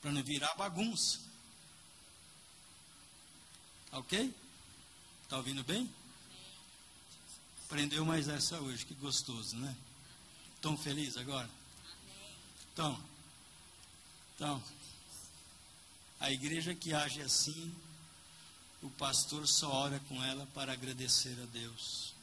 Para 0.00 0.12
não 0.12 0.22
virar 0.22 0.54
bagunça. 0.54 1.20
Tá 3.90 3.98
ok? 3.98 4.34
Está 5.24 5.38
ouvindo 5.38 5.64
bem? 5.64 5.90
Aprendeu 7.64 8.04
mais 8.04 8.28
essa 8.28 8.60
hoje, 8.60 8.86
que 8.86 8.94
gostoso, 8.94 9.56
né? 9.56 9.76
Estão 10.54 10.76
felizes 10.76 11.16
agora? 11.16 11.48
Então, 12.72 13.02
então, 14.36 14.62
a 16.18 16.30
igreja 16.30 16.74
que 16.74 16.94
age 16.94 17.20
assim, 17.20 17.74
o 18.82 18.90
pastor 18.90 19.46
só 19.46 19.70
ora 19.70 20.00
com 20.08 20.22
ela 20.22 20.46
para 20.54 20.72
agradecer 20.72 21.36
a 21.42 21.46
Deus. 21.46 22.14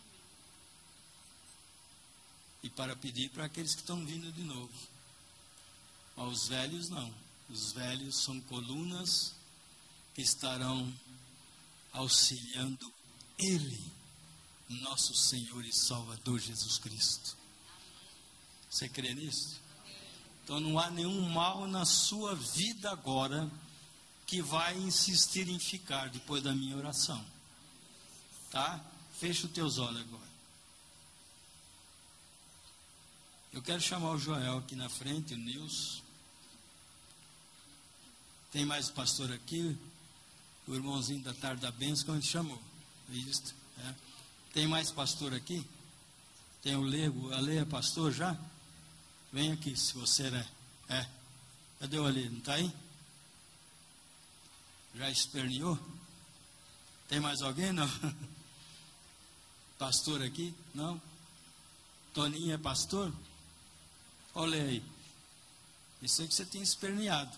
E 2.64 2.70
para 2.70 2.96
pedir 2.96 3.30
para 3.30 3.46
aqueles 3.46 3.76
que 3.76 3.82
estão 3.82 4.06
vindo 4.06 4.32
de 4.32 4.44
novo. 4.44 4.74
Aos 6.16 6.48
velhos 6.48 6.89
não. 6.89 7.14
Os 7.50 7.74
velhos 7.74 8.24
são 8.24 8.39
colunas 8.41 9.34
que 10.16 10.22
estarão 10.22 10.94
auxiliando 11.91 12.91
Ele, 13.38 13.91
nosso 14.70 15.14
Senhor 15.14 15.64
e 15.66 15.74
Salvador 15.74 16.39
Jesus 16.39 16.78
Cristo. 16.78 17.36
Você 18.70 18.88
crê 18.89 19.14
nisso? 19.14 19.62
Então 20.44 20.60
não 20.60 20.80
há 20.80 20.89
nenhum 20.89 21.30
mal 21.30 21.68
na 21.68 21.86
sua 21.86 22.34
vida 22.36 22.89
agora 22.91 23.50
que 24.34 24.42
vai 24.42 24.76
insistir 24.80 25.48
em 25.48 25.60
ficar 25.60 26.10
depois 26.10 26.42
da 26.42 26.56
minha 26.56 26.76
oração. 26.76 27.24
Tá? 28.50 28.84
Fecha 29.20 29.46
os 29.46 29.54
teus 29.54 29.78
olhos 29.78 30.02
agora. 30.02 30.28
Eu 33.52 33.62
quero 33.62 33.80
chamar 33.80 34.10
o 34.10 34.18
Joel 34.18 34.58
aqui 34.58 34.76
na 34.76 34.90
frente, 34.90 35.36
o 35.36 35.38
Nilson. 35.38 36.02
Tem 38.52 38.66
mais 38.66 38.90
pastor 38.90 39.32
aqui? 39.32 39.78
O 40.66 40.74
irmãozinho 40.74 41.22
da 41.22 41.36
tarde 41.36 41.62
da 41.62 41.70
bênção, 41.70 42.08
como 42.08 42.18
ele 42.18 42.26
chamou. 42.26 42.60
É 43.12 43.14
isso. 43.14 43.54
É. 43.78 43.94
Tem 44.52 44.66
mais 44.66 44.90
pastor 44.90 45.32
aqui? 45.36 45.64
Tem 46.64 46.76
o 46.76 46.82
Lego, 46.82 47.32
a 47.32 47.40
Leia 47.40 47.62
é 47.62 47.66
pastor 47.66 48.12
já? 48.12 48.36
Vem 49.32 49.52
aqui, 49.52 49.78
se 49.78 49.94
você 49.94 50.24
é. 50.24 50.48
É. 50.90 51.08
Cadê 51.80 52.00
o 52.00 52.08
Ali? 52.08 52.30
Não 52.30 52.40
está 52.40 52.56
aí? 52.56 52.74
Já 54.96 55.10
esperneou? 55.10 55.78
Tem 57.08 57.20
mais 57.20 57.41
alguém? 57.41 57.72
Não? 57.72 57.89
Pastor 59.78 60.22
aqui? 60.22 60.54
Não? 60.74 61.02
Toninho 62.14 62.54
é 62.54 62.58
pastor? 62.58 63.12
Olha 64.36 64.62
aí. 64.62 64.84
Isso 66.02 66.22
é 66.22 66.28
que 66.28 66.34
você 66.34 66.46
tem 66.46 66.62
esperneado. 66.62 67.36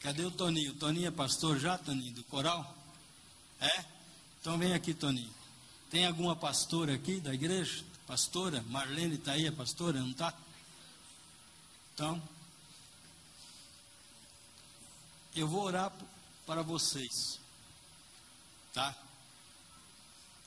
Cadê 0.00 0.24
o 0.24 0.30
Toninho? 0.30 0.74
Toninho 0.74 1.08
é 1.08 1.10
pastor 1.10 1.58
já, 1.58 1.76
Toninho, 1.76 2.12
do 2.12 2.22
coral? 2.24 2.76
É? 3.60 3.84
Então 4.40 4.56
vem 4.58 4.74
aqui, 4.74 4.94
Toninho. 4.94 5.32
Tem 5.90 6.06
alguma 6.06 6.36
pastora 6.36 6.94
aqui 6.94 7.20
da 7.20 7.34
igreja? 7.34 7.84
Pastora? 8.06 8.62
Marlene 8.68 9.16
está 9.16 9.32
aí, 9.32 9.46
é 9.46 9.50
pastora? 9.50 9.98
Não 9.98 10.10
está? 10.10 10.32
Então, 11.94 12.22
eu 15.34 15.48
vou 15.48 15.62
orar 15.62 15.92
para 16.46 16.62
vocês. 16.62 17.40
Tá? 18.72 18.94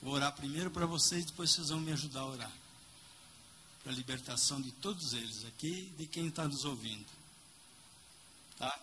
Vou 0.02 0.14
orar 0.14 0.32
primeiro 0.32 0.70
para 0.70 0.86
vocês, 0.86 1.24
depois 1.24 1.50
vocês 1.50 1.68
vão 1.68 1.80
me 1.80 1.92
ajudar 1.92 2.20
a 2.20 2.26
orar. 2.26 2.52
Para 3.82 3.92
a 3.92 3.94
libertação 3.94 4.60
de 4.60 4.70
todos 4.72 5.12
eles 5.12 5.44
aqui, 5.46 5.92
de 5.98 6.06
quem 6.06 6.28
está 6.28 6.46
nos 6.46 6.64
ouvindo. 6.64 7.06
Tá? 8.58 8.78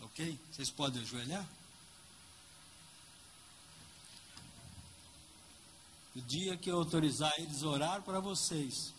Ok? 0.00 0.38
Vocês 0.52 0.70
podem 0.70 1.02
ajoelhar? 1.02 1.46
O 6.14 6.20
dia 6.22 6.56
que 6.56 6.70
eu 6.70 6.76
autorizar 6.76 7.32
eles 7.38 7.62
a 7.62 7.68
orar 7.68 8.02
para 8.02 8.18
vocês, 8.18 8.92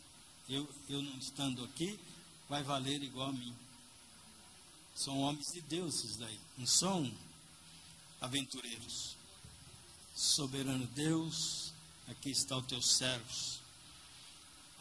eu, 0.50 0.68
eu 0.90 1.02
não 1.02 1.18
estando 1.18 1.64
aqui, 1.64 2.00
vai 2.48 2.64
valer 2.64 3.04
igual 3.04 3.30
a 3.30 3.34
mim. 3.34 3.56
São 4.96 5.20
homens 5.22 5.52
de 5.54 5.62
Deus 5.62 5.96
esses 5.96 6.18
daí, 6.18 6.40
não 6.58 6.68
são 6.68 7.12
aventureiros. 8.20 9.16
Soberano 10.16 10.86
Deus, 10.88 11.74
aqui 12.08 12.30
está 12.30 12.58
os 12.58 12.68
teus 12.68 12.98
servos. 12.98 13.60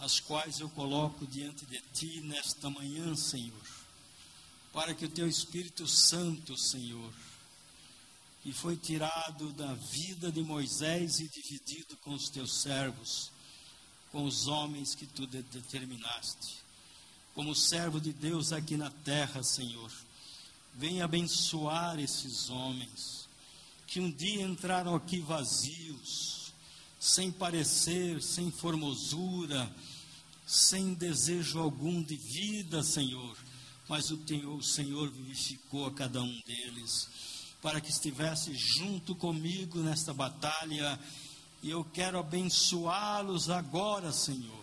as 0.01 0.19
quais 0.19 0.61
eu 0.61 0.69
coloco 0.71 1.27
diante 1.27 1.67
de 1.67 1.79
ti 1.93 2.21
nesta 2.23 2.71
manhã, 2.71 3.15
Senhor, 3.15 3.67
para 4.73 4.95
que 4.95 5.05
o 5.05 5.11
teu 5.11 5.29
Espírito 5.29 5.87
Santo, 5.87 6.57
Senhor, 6.57 7.13
que 8.43 8.53
foi 8.53 8.77
tirado 8.77 9.53
da 9.53 9.75
vida 9.75 10.33
de 10.33 10.43
Moisés 10.43 11.21
e 11.21 11.29
dividido 11.29 11.97
com 11.99 12.15
os 12.15 12.31
teus 12.31 12.63
servos, 12.63 13.31
com 14.11 14.25
os 14.25 14.47
homens 14.47 14.95
que 14.95 15.07
tu 15.07 15.27
determinaste, 15.27 16.57
como 17.35 17.55
servo 17.55 18.01
de 18.01 18.13
Deus 18.13 18.53
aqui 18.53 18.77
na 18.77 18.91
terra, 18.91 19.43
Senhor, 19.43 19.91
venha 20.75 21.05
abençoar 21.05 21.99
esses 21.99 22.51
homens 22.51 23.29
que 23.87 23.99
um 23.99 24.09
dia 24.09 24.43
entraram 24.43 24.95
aqui 24.95 25.19
vazios, 25.19 26.53
sem 26.99 27.33
parecer, 27.33 28.23
sem 28.23 28.49
formosura, 28.51 29.69
sem 30.47 30.95
desejo 30.95 31.59
algum 31.59 32.01
de 32.01 32.15
vida, 32.15 32.85
Senhor, 32.85 33.37
mas 33.89 34.13
o, 34.13 34.63
Senhor 34.63 35.11
vivificou 35.11 35.87
a 35.87 35.93
cada 35.93 36.23
um 36.23 36.41
deles 36.47 37.09
para 37.61 37.81
que 37.81 37.91
estivesse 37.91 38.55
junto 38.55 39.15
comigo 39.15 39.81
nesta 39.81 40.15
batalha. 40.15 40.99
E 41.63 41.71
eu 41.71 41.85
quero 41.85 42.19
abençoá-los 42.19 43.51
agora, 43.51 44.13
Senhor. 44.13 44.60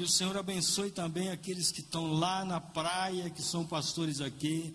Que 0.00 0.04
o 0.04 0.08
Senhor 0.08 0.34
abençoe 0.34 0.90
também 0.90 1.28
aqueles 1.28 1.70
que 1.70 1.80
estão 1.80 2.14
lá 2.14 2.42
na 2.42 2.58
praia, 2.58 3.28
que 3.28 3.42
são 3.42 3.66
pastores 3.66 4.22
aqui. 4.22 4.74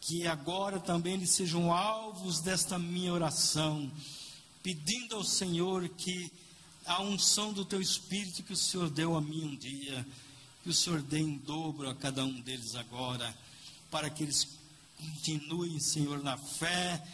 Que 0.00 0.28
agora 0.28 0.78
também 0.78 1.14
eles 1.14 1.30
sejam 1.30 1.72
alvos 1.72 2.38
desta 2.38 2.78
minha 2.78 3.12
oração, 3.12 3.90
pedindo 4.62 5.16
ao 5.16 5.24
Senhor 5.24 5.88
que 5.88 6.30
a 6.86 7.02
unção 7.02 7.52
do 7.52 7.64
teu 7.64 7.80
Espírito 7.80 8.44
que 8.44 8.52
o 8.52 8.56
Senhor 8.56 8.88
deu 8.88 9.16
a 9.16 9.20
mim 9.20 9.42
um 9.42 9.56
dia, 9.56 10.06
que 10.62 10.70
o 10.70 10.72
Senhor 10.72 11.02
dê 11.02 11.18
em 11.18 11.36
dobro 11.38 11.90
a 11.90 11.94
cada 11.96 12.24
um 12.24 12.40
deles 12.40 12.76
agora, 12.76 13.36
para 13.90 14.08
que 14.08 14.22
eles 14.22 14.56
Continue, 14.96 15.80
Senhor, 15.80 16.22
na 16.22 16.36
fé, 16.36 17.04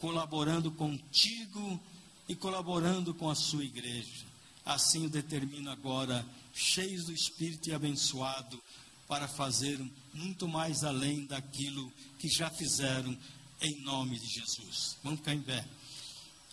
colaborando 0.00 0.70
contigo 0.70 1.78
e 2.26 2.34
colaborando 2.34 3.12
com 3.12 3.28
a 3.28 3.34
sua 3.34 3.62
igreja. 3.62 4.24
Assim 4.64 5.04
o 5.04 5.10
determino 5.10 5.70
agora, 5.70 6.26
cheios 6.56 7.04
do 7.04 7.12
Espírito 7.12 7.68
e 7.68 7.74
abençoado, 7.74 8.60
para 9.06 9.28
fazer 9.28 9.78
muito 10.12 10.48
mais 10.48 10.82
além 10.82 11.26
daquilo 11.26 11.92
que 12.18 12.28
já 12.28 12.50
fizeram 12.50 13.16
em 13.60 13.80
nome 13.82 14.18
de 14.18 14.26
Jesus. 14.26 14.96
Vamos 15.02 15.20
ficar 15.20 15.34
em 15.34 15.42
pé. 15.42 15.64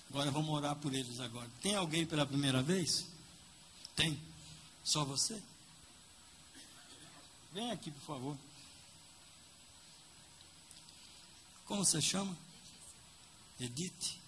Agora 0.09 0.29
vamos 0.29 0.53
orar 0.53 0.75
por 0.75 0.93
eles 0.93 1.19
agora. 1.19 1.49
Tem 1.61 1.75
alguém 1.75 2.05
pela 2.05 2.25
primeira 2.25 2.61
vez? 2.61 3.07
Tem? 3.95 4.19
Só 4.83 5.03
você? 5.03 5.41
Vem 7.53 7.71
aqui, 7.71 7.89
por 7.89 8.01
favor. 8.01 8.37
Como 11.65 11.83
você 11.83 12.01
chama? 12.01 12.37
Edith? 13.59 14.19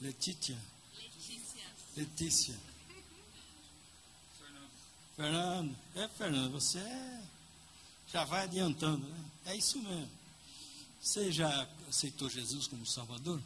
Letícia. 0.00 0.58
Letícia. 0.96 1.54
Letícia. 1.96 2.54
Fernando. 2.54 2.73
Fernando. 5.16 5.76
É, 5.94 6.08
Fernando, 6.08 6.52
você 6.52 6.78
é, 6.78 7.22
já 8.08 8.24
vai 8.24 8.44
adiantando, 8.44 9.06
né? 9.06 9.24
É 9.46 9.56
isso 9.56 9.78
mesmo. 9.78 10.10
Você 11.00 11.30
já 11.30 11.68
aceitou 11.88 12.28
Jesus 12.28 12.66
como 12.66 12.84
Salvador? 12.86 13.40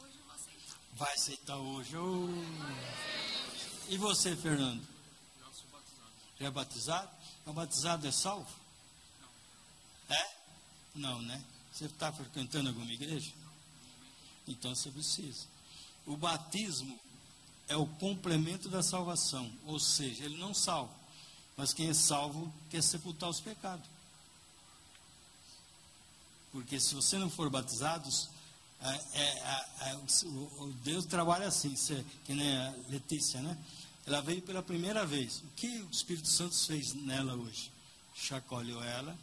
Hoje 0.00 0.14
eu 0.16 0.24
vou 0.24 0.34
aceitar. 0.34 0.78
Vai 0.94 1.12
aceitar 1.12 1.56
hoje. 1.56 1.96
Oh. 1.96 2.28
E 3.88 3.98
você, 3.98 4.34
Fernando? 4.36 4.82
Já 5.38 5.52
sou 5.52 5.66
batizado. 5.70 6.12
Já 6.40 6.46
é 6.46 6.50
batizado? 6.50 7.10
O 7.44 7.52
batizado 7.52 8.06
é 8.06 8.12
salvo? 8.12 8.54
Não. 10.08 10.16
É? 10.16 10.36
Não, 10.94 11.22
né? 11.22 11.44
Você 11.72 11.84
está 11.84 12.10
frequentando 12.10 12.70
alguma 12.70 12.90
igreja? 12.90 13.32
Então 14.48 14.74
você 14.74 14.90
precisa. 14.90 15.46
O 16.06 16.16
batismo 16.16 16.98
é 17.68 17.76
o 17.76 17.86
complemento 17.86 18.68
da 18.68 18.82
salvação, 18.82 19.50
ou 19.64 19.78
seja, 19.80 20.24
ele 20.24 20.36
não 20.36 20.54
salva, 20.54 20.92
mas 21.56 21.72
quem 21.72 21.88
é 21.88 21.94
salvo 21.94 22.52
quer 22.70 22.82
sepultar 22.82 23.28
os 23.28 23.40
pecados. 23.40 23.86
Porque 26.52 26.78
se 26.80 26.94
você 26.94 27.18
não 27.18 27.28
for 27.28 27.50
batizado, 27.50 28.08
é, 28.80 29.00
é, 29.14 29.90
é, 29.90 29.94
o, 29.94 30.28
o, 30.62 30.72
Deus 30.84 31.04
trabalha 31.04 31.48
assim, 31.48 31.74
você, 31.74 32.04
que 32.24 32.34
nem 32.34 32.56
a 32.56 32.74
Letícia, 32.88 33.42
né? 33.42 33.56
Ela 34.06 34.20
veio 34.22 34.40
pela 34.40 34.62
primeira 34.62 35.04
vez. 35.04 35.38
O 35.38 35.48
que 35.56 35.66
o 35.80 35.90
Espírito 35.90 36.28
Santo 36.28 36.54
fez 36.54 36.94
nela 36.94 37.34
hoje? 37.34 37.70
Chacoalhou 38.14 38.82
ela, 38.82 39.16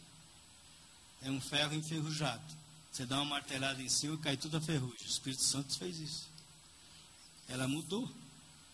é 1.23 1.31
um 1.31 1.39
ferro 1.39 1.73
enferrujado. 1.73 2.43
Você 2.91 3.05
dá 3.05 3.15
uma 3.15 3.25
martelada 3.25 3.81
em 3.81 3.89
cima 3.89 4.15
e 4.15 4.17
cai 4.19 4.37
tudo 4.37 4.57
a 4.57 4.61
ferrugem. 4.61 5.07
O 5.07 5.09
Espírito 5.09 5.43
Santo 5.43 5.75
fez 5.77 5.97
isso. 5.99 6.27
Ela 7.47 7.67
mudou. 7.67 8.07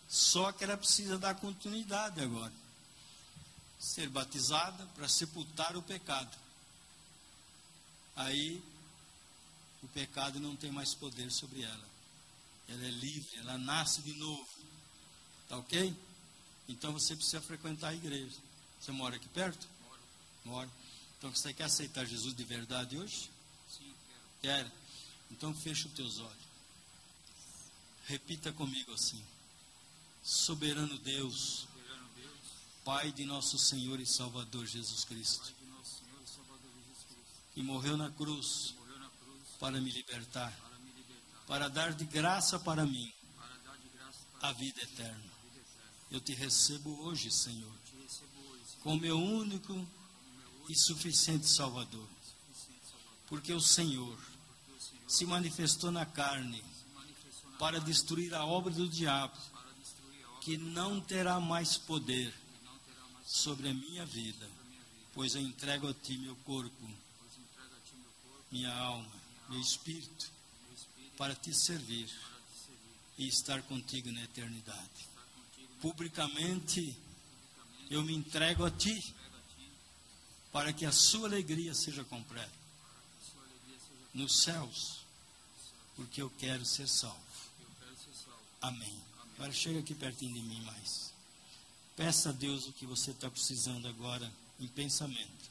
Só 0.09 0.51
que 0.51 0.63
ela 0.63 0.75
precisa 0.75 1.19
dar 1.19 1.35
continuidade 1.35 2.19
agora. 2.19 2.51
Ser 3.79 4.09
batizada 4.09 4.83
para 4.87 5.07
sepultar 5.07 5.77
o 5.77 5.83
pecado. 5.83 6.35
Aí 8.15 8.61
o 9.83 9.87
pecado 9.89 10.39
não 10.39 10.55
tem 10.55 10.71
mais 10.71 10.95
poder 10.95 11.31
sobre 11.31 11.61
ela. 11.61 11.89
Ela 12.67 12.85
é 12.85 12.91
livre, 12.91 13.37
ela 13.37 13.57
nasce 13.59 14.01
de 14.01 14.13
novo. 14.13 14.49
Tá 15.47 15.57
ok? 15.57 15.95
Então 16.67 16.91
você 16.91 17.15
precisa 17.15 17.39
frequentar 17.41 17.89
a 17.89 17.93
igreja. 17.93 18.37
Você 18.81 18.91
mora 18.91 19.15
aqui 19.15 19.27
perto? 19.29 19.67
Moro. 19.83 20.01
Mora. 20.45 20.69
Então 21.17 21.29
você 21.29 21.53
quer 21.53 21.65
aceitar 21.65 22.05
Jesus 22.05 22.35
de 22.35 22.43
verdade 22.43 22.97
hoje? 22.97 23.29
Sim, 23.69 23.93
quero. 24.41 24.65
Quer? 24.65 24.71
Então 25.31 25.53
fecha 25.53 25.87
os 25.87 25.93
teus 25.93 26.19
olhos. 26.19 26.49
Repita 28.05 28.51
comigo 28.51 28.91
assim. 28.93 29.23
Soberano 30.21 30.97
Deus, 30.99 31.67
Pai 32.83 33.11
de 33.11 33.25
nosso 33.25 33.57
Senhor 33.57 33.99
e 33.99 34.05
Salvador 34.05 34.65
Jesus 34.65 35.03
Cristo, 35.03 35.53
que 37.53 37.61
morreu 37.61 37.97
na 37.97 38.09
cruz 38.09 38.75
para 39.59 39.79
me 39.79 39.91
libertar, 39.91 40.57
para 41.47 41.67
dar 41.67 41.93
de 41.93 42.05
graça 42.05 42.59
para 42.59 42.85
mim 42.85 43.13
a 44.41 44.51
vida 44.53 44.81
eterna. 44.81 45.29
Eu 46.09 46.19
te 46.19 46.33
recebo 46.33 47.03
hoje, 47.03 47.29
Senhor, 47.31 47.73
como 48.81 48.99
meu 49.01 49.19
único 49.19 49.87
e 50.67 50.75
suficiente 50.75 51.47
Salvador, 51.47 52.07
porque 53.27 53.53
o 53.53 53.61
Senhor 53.61 54.17
se 55.07 55.25
manifestou 55.25 55.91
na 55.91 56.05
carne 56.05 56.63
para 57.57 57.79
destruir 57.79 58.33
a 58.33 58.45
obra 58.45 58.71
do 58.71 58.87
diabo, 58.87 59.37
para 59.51 59.71
destruir 59.73 60.23
a 60.23 60.27
obra 60.27 60.27
que 60.41 60.57
não 60.57 60.99
terá 60.99 61.39
mais 61.39 61.77
poder 61.77 62.33
sobre 63.25 63.69
a 63.69 63.73
minha 63.73 64.05
vida, 64.05 64.49
pois 65.13 65.35
eu 65.35 65.41
entrego 65.41 65.87
a 65.87 65.93
ti 65.93 66.17
meu 66.17 66.35
corpo, 66.37 66.89
minha 68.51 68.73
alma, 68.73 69.11
meu 69.49 69.59
espírito, 69.59 70.31
para 71.17 71.35
te 71.35 71.53
servir 71.53 72.09
e 73.17 73.27
estar 73.27 73.61
contigo 73.63 74.11
na 74.11 74.23
eternidade. 74.23 75.09
Publicamente 75.81 76.95
eu 77.89 78.03
me 78.03 78.13
entrego 78.13 78.65
a 78.65 78.71
ti 78.71 79.13
para 80.51 80.73
que 80.73 80.85
a 80.85 80.91
sua 80.91 81.27
alegria 81.27 81.73
seja 81.73 82.03
completa 82.03 82.59
nos 84.13 84.41
céus, 84.41 85.05
porque 85.95 86.21
eu 86.21 86.29
quero 86.31 86.65
ser 86.65 86.87
salvo. 86.87 87.19
Amém. 88.61 89.08
Agora 89.39 89.53
chega 89.53 89.79
aqui 89.79 89.95
pertinho 89.95 90.33
de 90.33 90.41
mim 90.41 90.61
mais. 90.63 91.13
Peça 91.95 92.27
a 92.27 92.33
Deus 92.33 92.67
o 92.67 92.73
que 92.73 92.85
você 92.85 93.11
está 93.11 93.29
precisando 93.29 93.87
agora 93.87 94.29
em 94.59 94.67
pensamento. 94.67 95.49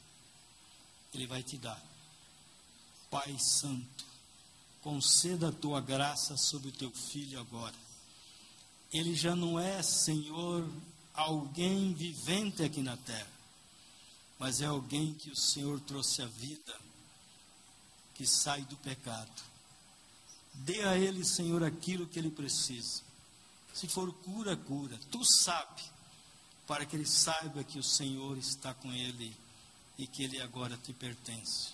Ele 1.11 1.25
vai 1.25 1.41
te 1.41 1.57
dar. 1.57 1.83
Pai 3.09 3.35
Santo, 3.39 4.05
conceda 4.83 5.49
a 5.49 5.51
tua 5.51 5.81
graça 5.81 6.37
sobre 6.37 6.69
o 6.69 6.71
teu 6.71 6.91
filho 6.91 7.39
agora. 7.39 7.73
Ele 8.93 9.15
já 9.15 9.35
não 9.35 9.59
é, 9.59 9.81
Senhor, 9.81 10.69
alguém 11.11 11.91
vivente 11.91 12.61
aqui 12.61 12.83
na 12.83 12.95
terra, 12.95 13.31
mas 14.37 14.61
é 14.61 14.67
alguém 14.67 15.15
que 15.15 15.31
o 15.31 15.35
Senhor 15.35 15.79
trouxe 15.79 16.21
à 16.21 16.27
vida, 16.27 16.79
que 18.13 18.27
sai 18.27 18.61
do 18.65 18.77
pecado. 18.77 19.41
Dê 20.53 20.83
a 20.83 20.95
ele, 20.95 21.25
Senhor, 21.25 21.63
aquilo 21.63 22.05
que 22.05 22.19
ele 22.19 22.29
precisa. 22.29 23.08
Se 23.79 23.87
for 23.87 24.11
cura, 24.11 24.57
cura. 24.57 24.99
Tu 25.09 25.23
sabe, 25.23 25.81
para 26.67 26.85
que 26.85 26.97
ele 26.97 27.05
saiba 27.05 27.63
que 27.63 27.79
o 27.79 27.83
Senhor 27.83 28.37
está 28.37 28.73
com 28.73 28.91
ele 28.91 29.33
e 29.97 30.05
que 30.05 30.21
ele 30.21 30.41
agora 30.41 30.75
te 30.75 30.91
pertence. 30.91 31.69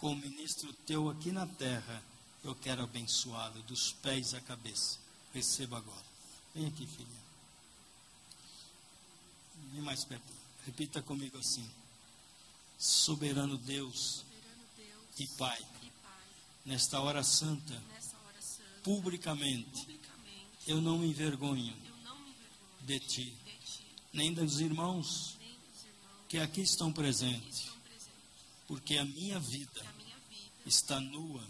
Como 0.00 0.20
ministro 0.20 0.72
teu 0.84 1.08
aqui 1.08 1.30
na 1.30 1.46
terra, 1.46 2.02
eu 2.42 2.56
quero 2.56 2.82
abençoá-lo 2.82 3.62
dos 3.62 3.92
pés 3.92 4.34
à 4.34 4.40
cabeça. 4.40 4.98
Receba 5.32 5.78
agora. 5.78 6.04
Vem 6.56 6.66
aqui, 6.66 6.84
filha. 6.88 7.06
mais 9.80 10.04
perto. 10.04 10.32
Repita 10.66 11.00
comigo 11.02 11.38
assim: 11.38 11.70
Soberano 12.76 13.56
Deus 13.58 14.24
Soberano 14.24 14.64
Deus 14.76 15.20
e 15.20 15.26
Pai, 15.38 15.60
e 15.84 15.90
Pai, 16.02 16.22
nesta 16.66 17.00
hora 17.00 17.22
santa, 17.22 17.80
nessa 17.92 18.16
hora 18.26 18.42
santa, 18.42 18.80
publicamente, 18.82 19.70
publicamente, 19.70 20.07
eu 20.68 20.82
não 20.82 20.98
me 20.98 21.08
envergonho 21.08 21.74
de 22.82 23.00
Ti, 23.00 23.34
nem 24.12 24.34
dos 24.34 24.60
irmãos 24.60 25.38
que 26.28 26.38
aqui 26.38 26.60
estão 26.60 26.92
presentes, 26.92 27.70
porque 28.66 28.98
a 28.98 29.04
minha 29.04 29.40
vida 29.40 29.86
está 30.66 31.00
nua 31.00 31.42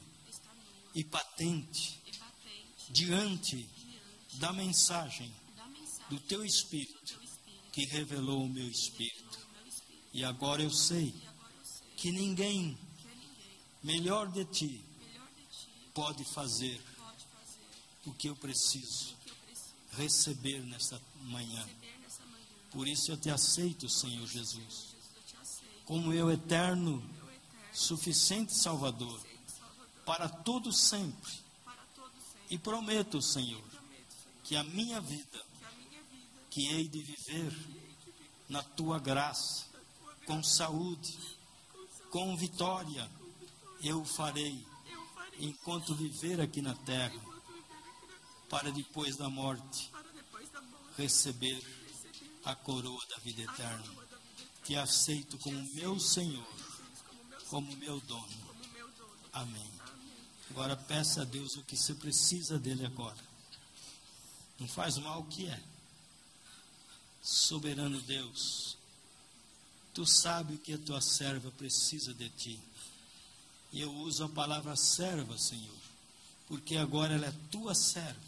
e 0.94 1.02
patente 1.02 1.98
diante 2.90 3.68
da 4.34 4.52
mensagem 4.52 5.32
do 6.08 6.20
Teu 6.20 6.44
Espírito 6.44 7.18
que 7.72 7.84
revelou 7.86 8.44
o 8.44 8.48
meu 8.48 8.68
espírito. 8.68 9.38
E 10.12 10.24
agora 10.24 10.62
eu 10.62 10.70
sei 10.70 11.12
que 11.96 12.12
ninguém 12.12 12.78
melhor 13.82 14.30
de 14.30 14.44
Ti 14.44 14.84
pode 15.92 16.24
fazer 16.32 16.80
o 18.08 18.14
que 18.14 18.28
eu 18.28 18.36
preciso 18.36 19.14
eu 19.14 19.18
receber 19.92 20.60
nesta 20.64 21.00
manhã. 21.22 21.66
Por 22.70 22.86
isso 22.86 23.10
eu 23.10 23.16
te 23.16 23.30
aceito, 23.30 23.88
Senhor 23.88 24.26
Jesus, 24.26 24.94
eu 25.84 25.84
como 25.84 26.08
meu 26.08 26.30
eterno, 26.30 27.02
suficiente 27.72 28.54
Salvador, 28.54 29.20
para 30.04 30.28
todo 30.28 30.72
sempre. 30.72 31.32
E 32.50 32.56
prometo, 32.58 33.20
Senhor, 33.20 33.64
que 34.44 34.56
a 34.56 34.64
minha 34.64 35.00
vida, 35.00 35.44
que 36.50 36.66
hei 36.68 36.88
de 36.88 37.02
viver 37.02 37.54
na 38.48 38.62
tua 38.62 38.98
graça, 38.98 39.66
com 40.26 40.42
saúde, 40.42 41.18
com 42.10 42.36
vitória, 42.36 43.10
eu 43.82 44.02
eu 44.02 44.04
farei 44.04 44.66
enquanto 45.38 45.94
viver 45.94 46.40
aqui 46.40 46.60
na 46.60 46.74
terra, 46.74 47.27
para 48.48 48.70
depois 48.70 49.16
da 49.16 49.28
morte 49.28 49.90
receber 50.96 51.62
a 52.44 52.54
coroa 52.54 53.04
da 53.10 53.18
vida 53.18 53.42
eterna. 53.42 53.84
Te 54.64 54.76
aceito 54.76 55.38
como 55.38 55.74
meu 55.74 55.98
Senhor, 55.98 56.46
como 57.48 57.74
meu 57.76 58.00
dono. 58.00 58.48
Amém. 59.32 59.70
Agora 60.50 60.76
peça 60.76 61.22
a 61.22 61.24
Deus 61.24 61.56
o 61.56 61.62
que 61.62 61.76
você 61.76 61.94
precisa 61.94 62.58
dele 62.58 62.84
agora. 62.84 63.28
Não 64.58 64.66
faz 64.66 64.98
mal 64.98 65.20
o 65.20 65.26
que 65.26 65.46
é. 65.46 65.62
Soberano 67.22 68.00
Deus, 68.02 68.76
tu 69.92 70.06
sabe 70.06 70.56
que 70.58 70.72
a 70.72 70.78
tua 70.78 71.00
serva 71.00 71.50
precisa 71.52 72.14
de 72.14 72.28
ti. 72.30 72.60
E 73.70 73.80
eu 73.80 73.92
uso 73.92 74.24
a 74.24 74.28
palavra 74.28 74.74
serva, 74.76 75.36
Senhor, 75.38 75.76
porque 76.46 76.76
agora 76.76 77.14
ela 77.14 77.26
é 77.26 77.34
tua 77.50 77.74
serva. 77.74 78.27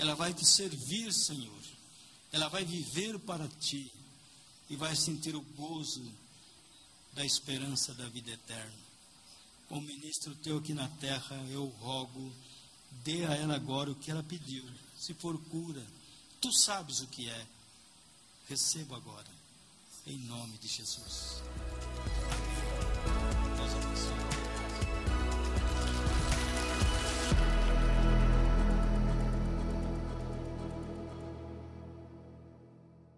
Ela 0.00 0.16
vai 0.16 0.34
te 0.34 0.44
servir, 0.44 1.12
Senhor. 1.12 1.62
Ela 2.32 2.48
vai 2.48 2.64
viver 2.64 3.18
para 3.20 3.46
ti 3.46 3.92
e 4.68 4.74
vai 4.74 4.96
sentir 4.96 5.36
o 5.36 5.42
gozo 5.56 6.02
da 7.12 7.24
esperança 7.24 7.94
da 7.94 8.08
vida 8.08 8.32
eterna 8.32 8.90
como 9.70 9.82
ministro 9.82 10.34
teu 10.34 10.58
aqui 10.58 10.74
na 10.74 10.88
terra, 10.88 11.36
eu 11.48 11.64
rogo, 11.78 12.32
dê 13.04 13.24
a 13.24 13.36
ela 13.36 13.54
agora 13.54 13.92
o 13.92 13.94
que 13.94 14.10
ela 14.10 14.20
pediu. 14.20 14.64
Se 14.98 15.14
for 15.14 15.40
cura, 15.44 15.86
tu 16.40 16.52
sabes 16.52 16.98
o 16.98 17.06
que 17.06 17.30
é. 17.30 17.46
Receba 18.48 18.96
agora, 18.96 19.30
em 20.04 20.18
nome 20.18 20.58
de 20.58 20.66
Jesus. 20.66 21.40